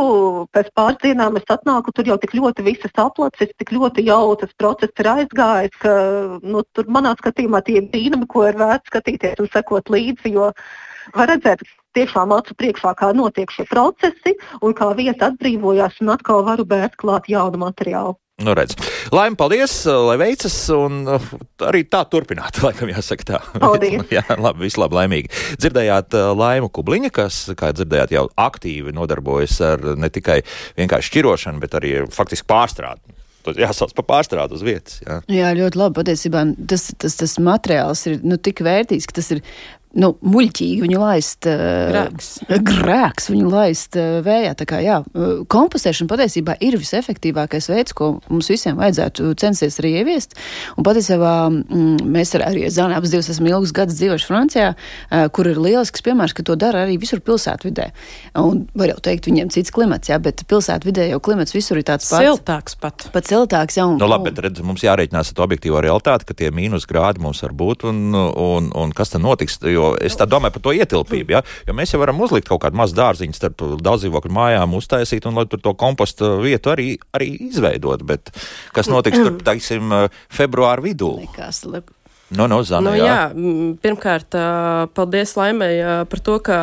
pēc 0.54 0.70
pāris 0.76 1.00
dienām 1.02 1.36
es 1.36 1.46
atnāku, 1.50 1.92
tur 1.92 2.08
jau 2.08 2.16
tik 2.20 2.34
ļoti 2.38 2.64
visas 2.64 2.94
aplacis, 2.96 3.52
tik 3.58 3.74
ļoti 3.74 4.06
jau 4.06 4.34
tas 4.40 4.52
process 4.56 4.92
ir 4.98 5.10
aizgājis, 5.12 5.76
ka 5.82 5.94
nu, 6.42 6.64
tur 6.72 6.88
manā 6.88 7.14
skatījumā 7.20 7.62
tie 7.64 7.80
ir 7.82 7.88
brīnumi, 7.92 8.28
ko 8.28 8.46
ir 8.48 8.58
vērts 8.60 8.90
skatīties 8.92 9.40
un 9.42 9.50
sekot 9.52 9.92
līdzi, 9.92 10.34
jo 10.38 10.52
var 11.14 11.32
redzēt, 11.32 11.64
tiešām 11.94 12.32
acu 12.34 12.56
priekšā, 12.58 12.94
kā 12.98 13.12
notiek 13.14 13.50
šie 13.52 13.68
procesi 13.70 14.36
un 14.62 14.74
kā 14.74 14.90
vieta 14.96 15.30
atbrīvojās 15.30 16.00
un 16.02 16.14
atkal 16.16 16.44
varu 16.46 16.66
bērt 16.66 16.96
klāt 16.98 17.28
jaunu 17.30 17.60
materiālu. 17.66 18.16
Nu, 18.44 18.52
redz. 18.56 18.76
Laime, 19.14 19.38
paldies, 19.40 19.72
lai 19.88 20.16
veicas, 20.20 20.56
un 20.74 21.02
uh, 21.08 21.28
arī 21.64 21.84
tā 21.88 22.02
turpināt, 22.12 22.60
laikam 22.66 22.92
jāsaka 22.92 23.28
tā. 23.30 23.40
Paldies. 23.56 24.04
Jā, 24.16 24.24
labi, 24.36 24.66
visu 24.66 24.82
labi, 24.82 24.98
laimīgi. 25.00 25.32
Dzirdējāt 25.62 26.18
uh, 26.18 26.30
Laimu 26.36 26.68
Kubliņa, 26.74 27.12
kas, 27.14 27.40
kā 27.58 27.72
dzirdējāt, 27.76 28.14
jau 28.18 28.26
aktīvi 28.44 28.92
nodarbojas 28.96 29.60
ar 29.64 29.94
ne 29.96 30.10
tikai 30.12 30.42
vienkārši 30.76 31.12
šķirošanu, 31.12 31.62
bet 31.64 31.78
arī 31.80 31.96
faktiski 32.12 32.48
pārstrādi. 32.52 33.16
Tas 33.44 33.58
jāsauc 33.60 33.92
par 33.96 34.06
pārstrādi 34.08 34.56
uz 34.56 34.62
vietas. 34.64 35.00
Jā. 35.04 35.18
jā, 35.28 35.50
ļoti 35.56 35.80
labi. 35.80 35.98
Patiesībā 36.00 36.44
tas, 36.68 36.86
tas, 37.00 37.16
tas 37.20 37.34
materiāls 37.44 38.06
ir 38.08 38.22
nu, 38.24 38.38
tik 38.40 38.64
vērtīgs, 38.64 39.08
ka 39.08 39.18
tas 39.20 39.34
ir 39.36 39.42
nu, 40.00 40.10
muļķīgi 40.24 40.82
viņu 40.84 41.00
laist. 41.00 41.46
Grēks. 41.46 42.30
Grēks 42.48 43.28
viņu 43.30 43.50
laist 43.52 43.98
vējā. 43.98 44.54
Tā 44.58 44.66
kā, 44.68 44.80
jā, 44.84 45.00
kompostēšana 45.52 46.10
patiesībā 46.10 46.56
ir 46.64 46.76
visefektīvākais 46.80 47.70
veids, 47.70 47.94
ko 47.96 48.14
mums 48.28 48.50
visiem 48.50 48.78
vajadzētu 48.80 49.34
censties 49.40 49.78
arī 49.82 49.94
ieviest. 50.00 50.36
Un 50.78 50.86
patiesībā 50.86 51.34
mm, 51.50 52.04
mēs 52.14 52.34
ar, 52.38 52.46
arī 52.50 52.66
Zānē 52.74 52.98
abas 52.98 53.12
divas 53.14 53.30
esam 53.32 53.48
ilgus 53.50 53.74
gadus 53.76 53.98
dzīvojuši 54.00 54.28
Francijā, 54.30 54.70
kur 55.34 55.50
ir 55.50 55.60
lielisks 55.62 56.04
piemērs, 56.04 56.34
ka 56.36 56.46
to 56.46 56.58
dara 56.60 56.84
arī 56.86 56.98
visur 57.02 57.22
pilsētvidē. 57.24 57.90
Un 58.40 58.64
var 58.74 58.94
jau 58.94 58.98
teikt, 59.08 59.28
viņiem 59.30 59.52
cits 59.54 59.74
klimats, 59.74 60.10
jā, 60.10 60.18
bet 60.22 60.42
pilsētvidē 60.50 61.08
jau 61.12 61.20
klimats 61.24 61.54
visur 61.54 61.78
ir 61.80 61.86
tāds 61.86 62.08
pats. 62.10 62.24
Siltāks 62.24 62.78
pat. 62.80 63.06
Pat 63.14 63.30
siltāks, 63.30 63.78
jā. 63.78 63.86
Un, 63.86 63.98
nu, 64.00 64.08
labi, 64.10 64.30
bet 64.30 64.42
redz, 64.48 64.64
mums 64.66 64.84
jārēķinās 64.84 65.30
ar 65.30 65.38
to 65.38 65.46
objektīvo 65.46 65.82
realitāti, 65.84 66.28
ka 66.28 66.38
tie 66.38 66.50
mīnus 66.54 66.88
grādi 66.90 67.22
mums 67.22 67.42
var 67.44 67.54
būt 67.56 67.86
un, 67.90 68.02
un, 68.14 68.70
un 68.74 68.94
kas 68.96 69.14
tad 69.14 69.24
notiks. 69.24 69.60
Jo 69.64 69.83
Jo 69.84 69.94
es 70.04 70.16
tā 70.18 70.26
domāju 70.30 70.56
par 70.56 70.64
to 70.66 70.74
ietilpību. 70.76 71.36
Ja? 71.36 71.42
Jo 71.68 71.76
mēs 71.76 71.94
jau 71.94 72.00
varam 72.02 72.20
uzlikt 72.24 72.48
kaut 72.50 72.62
kādu 72.64 72.78
mazu 72.80 72.96
dārziņu 72.98 73.36
starp 73.36 73.64
daudz 73.84 74.04
dzīvokļu 74.04 74.34
mājām, 74.34 74.76
uztaisīt 74.78 75.28
un 75.28 75.40
lai 75.40 75.46
tur 75.50 75.62
to 75.64 75.74
kompostu 75.78 76.36
vietu 76.44 76.72
arī, 76.74 76.88
arī 77.16 77.32
izveidot. 77.48 78.04
Bet 78.08 78.32
kas 78.76 78.90
notiks 78.92 79.20
tur, 79.20 79.36
teiksim, 79.48 79.92
februāra 80.32 80.84
vidū? 80.84 81.14
Nekas, 81.24 81.64
No, 82.34 82.46
no, 82.50 82.58
Zana, 82.66 82.90
nu, 82.90 82.98
jā. 82.98 83.06
jā, 83.06 83.74
pirmkārt, 83.84 84.34
paldies 84.96 85.34
Laimai 85.38 85.70
par 86.10 86.22
to, 86.26 86.38
ka 86.42 86.56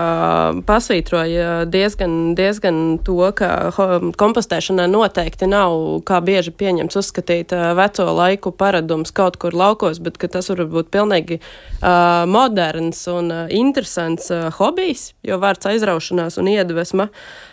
pasvītroja 0.68 1.64
diezgan, 1.72 2.34
diezgan 2.36 2.98
to, 3.06 3.20
ka 3.38 3.72
kompostēšanai 4.20 4.90
noteikti 4.92 5.48
nav, 5.48 5.76
kā 6.08 6.20
bieži 6.26 6.52
pieņemts, 6.60 7.00
uzskatīt 7.00 7.56
veco 7.78 8.08
laiku 8.18 8.52
paradums 8.56 9.16
kaut 9.16 9.40
kur 9.42 9.56
laukos, 9.56 10.02
bet 10.04 10.20
ka 10.20 10.28
tas 10.32 10.52
var 10.52 10.66
būt 10.72 10.92
pilnīgi 10.92 11.40
uh, 11.40 12.28
moderns 12.28 13.06
un 13.12 13.32
interesants 13.48 14.28
uh, 14.34 14.50
hobijs, 14.60 15.12
jo 15.24 15.40
vārds 15.42 15.72
aizraušanās 15.72 16.40
un 16.42 16.52
iedvesma 16.52 17.08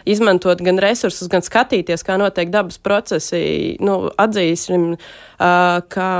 izmantot 0.08 0.62
gan 0.64 0.82
resursus, 0.82 1.30
gan 1.30 1.46
skatīties, 1.46 2.02
kā 2.06 2.18
notiek 2.18 2.50
dabas 2.50 2.80
procesi, 2.82 3.76
nu, 3.84 4.00
atzīsim, 4.18 4.94
uh, 4.96 5.82
ka 5.92 6.10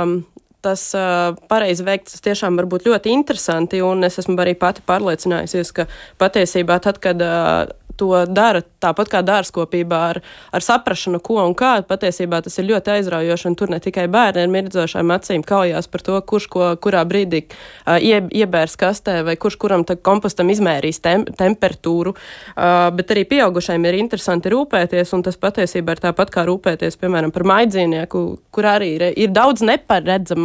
tas 0.65 0.85
uh, 0.97 1.35
pareizi 1.51 1.85
veikts, 1.87 2.15
tas 2.15 2.25
tiešām 2.25 2.59
var 2.59 2.67
būt 2.71 2.87
ļoti 2.89 3.13
interesanti. 3.13 3.83
Un 3.85 4.03
es 4.07 4.19
esmu 4.21 4.37
arī 4.43 4.55
pati 4.59 4.83
pārliecinājusies, 4.87 5.73
ka 5.75 5.87
patiesībā 6.21 6.79
tad, 6.83 6.99
kad 7.03 7.23
uh, 7.23 7.69
to 7.99 8.09
dara 8.31 8.61
tāpat 8.79 9.11
kā 9.11 9.21
dārzkopībā 9.25 9.99
ar, 10.13 10.21
ar 10.55 10.63
saprašanu, 10.63 11.19
ko 11.23 11.39
un 11.43 11.55
kā. 11.57 11.79
Patiesībā 11.87 12.39
tas 12.45 12.55
ir 12.61 12.69
ļoti 12.69 12.93
aizraujoši, 12.95 13.53
tur 13.59 13.71
ne 13.73 13.81
tikai 13.83 14.07
bērni 14.11 14.45
ar 14.45 14.53
mirdzošām 14.53 15.11
acīm 15.15 15.43
kaujās 15.47 15.89
par 15.91 16.03
to, 16.05 16.15
kurš 16.31 16.47
ko 16.53 16.69
kurā 16.81 17.03
brīdī 17.09 17.43
uh, 17.45 17.97
ie, 17.97 18.21
iebērs 18.41 18.77
kastē 18.79 19.19
vai 19.27 19.35
kurš 19.41 19.59
kuram 19.59 19.85
kompostam 20.05 20.51
izmērīs 20.53 21.01
tem, 21.03 21.25
temperatūru, 21.39 22.15
uh, 22.15 22.87
bet 22.95 23.11
arī 23.15 23.25
pieaugušajiem 23.33 23.89
ir 23.89 23.99
interesanti 23.99 24.53
rūpēties, 24.53 25.13
un 25.17 25.25
tas 25.27 25.39
patiesībā 25.39 25.97
ir 25.97 26.03
tāpat 26.07 26.33
kā 26.33 26.45
rūpēties, 26.47 26.99
piemēram, 27.01 27.33
par 27.35 27.47
maidzīnieku, 27.51 28.23
kur 28.55 28.69
arī 28.69 28.93
ir, 28.95 29.07
ir 29.27 29.35
daudz 29.35 29.65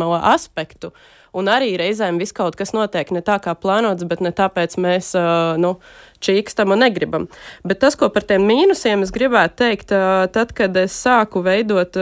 neparedzamo 0.05 0.35
aspektu. 0.35 0.93
Un 1.35 1.49
arī 1.51 1.73
reizēm 1.75 2.21
viss 2.21 2.33
kaut 2.33 2.55
kas 2.55 2.71
notiek 2.73 3.11
ne 3.11 3.21
tā, 3.21 3.41
kā 3.43 3.57
plānots, 3.59 4.07
bet 4.07 4.21
ne 4.23 4.31
tāpēc 4.31 4.77
mēs 4.79 5.15
nu, 5.59 5.81
čīkstam 6.23 6.71
un 6.71 6.79
negribam. 6.79 7.27
Bet 7.67 7.81
tas, 7.81 7.97
ko 7.97 8.07
par 8.09 8.23
tiem 8.23 8.47
mīnusiem 8.47 9.03
es 9.03 9.11
gribētu 9.11 9.59
teikt, 9.59 9.91
tad, 10.31 10.53
kad 10.55 10.77
es 10.77 10.95
sāku 10.95 11.43
veidot 11.43 11.99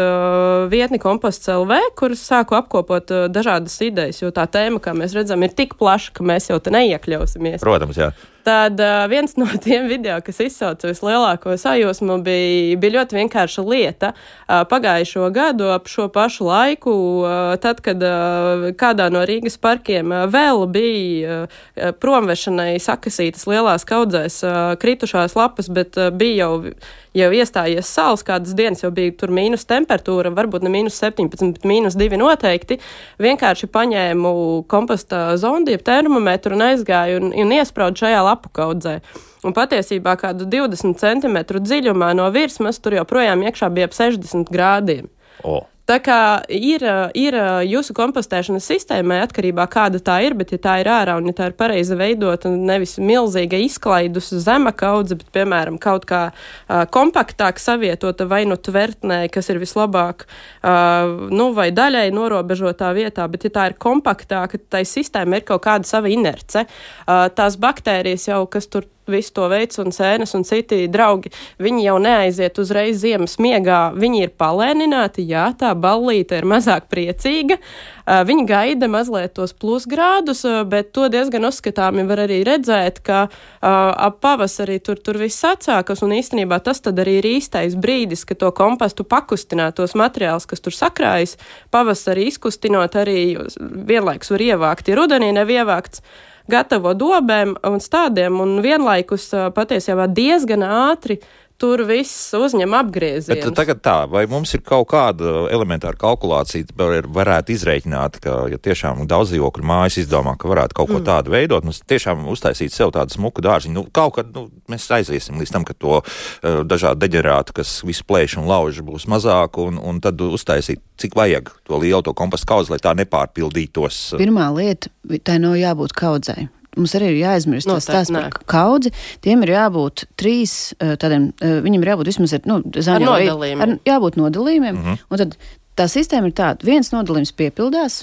vietni 0.68 1.00
komposts 1.00 1.48
LV, 1.48 1.94
kur 1.96 2.12
sāku 2.12 2.58
apkopot 2.60 3.08
dažādas 3.32 3.80
idejas, 3.80 4.20
jo 4.20 4.28
tā 4.30 4.44
tēma, 4.44 4.82
kā 4.84 4.92
mēs 4.92 5.16
redzam, 5.16 5.40
ir 5.42 5.56
tik 5.56 5.78
plaša, 5.80 6.12
ka 6.12 6.28
mēs 6.28 6.50
jau 6.52 6.60
te 6.60 6.74
neiekļausimies. 6.76 7.64
Protams, 7.64 7.96
jā. 7.96 8.12
Tad 8.42 8.80
uh, 8.80 9.06
viens 9.10 9.36
no 9.36 9.46
tiem 9.62 9.86
video, 9.86 10.16
kas 10.24 10.40
izsauca 10.42 10.88
vislielāko 10.90 11.54
sajūsmu, 11.60 12.18
bija, 12.26 12.78
bija 12.82 12.96
ļoti 12.96 13.18
vienkārša 13.20 13.62
lieta. 13.66 14.12
Uh, 14.48 14.64
pagājušo 14.70 15.28
gadu 15.34 15.70
ap 15.70 15.86
šo 15.90 16.08
pašu 16.12 16.48
laiku, 16.48 16.94
uh, 17.22 17.54
tad, 17.62 17.82
kad 17.86 18.02
uh, 18.02 18.72
kādā 18.78 19.06
no 19.14 19.22
Rīgas 19.28 19.60
parkiem 19.62 20.10
uh, 20.10 20.24
vēl 20.32 20.66
bija 20.74 21.38
uh, 21.44 21.94
promvešanai 22.02 22.74
sakasītas 22.82 23.46
lielās 23.46 23.86
kaudzēs 23.86 24.42
uh, 24.42 24.58
kritušās 24.82 25.38
lapas, 25.38 25.70
bet 25.70 26.00
uh, 26.00 26.10
bija 26.10 26.48
jau 26.48 26.74
jau 27.16 27.30
iestājies 27.36 27.88
saules, 27.88 28.24
kādas 28.26 28.54
dienas 28.58 28.82
jau 28.84 28.90
bija 28.94 29.14
tur 29.18 29.32
mīnus 29.34 29.66
temperatūra, 29.68 30.32
varbūt 30.34 30.64
ne 30.66 30.72
mīnus 30.72 30.98
17, 31.02 31.56
bet 31.56 31.66
mīnus 31.68 31.96
2 31.98 32.20
noteikti. 32.20 32.78
Vienkārši 33.22 33.68
paņēmu 33.72 34.32
komposta 34.70 35.24
zondi, 35.40 35.76
jeb 35.76 35.84
termometru 35.86 36.56
un 36.56 36.68
aizgāju 36.70 37.20
un, 37.20 37.34
un 37.44 37.58
iespraudu 37.58 38.04
šajā 38.04 38.22
lapu 38.26 38.52
kaudzē. 38.56 38.98
Un 39.42 39.56
patiesībā 39.56 40.14
kādu 40.20 40.46
20 40.46 41.00
centimetru 41.00 41.60
dziļumā 41.62 42.12
no 42.14 42.28
virsmas 42.34 42.78
tur 42.78 42.94
joprojām 43.00 43.42
iekšā 43.48 43.72
bija 43.74 43.90
ap 43.90 43.96
60 43.98 44.52
grādiem. 44.54 45.10
Oh. 45.42 45.64
Tā 45.82 45.96
kā 45.98 46.16
ir, 46.46 46.84
ir 47.18 47.36
jūsu 47.66 47.94
kompostēšanas 47.96 48.68
sistēmai 48.70 49.18
atkarībā 49.24 49.64
kāda 49.70 49.98
tā 50.04 50.20
ir, 50.22 50.36
bet 50.38 50.52
ja 50.54 50.58
tā 50.62 50.76
ir 50.78 50.90
ārā 50.92 51.16
un 51.18 51.26
ja 51.26 51.34
tā 51.34 51.48
ir 51.50 51.56
pareizi 51.58 51.96
veidota, 51.98 52.52
nevis 52.54 52.94
milzīga 53.02 53.58
izklaidus 53.64 54.30
zema 54.44 54.70
kaudze, 54.70 55.18
bet, 55.18 55.32
piemēram, 55.34 55.80
kaut 55.82 56.06
kā 56.06 56.22
uh, 56.30 56.84
kompaktāk 56.86 57.58
savietota 57.58 58.28
vai 58.30 58.44
nu 58.46 58.54
tvertnē, 58.54 59.24
kas 59.34 59.50
ir 59.50 59.58
vislabāk, 59.62 60.28
uh, 60.62 61.26
nu, 61.34 61.50
vai 61.56 61.72
daļai 61.74 62.06
norobežotā 62.14 62.92
vietā, 62.94 63.26
bet 63.32 63.48
ja 63.48 63.54
tā 63.58 63.68
ir 63.72 63.78
kompaktāka, 63.82 64.62
tai 64.70 64.86
sistēma 64.86 65.42
ir 65.42 65.48
kaut 65.50 65.66
kāda 65.66 65.88
sava 65.88 66.14
inerce. 66.14 66.62
Uh, 67.02 67.26
tās 67.34 67.58
baktērijas 67.58 68.30
jau, 68.30 68.44
kas 68.46 68.70
tur 68.70 68.86
visu 69.10 69.32
to 69.36 69.48
veids 69.50 69.80
un 69.82 69.92
sēnes 69.94 70.34
un 70.36 70.44
citi 70.46 70.86
draugi, 70.92 71.32
viņi 71.62 71.86
jau 71.86 71.96
neaiziet 72.02 72.58
uzreiz 72.62 73.00
ziemas 73.02 73.38
miegā, 73.42 73.92
viņi 73.98 74.24
ir 74.26 74.32
palēnināti, 74.38 75.24
jā, 75.28 75.48
tā 75.58 75.72
ballīte 75.78 76.38
ir 76.38 76.46
mazāk 76.48 76.88
priecīga, 76.92 77.58
viņi 78.06 78.46
gaida 78.48 78.88
mazliet 78.90 79.34
tos 79.36 79.54
plusgrādus, 79.54 80.44
bet 80.70 80.92
to 80.94 81.08
diezgan 81.12 81.46
uzskatāmi 81.48 82.06
var 82.08 82.24
arī 82.26 82.42
redzēt, 82.46 83.02
ka 83.04 83.26
ap 83.62 84.20
pavasarī 84.22 84.78
tur, 84.84 85.00
tur 85.02 85.18
viss 85.22 85.44
atsākas, 85.46 86.02
un 86.06 86.14
īstenībā 86.18 86.60
tas 86.62 86.82
tad 86.84 86.98
arī 87.02 87.18
ir 87.20 87.30
īstais 87.36 87.76
brīdis, 87.78 88.26
ka 88.28 88.38
to 88.38 88.50
kompostu 88.54 89.06
pakustināt, 89.08 89.78
tos 89.78 89.96
materiālus, 89.98 90.46
kas 90.50 90.62
tur 90.62 90.74
sakrājas, 90.76 91.38
pavasarī 91.74 92.28
izkustinot 92.30 92.98
arī 92.98 93.22
vienlaikus 93.58 94.34
var 94.34 94.46
ievākt, 94.50 94.90
ja 94.90 94.98
rudenī 94.98 95.32
nav 95.34 95.50
ievākts 95.50 96.04
gatavo 96.50 96.94
dobēm 96.98 97.54
un 97.68 97.80
stādiem, 97.82 98.40
un 98.42 98.60
vienlaikus 98.64 99.28
patiesībā 99.54 100.08
diezgan 100.10 100.64
ātri 100.66 101.20
tur 101.60 101.82
viss 101.88 102.32
uzņem 102.36 102.74
apgriezienu. 102.76 103.38
Bet 103.38 103.56
tagad 103.56 103.80
tā, 103.84 103.96
vai 104.10 104.24
mums 104.30 104.52
ir 104.56 104.62
kaut 104.66 104.88
kāda 104.92 105.46
elementāra 105.52 105.98
kalkulācija, 105.98 106.72
varētu 106.76 107.54
izreikināt, 107.54 108.18
ka, 108.22 108.42
ja 108.52 108.60
tiešām 108.62 109.04
daudz 109.10 109.32
dzīvokļu 109.32 109.66
mājas 109.66 110.00
izdomā, 110.02 110.34
ka 110.40 110.50
varētu 110.50 110.78
kaut 110.78 110.90
ko 110.90 110.98
mm. 111.00 111.06
tādu 111.08 111.34
veidot, 111.34 111.66
nu, 111.66 111.74
tiešām 111.74 112.24
uztaisīt 112.32 112.74
sev 112.74 112.94
tādu 112.96 113.16
smuku 113.16 113.44
dārziņu, 113.44 113.74
nu, 113.76 113.84
kaut 113.94 114.16
kad 114.18 114.32
nu, 114.34 114.46
mēs 114.72 114.88
aiziesim 114.94 115.40
līdz 115.42 115.54
tam, 115.54 115.66
ka 115.68 115.76
to 115.76 116.00
uh, 116.00 116.62
dažādu 116.68 117.04
deģerātu, 117.04 117.56
kas 117.60 117.78
visu 117.86 118.06
plēš 118.08 118.38
un 118.42 118.48
lauž, 118.50 118.82
būs 118.86 119.08
mazāk, 119.10 119.60
un, 119.62 119.78
un 119.82 120.00
tad 120.02 120.20
uztaisīt, 120.22 120.82
cik 121.02 121.18
vajag 121.18 121.52
to 121.68 121.78
lielu 121.82 122.02
to 122.06 122.14
kompostu 122.16 122.50
kaudzi, 122.50 122.74
lai 122.74 122.82
tā 122.82 122.96
nepārpildītos. 122.98 124.02
Pirmā 124.20 124.48
lieta, 124.56 124.92
tai 125.24 125.38
nav 125.42 125.58
jābūt 125.60 125.96
kaudzei 125.98 126.50
mums 126.76 126.94
arī 126.98 127.12
ir 127.12 127.18
jāaizmirst 127.20 127.68
tas 127.68 127.86
stāsts 127.86 128.14
par 128.14 128.30
kaudzi. 128.50 128.92
Tiem 129.24 129.44
ir 129.46 129.54
jābūt 129.54 130.06
trīs 130.20 130.54
tādiem, 130.78 131.30
viņiem 131.40 131.84
ir 131.84 131.92
jābūt 131.92 132.12
vismaz 132.12 132.36
ar, 132.38 132.44
nu, 132.48 132.60
zaļo, 132.72 133.12
ar 133.12 133.24
nodalījumiem. 133.24 133.64
Ar, 133.64 133.74
jābūt 133.88 134.18
nodalījumiem. 134.20 134.74
Mm 134.76 134.84
-hmm. 134.86 135.06
Un 135.10 135.22
tad 135.22 135.36
tā 135.78 135.88
sistēma 135.88 136.30
ir 136.30 136.36
tāda, 136.38 136.64
viens 136.66 136.92
nodalījums 136.92 137.34
piepildās, 137.36 138.02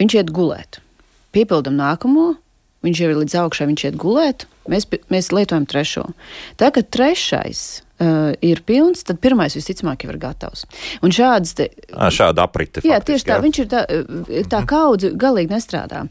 viņš 0.00 0.20
iet 0.20 0.32
gulēt. 0.34 0.80
Piepildam 1.32 1.76
nākamo, 1.76 2.34
viņš 2.86 3.02
jau 3.02 3.10
ir 3.10 3.20
līdz 3.22 3.36
augšai, 3.42 3.68
viņš 3.72 3.84
iet 3.84 3.98
gulēt, 4.00 4.46
mēs, 4.68 4.88
mēs 5.10 5.32
lietojam 5.32 5.66
trešo. 5.66 6.06
Tagad 6.56 6.90
trešais 6.94 7.82
uh, 8.00 8.32
ir 8.44 8.62
pilns, 8.66 9.04
tad 9.06 9.20
pirmais 9.22 9.54
visticamāk 9.56 10.04
jau 10.04 10.12
ir 10.12 10.20
gatavs. 10.22 10.64
Un 11.04 11.14
šādas 11.14 11.54
te, 11.58 11.68
à, 11.92 12.10
šāda 12.14 12.44
aprite. 12.46 12.82
Jā, 12.86 12.98
faktiski, 12.98 13.12
tieši 13.12 13.28
tā, 13.28 13.36
jā. 13.36 13.44
viņš 13.44 13.60
ir 13.62 13.70
tā, 13.72 13.82
tā 14.52 14.62
kaudze 14.68 15.12
galīgi 15.18 15.52
nestrādā. 15.54 16.04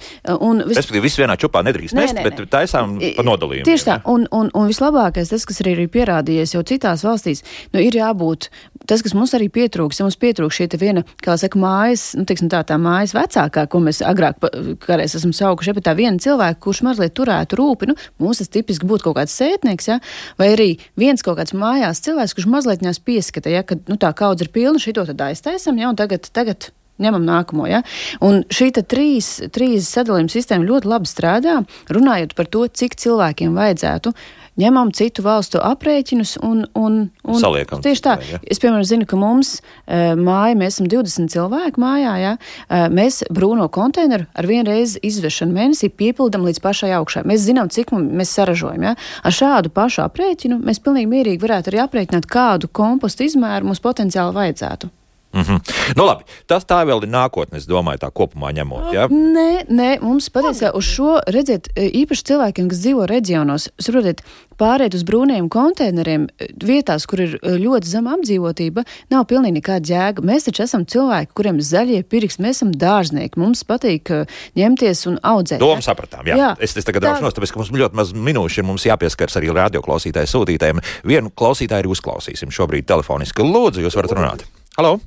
Un 0.44 0.64
vis... 0.66 0.80
Respektīvi, 0.82 1.06
viss 1.08 1.22
vienā 1.22 1.38
čupā 1.40 1.64
nedrīkst 1.68 1.98
nē, 1.98 2.04
mest, 2.04 2.18
nē, 2.18 2.24
nē. 2.24 2.30
bet 2.30 2.52
taisām 2.54 2.98
pa 3.18 3.26
nodalījumu. 3.28 3.68
Tieši 3.68 3.88
tā, 3.88 4.00
un, 4.12 4.28
un, 4.36 4.52
un 4.58 4.72
vislabākais, 4.72 5.32
tas, 5.32 5.46
kas 5.48 5.62
arī 5.64 5.78
ir 5.78 5.92
pierādījies 5.94 6.56
jau 6.58 6.64
citās 6.68 7.06
valstīs, 7.08 7.44
nu, 7.74 7.82
ir 7.84 7.98
jābūt, 8.00 8.50
tas, 8.90 9.04
kas 9.06 9.16
mums 9.18 9.36
arī 9.38 9.50
pietrūks, 9.54 10.02
ja 10.02 10.08
mums 10.08 10.20
pietrūks 10.20 10.60
šī 10.60 10.70
viena, 10.82 11.04
kā 11.24 11.38
saka, 11.40 11.60
mājas, 11.62 12.10
nu, 12.20 12.28
teiksim 12.28 12.52
tā, 12.52 12.64
tā 12.68 12.80
mājas 12.82 13.16
vecākā, 13.18 13.68
ko 13.72 13.82
mēs 13.84 14.04
agrāk 14.06 14.42
kādreiz 14.84 15.16
esam 15.18 15.34
saukuši, 15.36 15.76
bet 15.78 15.88
tā 15.88 15.96
viena 15.98 16.20
cilvēka, 16.22 16.60
kurš 16.64 16.84
mazliet 16.88 17.16
turētu 17.18 17.60
rūpi, 17.60 17.92
nu, 17.92 17.98
mums 18.22 18.42
tas 18.42 18.52
tipiski 18.54 18.88
būtu 18.90 19.08
kaut 19.08 19.20
kāds 19.20 19.36
sētnieks, 19.38 19.90
ja, 19.92 20.00
vai 20.40 20.52
arī 20.56 20.70
viens 21.00 21.24
kaut 21.26 21.40
kāds 21.40 21.56
mājas 21.58 21.77
mājās 21.78 22.02
cilvēks, 22.06 22.34
kurš 22.38 22.50
mazliet 22.50 22.84
ņās 22.86 23.00
pieskata, 23.06 23.52
ja, 23.54 23.64
ka 23.66 23.78
nu, 23.88 23.98
tā 24.02 24.12
kaudze 24.18 24.48
ir 24.48 24.52
pilna, 24.54 24.82
šito 24.82 25.06
tad 25.08 25.22
aiztaisam, 25.30 25.78
ja, 25.78 25.92
un 25.92 26.00
tagad, 26.00 26.30
tagad 26.34 26.72
ņemam 27.02 27.26
nākamo. 27.28 27.68
Ja? 27.70 27.84
Un 28.26 28.42
šī 28.50 28.72
trīs, 28.82 29.38
trīs 29.54 29.90
sadalījuma 29.94 30.34
sistēma 30.34 30.66
ļoti 30.68 30.90
labi 30.90 31.10
strādā, 31.10 31.60
runājot 31.94 32.34
par 32.38 32.50
to, 32.50 32.66
cik 32.68 32.98
cilvēkiem 32.98 33.58
vajadzētu 33.58 34.14
ņemam 34.62 34.92
citu 34.96 35.24
valstu 35.26 35.62
aprēķinus 35.64 36.38
un, 36.46 36.66
un, 36.78 36.98
un 37.24 37.40
saliekam. 37.42 37.82
Tieši 37.86 38.04
tā. 38.04 38.16
Ja? 38.32 38.40
Es, 38.44 38.62
piemēram, 38.64 38.86
zinu, 38.88 39.08
ka 39.10 39.20
mums 39.20 39.58
uh, 39.60 40.14
māja, 40.20 40.58
mēs 40.60 40.78
esam 40.78 40.90
20 40.92 41.34
cilvēku 41.34 41.82
mājā, 41.84 42.14
ja? 42.24 42.34
uh, 42.38 42.88
mēs 42.94 43.24
brūno 43.34 43.70
konteineru 43.74 44.28
ar 44.34 44.50
vienu 44.50 44.72
reizi 44.72 45.02
izvešanu 45.08 45.56
mēnesī 45.56 45.92
piepildam 45.94 46.46
līdz 46.48 46.62
pašai 46.64 46.94
augšai. 47.00 47.26
Mēs 47.30 47.46
zinām, 47.48 47.72
cik 47.74 47.94
mēs 47.98 48.34
saražojam. 48.38 48.90
Ja? 48.90 48.96
Ar 49.24 49.36
šādu 49.36 49.74
pašu 49.74 50.04
aprēķinu 50.06 50.62
mēs 50.66 50.82
pilnīgi 50.84 51.12
mierīgi 51.12 51.44
varētu 51.44 51.74
arī 51.74 51.84
aprēķināt, 51.86 52.30
kādu 52.30 52.72
kompostu 52.72 53.28
izmēru 53.28 53.70
mums 53.70 53.84
potenciāli 53.84 54.36
vajadzētu. 54.38 54.92
Mm 55.34 55.42
-hmm. 55.42 55.60
nu, 55.96 56.06
labi, 56.06 56.24
tas 56.48 56.64
tā 56.66 56.80
vēl 56.88 57.04
ir 57.04 57.10
nākotnē, 57.10 57.58
es 57.58 57.68
domāju, 57.68 58.00
tā 58.00 58.10
kopumā 58.12 58.52
ņemot. 58.56 58.94
Ja? 58.94 59.08
Nē, 59.08 59.68
nē, 59.70 60.00
mums 60.02 60.30
patiesībā 60.30 60.72
uz 60.74 60.84
šo 60.84 61.20
redziet, 61.28 61.68
īpaši 61.76 62.24
cilvēkiem, 62.24 62.70
kas 62.70 62.80
dzīvo 62.80 63.06
reģionos, 63.06 63.70
saprotiet, 63.80 64.22
pāriet 64.58 64.96
uz 64.96 65.04
brūniem 65.04 65.50
konteineriem 65.50 66.28
vietās, 66.64 67.06
kur 67.06 67.22
ir 67.22 67.38
ļoti 67.44 67.88
zema 67.88 68.16
apdzīvotība, 68.16 68.84
nav 69.10 69.26
pilnīgi 69.26 69.60
nekāda 69.60 69.94
jēga. 69.94 70.24
Mēs 70.26 70.48
taču 70.48 70.64
esam 70.64 70.86
cilvēki, 70.86 71.34
kuriem 71.34 71.60
zaļie 71.62 72.04
pirks, 72.04 72.40
mēs 72.40 72.58
esam 72.58 72.72
dārznieki, 72.72 73.40
mums 73.40 73.64
patīk 73.64 74.10
ņemties 74.56 75.08
un 75.08 75.20
audzēt. 75.24 75.60
Domu 75.60 75.82
sapratām, 75.82 76.26
jā. 76.26 76.38
jā. 76.38 76.56
Es, 76.60 76.78
es 76.78 76.86
tagad 76.88 77.04
tā... 77.04 77.12
raušos, 77.12 77.36
tāpēc, 77.38 77.52
ka 77.54 77.60
mums 77.60 77.72
ļoti 77.72 77.96
maz 77.96 78.14
minūšu 78.14 78.64
ir, 78.64 78.66
mums 78.66 78.86
jāpieskars 78.86 79.38
arī 79.38 79.52
radioklausītāju 79.52 80.34
sūtītājiem. 80.34 80.82
Vienu 81.04 81.30
klausītāju 81.30 81.86
arī 81.86 81.94
uzklausīsim 81.94 82.50
šobrīd 82.50 82.88
telefoniski. 82.88 83.46
Lūdzu, 83.46 83.86
jūs 83.86 83.96
varat 83.96 84.18
runāt. 84.18 84.48
Halo! 84.78 84.98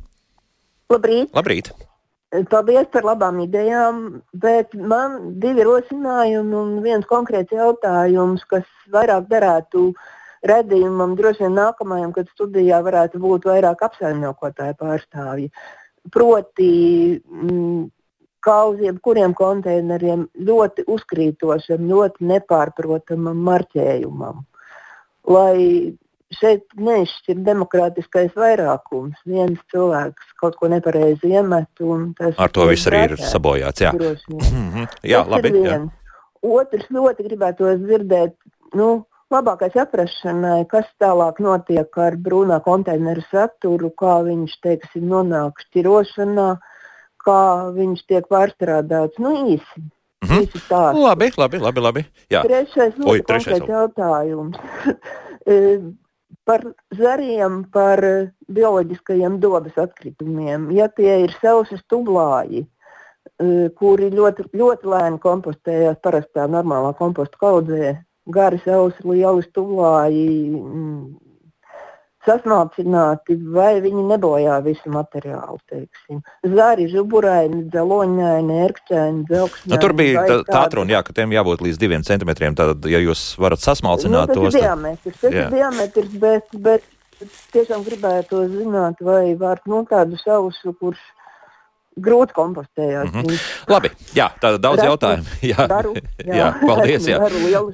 Labrīt! 0.90 1.30
Labrīt. 1.36 1.70
Paldies 2.50 2.86
par 2.94 3.06
labām 3.08 3.40
idejām, 3.42 4.00
bet 4.38 4.74
man 4.74 5.16
divi 5.42 5.64
rosinājumi 5.66 6.54
un 6.54 6.76
viens 6.84 7.06
konkrēts 7.10 7.50
jautājums, 7.54 8.44
kas 8.50 8.66
vairāk 8.94 9.26
derētu 9.30 9.88
redzējumam, 10.46 11.16
droši 11.18 11.44
vien 11.44 11.56
nākamajam, 11.58 12.12
kad 12.14 12.30
studijā 12.30 12.78
varētu 12.86 13.18
būt 13.22 13.48
vairāk 13.50 13.82
apsaimniekotāju 13.86 14.76
pārstāvji. 14.78 15.48
Proti, 16.14 16.70
mm, 17.18 17.88
kā 18.46 18.58
uz 18.70 18.78
jebkuriem 18.86 19.34
konteineriem 19.34 20.28
ļoti 20.38 20.86
uzkrītošam, 20.86 21.90
ļoti 21.90 22.30
nepārprotamam 22.30 23.42
marķējumam. 23.50 24.46
Lai 25.34 25.58
šeit 26.38 26.64
neizšķir 26.78 27.40
demokrātiskais 27.46 28.34
vairākums. 28.38 29.18
Viens 29.26 29.58
cilvēks 29.72 30.34
kaut 30.40 30.56
ko 30.60 30.70
nepareizi 30.70 31.32
iemet, 31.34 31.70
un 31.82 32.12
tas 32.18 32.38
ar 32.38 32.52
to 32.54 32.66
viss 32.70 32.88
arī 32.90 33.04
ir 33.08 33.16
sabojāts. 33.18 33.82
Jā, 33.82 33.92
mm 33.92 34.70
-hmm. 34.72 34.88
jā 35.02 35.22
tas 35.24 35.32
labi. 35.34 35.54
Jā. 35.66 35.80
Otrs 36.40 36.86
ļoti 36.88 37.26
gribētu 37.26 37.68
dzirdēt, 37.84 38.34
nu, 38.74 39.04
labākai 39.30 39.70
saprašanai, 39.74 40.66
kas 40.70 40.86
tālāk 41.02 41.40
notiek 41.40 41.98
ar 41.98 42.16
brūnā 42.16 42.60
konteineru 42.64 43.22
saturu, 43.30 43.90
kā 43.90 44.22
viņš, 44.26 44.58
teiksim, 44.62 45.08
nonāk 45.08 45.60
šķirošanā, 45.66 46.50
kā 47.24 47.42
viņš 47.76 48.04
tiek 48.08 48.28
pārstrādāts. 48.28 49.18
Nu, 49.18 49.34
īsi. 49.52 49.82
Mm 50.22 50.28
-hmm. 50.28 50.94
Labi, 50.94 51.32
labi, 51.36 51.58
labi. 51.58 51.80
labi. 51.80 52.04
Jā. 52.30 52.42
Trešais, 52.42 52.94
Oi, 53.04 53.22
trešais 53.22 53.68
jautājums. 53.68 54.56
par 56.44 56.64
zariem, 56.96 57.62
par 57.72 58.02
eh, 58.04 58.28
bioloģiskajiem 58.52 59.38
dabas 59.42 59.78
atkritumiem. 59.78 60.70
Ja 60.74 60.88
tie 60.88 61.22
ir 61.24 61.34
sausas 61.40 61.82
tublāji, 61.90 62.66
eh, 63.40 63.66
kuri 63.78 64.10
ļoti, 64.14 64.50
ļoti 64.56 64.92
lēni 64.94 65.20
kompostējās 65.22 66.00
parastā 66.04 66.46
normālā 66.50 66.92
komposta 66.98 67.40
kaudzē, 67.40 67.96
gari 68.30 68.60
sausi, 68.64 69.04
lieli 69.06 69.46
tublāji, 69.54 70.26
sasmalcināti, 72.26 73.36
vai 73.54 73.80
viņi 73.84 74.04
nebojā 74.10 74.58
visu 74.64 74.92
materiālu. 74.92 75.58
Teiksim. 75.70 76.20
Zāri, 76.52 76.86
žuburaini, 76.92 77.64
dzeloņaini, 77.72 78.58
ērkšķaini, 78.66 79.24
dzelkšņaini. 79.30 79.72
Nu, 79.72 79.80
tur 79.82 79.96
bija 79.96 80.24
tā, 80.28 80.38
tā 80.48 80.62
atruna, 80.68 80.96
jā, 80.96 81.02
ka 81.06 81.16
tiem 81.16 81.34
jābūt 81.36 81.64
līdz 81.64 81.80
diviem 81.80 82.04
centimetriem. 82.06 82.56
Tad, 82.58 82.88
ja 82.90 83.00
jūs 83.02 83.32
varat 83.40 83.64
sasmalcināt 83.64 84.34
nu, 84.34 84.40
tos, 84.40 84.56
tad... 84.56 84.66
diametrs, 84.66 85.20
tas 85.22 85.30
jā. 85.32 85.46
ir 85.46 85.54
diametrs, 85.56 86.18
bet, 86.20 86.58
bet 86.60 86.88
tiešām 87.54 87.84
gribētu 87.88 88.44
zināt, 88.52 89.00
vai 89.04 89.32
var 89.40 89.60
nu, 89.68 89.82
tādu 89.88 90.20
sausu, 90.20 90.74
kurš 90.80 91.00
grūti 91.98 92.34
kompostējās. 92.36 93.10
Mm 93.10 93.24
-hmm. 93.24 93.40
Labi, 93.68 93.90
jā, 94.14 94.28
tāda 94.40 94.60
daudz 94.62 94.82
jautājumu. 94.84 95.24
Jā, 95.50 95.66
daru, 95.68 95.94
jā. 96.24 96.34
jā 96.36 96.48
paldies. 96.60 97.06
Jā. 97.08 97.18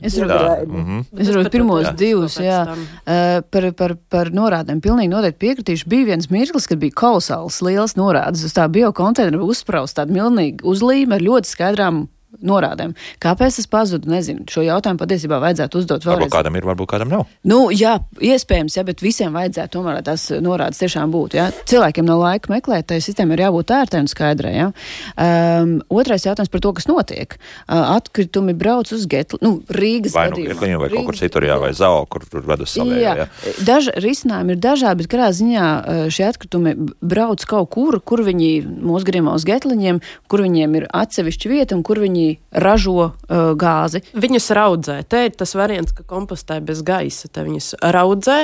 Es 0.03 0.19
varu 0.19 0.67
mm 0.67 1.05
-hmm. 1.13 1.51
pirmos 1.51 1.87
jā. 1.87 1.93
divus, 1.97 2.39
jā, 2.41 2.61
uh, 2.67 3.43
par, 3.51 3.73
par, 3.73 3.97
par 4.09 4.31
norādēm 4.31 4.81
pilnīgi 4.81 5.13
noteikti 5.13 5.47
piekritīšu. 5.47 5.89
Bija 5.89 6.05
viens 6.05 6.31
mirklis, 6.31 6.67
kad 6.67 6.79
bija 6.79 6.93
kolosāls 6.97 7.63
liels 7.63 7.97
norādes 7.97 8.45
uz 8.45 8.53
tā 8.53 8.69
biokonteineru 8.69 9.45
uzspraust 9.45 9.97
tādu 9.97 10.13
milnīgu 10.13 10.65
uzlīmi 10.65 11.15
ar 11.15 11.21
ļoti 11.21 11.47
skaidrām 11.47 12.09
norādēm. 12.45 12.95
Kāpēc 13.23 13.59
tas 13.61 13.69
pazuda? 13.71 14.11
Nezinu. 14.11 14.47
Šo 14.51 14.65
jautājumu 14.67 15.01
patiesībā 15.01 15.39
vajadzētu 15.43 15.81
uzdot 15.81 16.07
vēlreiz. 16.07 16.27
Varbūt 16.27 16.35
kādam 16.35 16.59
ir, 16.59 16.67
varbūt 16.69 16.91
kādam 16.91 17.13
nav. 17.13 17.25
Nu, 17.47 17.67
jā, 17.75 17.97
iespējams, 18.23 18.79
jā, 18.79 18.85
bet 18.87 19.03
visiem 19.05 19.37
vajadzētu 19.37 19.77
tomēr 19.79 20.03
tās 20.07 20.29
norādes 20.45 20.81
tiešām 20.83 21.13
būt. 21.15 21.37
Jā. 21.39 21.49
Cilvēkiem 21.69 22.07
no 22.09 22.19
laika 22.21 22.53
meklēt, 22.53 22.89
tai 22.93 23.01
sistēmai 23.05 23.39
ir 23.39 23.45
jābūt 23.47 23.73
ērtai 23.77 24.03
un 24.05 24.11
skaidrai. 24.11 24.55
Jā. 24.57 24.69
Um, 25.17 25.77
otrais 25.89 26.27
jautājums 26.27 26.53
par 26.53 26.65
to, 26.65 26.75
kas 26.79 26.89
notiek. 26.91 27.39
Uh, 27.67 27.97
atkritumi 27.97 28.55
brauc 28.59 28.91
uz 28.95 29.07
Getli, 29.11 29.41
nu, 29.45 29.57
Rīgas 29.73 30.17
vai, 30.17 30.29
nu, 30.33 30.41
gadījumā. 30.41 30.83
Vai 30.83 30.91
Rīgas, 30.91 30.97
kaut 30.97 31.11
kur 31.11 31.21
citur, 31.21 31.49
jā, 31.49 31.59
vai 31.63 31.73
Zao, 31.77 32.05
kur 32.11 32.27
tur 32.31 32.47
ved 32.47 32.65
uz 32.65 32.73
savējā. 32.75 33.15
Jā. 33.17 33.27
Jā. 33.27 33.55
Daži 33.67 33.95
risinājumi 34.03 34.55
ir 34.57 34.63
dažādi, 34.63 35.03
bet 35.03 35.11
kādā 35.13 35.31
ziņā 35.37 35.67
šie 36.13 36.27
atkritumi 36.29 36.75
brauc 37.01 37.45
kaut 37.49 37.71
kur, 37.75 37.99
kur 38.07 38.23
viņi 38.27 38.51
mūsu 38.67 39.09
gadījumā 39.09 39.37
uz 39.37 39.47
Getliņiem, 39.49 40.01
kur 40.31 40.45
viņiem 40.45 40.79
ir 40.81 40.89
atsevišķa 40.97 41.53
vieta 41.53 41.77
un 41.77 41.85
kur 41.87 42.01
viņi 42.03 42.26
ražo 42.51 43.11
uh, 43.11 43.53
gāzi. 43.59 44.03
Viņus 44.17 44.51
raudzē. 44.57 44.99
Te 45.09 45.27
ir 45.29 45.37
tas 45.39 45.55
variants, 45.59 45.95
ka 45.97 46.07
kompostē 46.09 46.59
bez 46.65 46.83
gaisa. 46.87 47.31
Te 47.33 47.45
viņus 47.47 47.75
raudzē, 47.83 48.39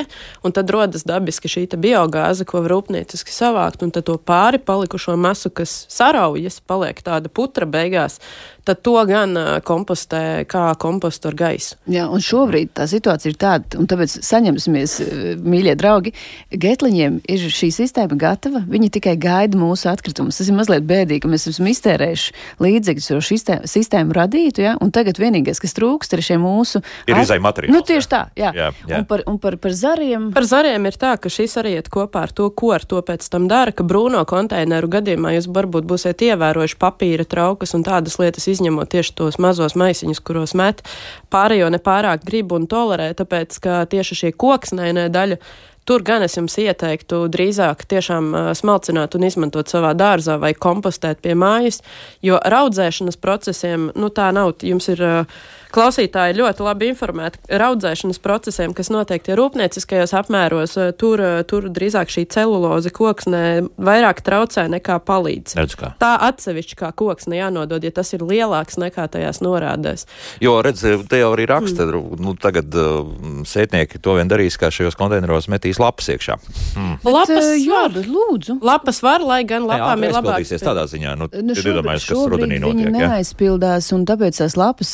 un 0.45 0.55
tad 0.55 0.71
rodas 0.73 1.05
dabiski 1.07 1.51
šī 1.51 1.65
biogāze, 1.73 2.45
ko 2.47 2.63
var 2.63 2.75
rūpnieciski 2.75 3.33
savākt, 3.33 3.85
un 3.85 3.93
to 3.93 4.17
pāri 4.17 4.59
palikušo 4.61 5.15
masu, 5.19 5.51
kas 5.53 5.83
saraujas, 5.91 6.59
paliek 6.67 6.99
tāda 7.05 7.31
putra 7.31 7.67
beigās 7.69 8.19
tad 8.67 8.81
to 8.85 8.95
gan 9.07 9.35
kompostē 9.65 10.43
kā 10.49 10.65
kompostu 10.79 11.29
ar 11.31 11.37
gaisu. 11.39 11.77
Jā, 11.91 12.07
un 12.11 12.23
šobrīd 12.23 12.73
tā 12.77 12.87
situācija 12.89 13.33
ir 13.33 13.37
tāda, 13.39 13.79
un 13.81 13.89
tāpēc 13.89 14.17
saņemsimies, 14.23 14.97
mīļie 15.43 15.75
draugi, 15.79 16.13
Getliņiem 16.53 17.19
ir 17.29 17.45
šī 17.51 17.69
sistēma 17.75 18.15
gatava, 18.19 18.63
viņi 18.69 18.91
tikai 18.97 19.15
gaida 19.19 19.57
mūsu 19.59 19.89
atkritumus. 19.91 20.39
Tas 20.39 20.49
ir 20.49 20.57
mazliet 20.57 20.85
bēdīgi, 20.87 21.23
ka 21.23 21.31
mēs 21.31 21.47
esam 21.49 21.67
iztērējuši 21.71 22.35
līdzekļus, 22.63 23.09
jo 23.11 23.19
šī 23.23 23.39
sistēma 23.69 24.17
radītu, 24.17 24.63
ja, 24.63 24.75
un 24.83 24.93
tagad 24.95 25.19
vienīgais, 25.21 25.59
kas 25.63 25.75
trūkst, 25.77 26.15
ir 26.15 26.23
šie 26.25 26.39
mūsu. 26.41 26.83
Ir 27.09 27.17
at... 27.17 27.25
izai 27.25 27.39
materiāli. 27.43 27.75
Nu, 27.75 27.83
tieši 27.85 28.11
tā, 28.11 28.21
jā. 28.39 28.53
jā, 28.55 28.69
jā. 28.87 29.01
Un, 29.01 29.07
par, 29.09 29.25
un 29.29 29.39
par, 29.43 29.57
par 29.61 29.75
zariem. 29.77 30.29
Par 30.35 30.47
zariem 30.47 30.87
ir 30.89 30.99
tā, 30.99 31.15
ka 31.19 31.31
šis 31.33 31.57
arī 31.61 31.75
iet 31.79 31.89
kopā 31.93 32.27
ar 32.27 32.35
to, 32.35 32.49
ko 32.53 32.73
ar 32.77 32.85
to 32.87 33.01
pēc 33.05 33.27
tam 33.33 33.49
dara, 33.51 33.73
ka 33.75 33.85
brūno 33.87 34.23
konteineru 34.29 34.91
gadījumā 34.93 35.35
jūs 35.37 35.49
varbūt 35.53 35.87
būsiet 35.89 36.23
ievērojuši 36.29 36.79
papīra 36.79 37.27
traukas 37.29 37.75
un 37.77 37.85
tādas 37.87 38.19
lietas 38.21 38.47
izņemot 38.53 38.93
tieši 38.93 39.17
tos 39.19 39.39
mazos 39.41 39.77
maisiņus, 39.79 40.23
kuros 40.23 40.55
met. 40.57 40.85
Pārējo 41.33 41.69
nepārāk 41.73 42.25
grib 42.27 42.55
un 42.55 42.69
tolerē, 42.71 43.11
tāpēc 43.17 43.59
ka 43.63 43.83
tieši 43.91 44.19
šī 44.23 44.33
koksnēnē 44.39 45.09
daļa 45.13 45.41
Tur 45.83 45.99
gan 45.99 46.23
es 46.23 46.37
jums 46.37 46.53
ieteiktu 46.63 47.25
drīzāk 47.31 47.81
tiešām 47.91 48.29
smalcināt 48.55 49.17
un 49.17 49.25
izmantot 49.27 49.67
savā 49.67 49.91
dārzā 49.99 50.37
vai 50.39 50.53
kompostēt 50.55 51.19
pie 51.25 51.35
mājas, 51.35 51.81
jo 52.23 52.39
raudzēšanas 52.39 53.19
procesiem, 53.19 53.89
nu 53.99 54.07
tā 54.07 54.29
nav, 54.35 54.53
jums 54.63 54.87
ir 54.93 55.03
uh, 55.03 55.43
klausītāji 55.73 56.37
ļoti 56.39 56.65
labi 56.65 56.89
informēti. 56.91 57.41
Raudzēšanas 57.61 58.21
procesiem, 58.23 58.73
kas 58.77 58.91
notiek 58.93 59.23
tie 59.25 59.37
rūpnieciskajos 59.39 60.13
apmēros, 60.19 60.75
uh, 60.79 60.91
tur, 60.97 61.21
tur 61.49 61.69
drīzāk 61.73 62.11
šī 62.13 62.25
celuloze 62.33 62.91
koksnē 62.93 63.43
vairāk 63.81 64.21
traucē 64.25 64.67
nekā 64.71 64.99
palīdz. 65.07 65.57
Redz, 65.59 65.77
kā. 65.79 65.93
Tā 66.01 66.13
atsevišķi 66.29 66.79
kā 66.79 66.91
koksne 66.97 67.39
jānodod, 67.39 67.83
ja 67.83 67.93
tas 67.95 68.13
ir 68.15 68.25
lielāks 68.25 68.79
nekā 68.81 69.07
tajās 69.13 69.41
norādēs. 69.45 70.07
Jo, 70.43 70.59
redz, 70.65 70.85
te 71.09 71.21
jau 71.21 71.31
arī 71.35 71.47
raksta, 71.49 71.87
mm. 71.89 72.21
nu 72.23 72.35
tagad 72.39 72.73
uh, 72.77 73.01
sētnieki 73.49 74.01
to 74.03 74.17
vien 74.19 74.31
darīs, 74.31 74.57
kā 74.61 74.71
šajos 74.73 74.97
konteineros 74.99 75.49
metīs 75.51 75.81
lapas 75.81 76.11
iekšā. 76.13 76.37
Mm. 76.77 76.95
Bet, 77.03 77.11
lapas 77.17 77.49
uh, 77.49 77.57
jā, 77.59 77.83
lūdzu. 78.03 78.59
Lapas 78.63 79.01
var, 79.05 79.25
lai 79.25 79.41
gan 79.47 79.67
lapām 79.69 80.05
jā, 80.05 80.09
ir 80.09 80.17
labāk. 80.17 80.47
tādā 80.63 80.85
ziņā, 80.89 81.15
nu, 81.19 81.29
nu 81.33 81.57
ir 81.57 81.71
iedomājies, 81.73 82.07
kas 82.11 82.25
rudenī 82.31 82.59
notiek. 82.61 82.87
Viņi 82.87 83.03
neaizpildās, 83.03 83.89
ja? 83.89 83.97
un 83.97 84.05
tāpēc 84.09 84.39
tās 84.41 84.57
lapas 84.59 84.93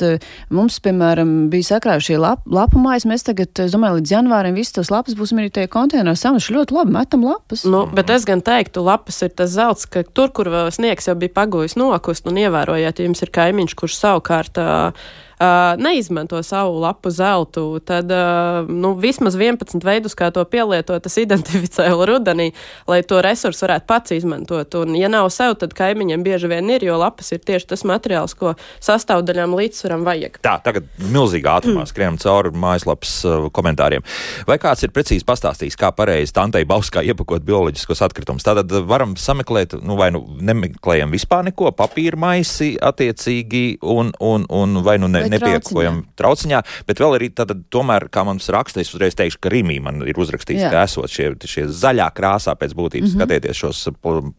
mums, 0.54 0.69
piemēram, 0.86 1.32
bija 1.50 1.72
sakrājušie 1.72 2.20
lap, 2.22 2.44
lapu 2.46 2.82
mājas. 2.82 3.08
Mēs 3.10 3.26
tagad, 3.26 3.52
es 3.64 3.74
domāju, 3.74 3.98
līdz 3.98 4.14
janvārim 4.14 4.58
visas 4.60 4.76
tos 4.76 4.92
lapas 4.94 5.18
būsim 5.18 5.42
arī 5.42 5.50
tie 5.56 5.66
konteineros 5.72 6.22
samaši 6.22 6.54
ļoti 6.58 6.78
labi 6.78 6.94
metam 6.94 7.26
lapas. 7.26 7.66
Nu, 7.66 7.88
bet 7.96 8.14
es 8.14 8.28
gan 8.30 8.44
teiktu, 8.46 8.84
lapas 8.86 9.18
ir 9.26 9.34
tas 9.34 9.56
zelts, 9.56 9.90
ka 9.90 10.06
tur, 10.06 10.30
kur 10.36 10.52
sniegs 10.76 11.10
jau 11.10 11.18
bija 11.20 11.34
pagojis 11.42 11.78
nokust 11.80 12.30
un 12.30 12.38
ievērojāt, 12.44 13.02
ja 13.02 13.10
jums 13.10 13.26
ir 13.26 13.34
kaimiņš, 13.40 13.76
kurš 13.82 13.98
savukārt 13.98 14.62
uh, 14.62 15.10
uh, 15.40 15.82
neizmanto 15.82 16.44
savu 16.44 16.80
lapu 16.80 17.10
zeltu, 17.10 17.80
tad 17.86 18.12
uh, 18.12 18.68
nu, 18.68 18.94
vismaz 19.00 19.36
11 19.36 19.84
veidus, 19.86 20.16
kā 20.18 20.30
to 20.36 20.44
pielietot, 20.46 21.06
es 21.06 21.18
identificēju 21.22 22.06
rudenī, 22.10 22.50
lai 22.90 23.02
to 23.08 23.22
resursu 23.24 23.66
varētu 23.66 23.88
pats 23.90 24.16
izmantot. 24.16 24.76
Un, 24.82 24.96
ja 25.00 25.10
nav 25.12 25.30
sev, 25.34 25.56
tad 25.62 25.74
kaimiņiem 25.78 26.26
bieži 26.26 26.52
vien 26.52 26.70
ir, 26.74 26.86
jo 26.86 26.98
lapas 27.00 27.32
ir 27.36 27.44
tieši 27.46 27.72
tas 27.74 27.86
materiāls, 27.88 28.36
ko 28.40 28.56
sastāvdaļām 28.86 29.56
līdzsvaram 29.60 30.06
vajag. 30.08 30.40
Tā, 30.46 30.58
tagad 30.66 30.90
milzīgā 31.00 31.60
ātrumā 31.60 31.84
mm. 31.84 31.92
skrienam 31.92 32.20
cauri 32.22 32.54
mājaslapas 32.56 33.16
uh, 33.28 33.48
komentāriem. 33.56 34.06
Vai 34.50 34.60
kāds 34.62 34.84
ir 34.86 34.94
precīzi 34.96 35.28
pastāstījis, 35.28 35.80
kā 35.80 35.92
pareizi 35.96 36.36
Tantei 36.36 36.68
Bauskā 36.68 37.04
iepakot 37.06 37.46
bioloģiskos 37.48 38.04
atkritumus? 38.06 38.46
Tātad 38.48 38.74
varam 38.90 39.16
sameklēt, 39.20 39.78
nu 39.86 39.98
vai 40.00 40.12
nu 40.16 40.24
nemeklējam 40.42 41.14
vispār 41.14 41.48
neko, 41.50 41.72
papīra 41.78 42.20
maisi 42.20 42.74
attiecīgi, 42.82 43.80
un, 43.82 44.12
un, 44.20 44.46
un 44.50 44.82
vai 44.86 44.98
nu 45.02 45.10
ne, 45.12 45.29
vai 45.30 45.38
nepiekojam 45.38 46.02
trauciņā, 46.20 46.62
bet 46.90 47.02
vēl 47.02 47.18
arī 47.20 47.30
tātad 47.36 47.64
tomēr, 47.74 48.10
kā 48.12 48.26
mums 48.28 48.50
raksta, 48.54 48.82
es 48.84 48.94
uzreiz 48.96 49.18
teikšu, 49.20 49.42
ka 49.44 49.54
Rimī 49.54 49.80
man 49.84 50.04
ir 50.08 50.18
uzrakstīts, 50.20 50.66
Jā. 50.66 50.72
ka 50.74 50.84
esot 50.88 51.12
šie, 51.12 51.32
šie 51.50 51.68
zaļā 51.70 52.10
krāsā 52.16 52.56
pēc 52.60 52.76
būtības 52.78 53.14
mm 53.14 53.16
-hmm. 53.16 53.20
skatieties 53.20 53.58
šos 53.64 53.88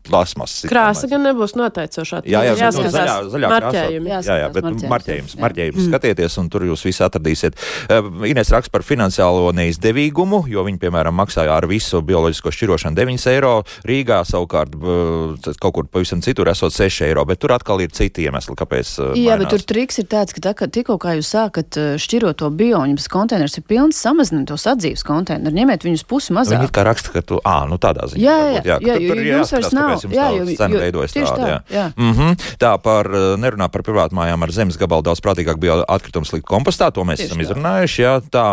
plasmas. 0.06 0.60
Krāsa 0.70 1.08
gan 1.10 1.24
nebūs 1.28 1.56
noteicošā. 1.58 2.22
Jā, 2.24 2.44
jā, 2.50 2.56
jā, 2.58 2.70
no, 2.74 2.86
zaļā, 2.90 3.16
zaļā 3.30 3.52
krāsā. 3.56 3.84
Jā, 3.90 4.38
jā, 4.44 4.48
bet 4.54 4.64
marķējums, 4.64 4.90
marķējums, 4.90 5.36
marķējums 5.40 5.80
mm. 5.80 5.88
skatieties, 5.90 6.36
un 6.40 6.50
tur 6.52 6.64
jūs 6.68 6.84
visi 6.86 7.02
atradīsiet. 7.04 7.58
Uh, 7.90 8.26
Ines 8.30 8.50
raksta 8.52 8.72
par 8.72 8.84
finansiālo 8.86 9.50
neizdevīgumu, 9.56 10.44
jo 10.50 10.64
viņi, 10.66 10.80
piemēram, 10.82 11.16
maksāja 11.16 11.56
ar 11.56 11.66
visu 11.70 12.02
bioloģisko 12.06 12.52
šķirošanu 12.54 12.98
9 12.98 13.26
eiro, 13.32 13.52
Rīgā 13.88 14.22
savukārt 14.28 14.76
uh, 14.76 15.50
kaut 15.60 15.76
kur 15.76 15.88
pavisam 15.90 16.22
citur 16.24 16.50
esot 16.52 16.74
6 16.74 17.04
eiro, 17.08 17.24
bet 17.28 17.40
tur 17.42 17.54
atkal 17.56 17.82
ir 17.84 17.92
citi 17.96 18.26
iemesli, 18.26 18.56
kāpēc. 18.58 18.92
Uh, 18.98 19.12
jā, 19.18 19.34
mainās. 19.34 19.44
bet 19.44 19.54
tur 19.54 19.66
triks 19.74 20.00
ir 20.02 20.08
tāds, 20.10 20.36
ka 20.36 20.44
tā, 20.48 20.54
ka 20.56 20.70
tikko 20.80 20.96
kā 21.00 21.14
jūs 21.18 21.30
sākat 21.34 21.78
šķirot 22.00 22.40
to 22.40 22.50
bioņus, 22.50 23.08
konteiners 23.12 23.58
ir 23.60 23.64
pilns, 23.68 24.00
samaziniet 24.00 24.48
tos 24.50 24.66
atdzīves 24.70 25.04
konteinerus, 25.06 25.56
ņemiet 25.56 25.84
viņus 25.86 26.04
pusi 26.08 26.34
mazāk. 26.36 26.60
Viņi 26.64 26.74
kā 26.74 26.84
raksta, 26.88 27.12
ka 27.14 27.22
tu, 27.26 27.40
ā, 27.44 27.56
nu 27.70 27.78
tādā 27.80 28.08
ziņā. 28.10 28.20
Jā, 28.20 28.36
jā, 28.40 28.62
jā, 28.64 28.78
jā, 28.86 28.96
jā, 28.96 29.16
jā 29.20 29.36
jums 29.36 29.52
vairs 29.54 29.74
nav. 29.76 29.92
Jā, 30.10 30.28
jo, 30.36 30.46
cena 30.58 30.80
veidojas 30.80 31.14
tāda, 31.14 31.36
tā, 31.36 31.48
jā. 31.50 31.58
jā. 31.74 31.86
Mm 31.96 32.12
-hmm. 32.16 32.46
Tā 32.62 32.72
par, 32.82 33.08
nerunā 33.40 33.68
par 33.68 33.84
privātmājām 33.86 34.42
ar 34.42 34.52
zemes 34.52 34.78
gabalu 34.80 35.02
daudz 35.02 35.20
prātīgāk 35.20 35.60
bija 35.60 35.80
atkritums 35.88 36.32
likt 36.32 36.46
kompostā, 36.46 36.90
to 36.92 37.04
mēs 37.04 37.20
Tieši 37.20 37.30
esam 37.30 37.38
tā. 37.38 37.44
izrunājuši, 37.44 38.02
jā. 38.02 38.14
Tā 38.30 38.46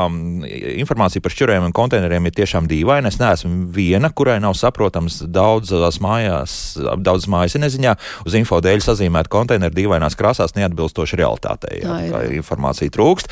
informācija 0.77 1.21
par 1.21 1.31
šķirojumiem 1.31 1.69
un 1.69 1.73
konteineriem 1.73 2.25
ir 2.25 2.33
tiešām 2.33 2.67
dīvaina. 2.67 3.07
Es 3.07 3.19
neesmu 3.19 3.71
viena, 3.71 4.09
kurai 4.09 4.39
nav 4.39 4.53
saprotams 4.53 5.21
daudzās 5.23 5.99
mājās, 6.03 6.77
daudz 6.97 7.27
mājas 7.27 7.55
neziņā, 7.55 7.95
uz 8.25 8.33
info 8.33 8.59
dēļ 8.61 8.83
sazīmēt 8.83 9.27
konteineru 9.27 9.73
dīvainās 9.73 10.17
krāsās 10.17 10.55
neatbilstoši 10.55 11.19
realitātei. 11.19 11.81
Jā, 11.83 11.99
ir. 12.05 12.16
Informācija 12.37 12.93
trūkst. 12.93 13.31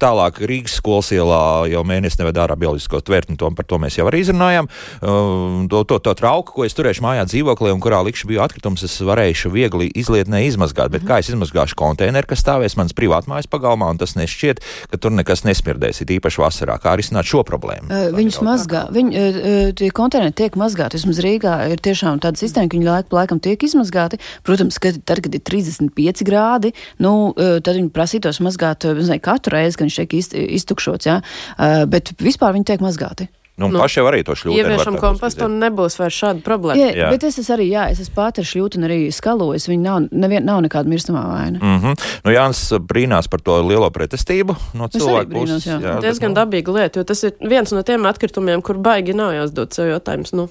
Tālāk 0.00 0.40
Rīgas 0.44 0.78
skolas 0.80 1.10
ielā 1.14 1.42
jau 1.72 1.84
mēnesi 1.86 2.20
neved 2.20 2.38
ārā 2.40 2.56
bioloģisko 2.58 3.00
tvertni, 3.04 3.38
to, 3.40 3.50
par 3.54 3.68
to 3.68 3.78
mēs 3.82 3.98
jau 3.98 4.08
arī 4.10 4.24
izrunājām. 4.24 4.70
To, 5.00 5.82
to, 5.88 6.00
to 6.04 6.14
trauku, 6.18 6.56
ko 6.56 6.66
es 6.66 6.76
turēšu 6.76 7.04
mājā 7.04 7.26
dzīvoklī 7.30 7.72
un 7.74 7.82
kurā 7.84 8.00
likšu 8.06 8.28
bija 8.30 8.44
atkritumus, 8.48 8.84
es 8.86 8.96
varēšu 9.04 9.52
viegli 9.54 9.90
izlietnē 9.94 10.44
izmazgāt. 10.48 10.92
Bet 10.94 11.06
kā 11.08 11.20
es 11.22 11.30
izmazgāšu 11.32 11.78
konteineru, 11.78 12.28
kas 12.30 12.42
stāvēs 12.44 12.78
manas 12.80 12.96
privātmājas 12.96 13.48
pagalmā, 13.50 13.90
un 13.92 14.00
tas 14.00 14.16
nešķiet, 14.18 14.62
ka 14.92 15.00
tur 15.00 15.14
nekas 15.14 15.44
nesmirdēs, 15.46 16.02
it 16.04 16.12
īpaši 16.18 16.42
vasarā. 16.42 16.78
Kā 16.82 16.96
risināt 16.98 17.28
šo 17.28 17.44
problēmu? 17.46 17.90
Uh, 17.90 18.08
viņus 18.16 18.40
mazgā. 18.44 18.84
Viņ, 18.94 19.12
uh, 19.14 19.70
tie 19.78 19.90
konteineri 19.94 20.34
tiek 20.36 20.58
mazgāti. 20.60 20.98
Vismaz 21.00 21.20
Rīgā 21.24 21.54
ir 21.72 21.82
tiešām 21.84 22.20
tāda 22.24 22.40
sistēma, 22.40 22.70
ka 22.70 22.78
viņi 22.78 22.90
laiku 22.90 23.18
laikam 23.18 23.40
tiek 23.44 23.62
izmazgāti. 23.66 24.20
Protams, 24.46 24.78
ka 24.82 24.94
tad, 24.98 25.22
kad 25.24 25.36
ir 25.36 25.42
35 25.44 26.24
grādi, 26.26 26.74
nu, 27.04 27.14
uh, 27.30 27.56
tad 27.60 27.78
viņi 27.78 27.92
prasītos 27.94 28.40
mazgāt 28.44 28.88
nezinu, 28.88 29.20
katru 29.24 29.58
reizi, 29.58 29.78
kad 29.78 29.88
viņš 29.88 30.02
tiek 30.02 30.44
iztukšots. 30.58 31.08
Ja? 31.10 31.20
Uh, 31.54 31.84
bet 31.90 32.14
vispār 32.22 32.56
viņi 32.56 32.72
tiek 32.72 32.84
mazgāti. 32.84 33.30
Nu, 33.56 33.68
nu, 33.68 33.78
paši 33.78 34.02
arī 34.02 34.24
to 34.26 34.34
šļūteni. 34.34 34.64
Ieviešam 34.64 34.96
kompostu 34.98 35.46
un 35.46 35.60
nebūs 35.62 35.94
vairs 36.00 36.16
šāda 36.18 36.42
problēma. 36.42 36.80
Jā, 36.80 36.88
jā. 36.98 37.10
bet 37.14 37.26
es 37.28 37.36
esmu 37.38 37.54
arī, 37.54 37.68
jā, 37.70 37.84
es 37.92 38.00
esmu 38.02 38.16
pati 38.16 38.42
ar 38.42 38.48
šļūteni 38.50 38.88
arī 38.88 38.96
skalojis. 39.14 39.68
Viņa 39.70 39.84
nav, 39.84 40.08
nevien, 40.10 40.42
nav 40.48 40.64
nekāda 40.64 40.90
mirstamā 40.90 41.22
vaina. 41.28 41.60
Mm 41.62 41.78
-hmm. 41.84 42.08
Nu, 42.24 42.32
Jānis 42.34 42.64
brīnās 42.82 43.30
par 43.30 43.40
to 43.46 43.60
lielo 43.62 43.90
pretestību 43.94 44.56
no 44.74 44.88
cilvēku 44.90 45.30
puses. 45.38 45.66
Jā, 45.70 45.78
jā, 45.78 46.00
diezgan 46.02 46.34
dabīga 46.34 46.74
lieta, 46.74 46.98
jo 46.98 47.04
tas 47.04 47.22
ir 47.22 47.32
viens 47.40 47.72
no 47.72 47.82
tiem 47.82 48.06
atkritumiem, 48.06 48.62
kur 48.62 48.76
baigi 48.78 49.14
nav 49.14 49.32
jāuzdod 49.32 49.70
sev 49.72 49.86
jautājums. 49.86 50.34
Nu. 50.34 50.48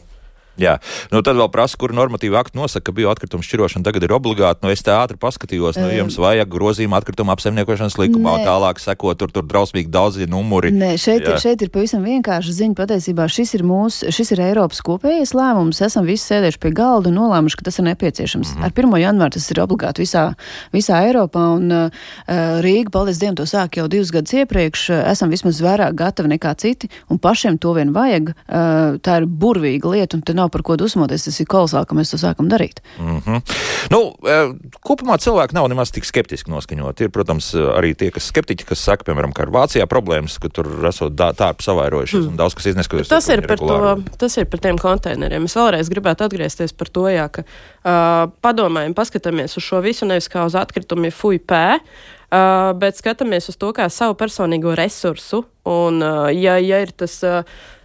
Jā, 0.62 0.76
nu 1.10 1.24
tad 1.26 1.34
vēl 1.40 1.50
prasa, 1.50 1.78
kur 1.82 1.96
normatīva 1.98 2.44
akti 2.44 2.60
nosaka, 2.60 2.92
ka 2.92 2.94
bioatkritumu 2.94 3.42
šķirošana 3.42 3.88
tagad 3.88 4.04
ir 4.06 4.12
obligāta. 4.14 4.62
Nu, 4.62 4.70
es 4.70 4.84
tā 4.86 5.00
ātri 5.02 5.18
paskatījos, 5.18 5.80
nu, 5.82 5.88
jums 5.90 6.20
vajag 6.22 6.52
grozījumu 6.54 6.94
atkritumu 7.00 7.34
apsaimniekošanas 7.34 7.98
likumā, 7.98 8.36
Nē. 8.38 8.46
tālāk 8.46 8.82
sekot, 8.84 9.18
tur, 9.18 9.34
tur 9.34 9.48
drausmīgi 9.50 9.90
daudzi 9.90 10.28
numuri. 10.30 10.70
Nē, 10.76 10.92
šeit, 11.02 11.26
ir, 11.26 11.40
šeit 11.42 11.64
ir 11.66 11.72
pavisam 11.74 12.06
vienkārši 12.06 12.54
ziņa. 12.60 12.78
Patiesībā 12.78 13.26
šis 13.34 13.56
ir 13.58 13.64
mūsu, 13.66 14.12
šis 14.14 14.34
ir 14.36 14.44
Eiropas 14.46 14.84
kopējais 14.86 15.34
lēmums. 15.34 15.82
Esam 15.88 16.06
visi 16.06 16.30
sēdējuši 16.30 16.62
pie 16.62 16.74
galda 16.78 17.10
un 17.10 17.18
nolēmuši, 17.18 17.58
ka 17.58 17.68
tas 17.72 17.82
ir 17.82 17.88
nepieciešams. 17.90 18.54
Mm 18.54 18.62
-hmm. 18.62 18.66
Ar 18.66 18.78
1. 18.78 18.98
janvāru 19.08 19.34
tas 19.38 19.50
ir 19.50 19.64
obligāti 19.64 20.06
visā, 20.06 20.24
visā 20.74 21.02
Eiropā, 21.08 21.48
un 21.58 21.72
uh, 21.72 22.62
Rīga, 22.62 22.94
paldies 22.94 23.18
Dievam, 23.18 23.40
to 23.42 23.50
sāk 23.50 23.78
jau 23.78 23.88
divus 23.88 24.12
gadus 24.14 24.34
iepriekš. 24.34 24.90
Esam 25.10 25.34
vismaz 25.34 25.62
vairāk 25.62 25.98
gatavi 25.98 26.36
nekā 26.38 26.54
citi, 26.58 26.90
un 27.10 27.18
pašiem 27.18 27.58
to 27.58 27.74
vien 27.74 27.94
vajag. 27.94 28.34
Uh, 28.44 29.00
tā 29.02 29.22
ir 29.22 29.26
burvīga 29.26 29.90
lieta, 29.90 30.18
un 30.18 30.43
nav 30.43 30.43
par 30.52 30.64
ko 30.66 30.78
dusmoties. 30.80 31.28
Tas 31.28 31.40
ir 31.40 31.48
kolosāli, 31.50 31.88
ka 31.90 31.98
mēs 31.98 32.14
to 32.14 32.20
sākam 32.22 32.50
darīt. 32.52 32.82
Mm 33.00 33.20
-hmm. 33.20 33.42
nu, 33.94 34.00
e, 34.28 34.38
kopumā 34.84 35.18
cilvēki 35.22 35.56
nav 35.56 35.70
nemaz 35.70 35.92
tik 35.92 36.06
skeptiski 36.06 36.52
noskaņoti. 36.52 37.04
Ir, 37.04 37.10
protams, 37.10 37.54
arī 37.54 37.94
tie, 37.96 38.12
kas 38.12 38.28
skeptiķi, 38.32 38.66
kas 38.66 38.80
saka, 38.80 39.04
piemēram, 39.04 39.34
ka 39.34 39.44
ar 39.44 39.52
Vācijā 39.52 39.86
problēmas, 39.88 40.40
ka 40.40 40.50
tur 40.50 40.68
esot 40.88 41.14
tārpi 41.14 41.64
savairojušies 41.64 42.26
mm. 42.26 42.30
un 42.30 42.38
daudz 42.38 42.56
kas 42.56 42.66
izneskatoties. 42.66 43.10
Tas 43.10 43.30
ir, 43.30 43.48
par 43.48 43.58
to, 43.58 44.02
tas 44.18 44.38
ir 44.38 44.46
par 44.46 44.60
tiem 44.60 44.78
konteineriem. 44.78 45.46
Es 45.46 45.56
vēlreiz 45.56 45.90
gribētu 45.90 46.24
atgriezties 46.24 46.74
par 46.74 46.90
to, 46.90 47.08
jā, 47.10 47.30
ka 47.30 47.44
uh, 47.44 48.32
padomājam, 48.42 48.94
paskatāmies 48.94 49.58
uz 49.58 49.64
šo 49.64 49.82
visu 49.82 50.06
nevis 50.06 50.28
kā 50.28 50.46
uz 50.46 50.56
atkritumiem 50.56 51.12
fuj 51.12 51.40
pē. 51.40 51.80
Uh, 52.34 52.72
bet 52.74 52.98
skatāmies 52.98 53.46
uz 53.52 53.58
to 53.62 53.70
kā 53.78 53.86
savu 53.94 54.16
personīgo 54.18 54.74
resursu. 54.74 55.44
Un, 55.70 56.02
uh, 56.02 56.32
ja, 56.34 56.58
ja 56.58 56.80
ir 56.82 56.90
tas 56.98 57.20
uh, 57.28 57.44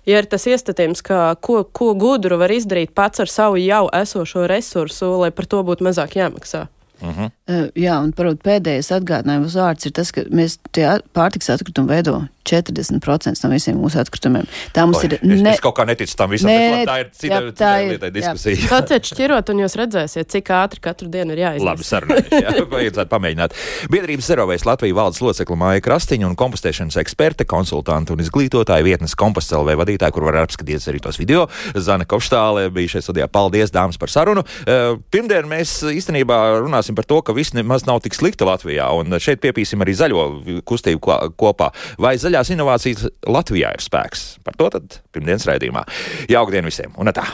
ja 0.08 0.22
ir 0.22 0.28
tas 0.30 0.46
iestatījums, 0.48 1.04
ka 1.04 1.36
ko, 1.44 1.62
ko 1.64 1.92
gudru 1.98 2.40
var 2.40 2.52
izdarīt 2.54 2.94
pats 2.96 3.20
ar 3.24 3.30
savu 3.32 3.60
jau 3.60 3.86
esošo 3.94 4.48
resursu, 4.50 5.12
lai 5.22 5.30
par 5.34 5.48
to 5.50 5.62
būtu 5.66 5.84
mazāk 5.88 6.16
jāmaksā. 6.18 6.66
Uh 7.00 7.08
-huh. 7.08 7.30
uh, 7.48 7.68
jā, 7.78 7.98
un 8.02 8.12
parod, 8.12 8.40
pēdējais 8.42 8.90
atgādinājums 8.96 9.54
vārds 9.54 9.86
ir 9.86 9.92
tas, 9.92 10.12
ka 10.12 10.26
mēs 10.30 10.58
tie 10.72 10.98
pārtiks 11.14 11.50
atkritumi 11.52 11.88
veido 11.88 12.24
40% 12.48 13.44
no 13.44 13.50
visiem 13.52 13.78
mūsu 13.78 14.00
atkritumiem. 14.00 14.46
Tā 14.74 14.84
mums 14.88 15.02
Oi, 15.02 15.08
ir. 15.08 15.16
Ne... 15.22 15.36
Es, 15.36 15.58
es 15.58 15.64
kaut 15.64 15.76
kā 15.78 15.84
neticu 15.88 16.16
tam 16.18 16.32
visam, 16.32 16.50
nē, 16.50 16.84
tā 16.88 16.96
ir 17.02 17.10
cita, 17.12 17.40
jā, 17.40 17.52
tā 17.58 17.72
ir 17.82 17.90
lieta 17.94 18.10
diskusija. 18.14 18.70
Tātad 18.72 19.08
šķirot, 19.10 19.52
un 19.52 19.62
jūs 19.64 19.76
redzēsiet, 19.80 20.30
cik 20.32 20.52
ātri 20.56 20.82
katru 20.84 21.10
dienu 21.12 21.36
ir 21.36 21.42
jāizsaka. 21.44 21.68
Labi, 21.68 21.88
sarunājuši, 21.88 22.40
jā, 22.44 22.54
vajadzētu 22.74 23.12
pamēģināt. 23.12 23.56
Biedrības 23.92 24.30
Zerovēs 24.32 24.66
Latvija 24.68 24.96
valdes 24.96 25.20
locekla 25.24 25.58
Māja 25.60 25.84
Krastiņa 25.84 26.30
un 26.30 26.36
kompostēšanas 26.38 26.98
eksperte, 27.02 27.46
konsultanti 27.48 28.14
un 28.14 28.24
izglītotāja 28.24 28.86
vietnes 28.86 29.16
kompostcelvē 29.18 29.76
vadītāja, 29.82 30.14
kur 30.14 30.28
var 30.28 30.40
apskatīties 30.44 30.88
arī 30.92 31.02
tos 31.04 31.20
video. 31.20 31.46
Zana 31.76 32.08
Kopštāle 32.08 32.68
bija 32.72 32.96
šeit 32.96 33.06
studijā. 33.06 33.28
Paldies, 33.28 33.72
dāmas, 33.74 34.00
par 34.00 34.12
sarunu. 34.12 34.44
Uh, 34.64 34.96
pirmdien 35.12 35.48
mēs 35.50 35.80
īstenībā 35.92 36.38
runāsim 36.62 36.87
par 36.96 37.08
to, 37.08 37.20
ka 37.20 37.36
viss 37.36 37.52
nemaz 37.56 37.84
nav 37.88 38.00
tik 38.04 38.16
slikti 38.16 38.46
Latvijā, 38.48 38.88
un 38.96 39.20
šeit 39.20 39.42
piepīsim 39.44 39.84
arī 39.84 39.96
zaļo 39.98 40.24
kustību 40.68 41.34
kopā. 41.36 41.72
Vai 42.00 42.16
zaļā 42.16 42.38
zaļās 42.38 42.54
inovācijas 42.54 43.06
Latvijā 43.26 43.74
ir 43.74 43.82
spēks. 43.84 44.38
Par 44.44 44.56
to 44.58 44.70
tad 44.70 45.00
pirmdienas 45.12 45.46
raidījumā. 45.48 45.86
Jauka 46.30 46.54
diena 46.54 46.70
visiem 46.70 46.94
un 46.98 47.10
tā! 47.12 47.26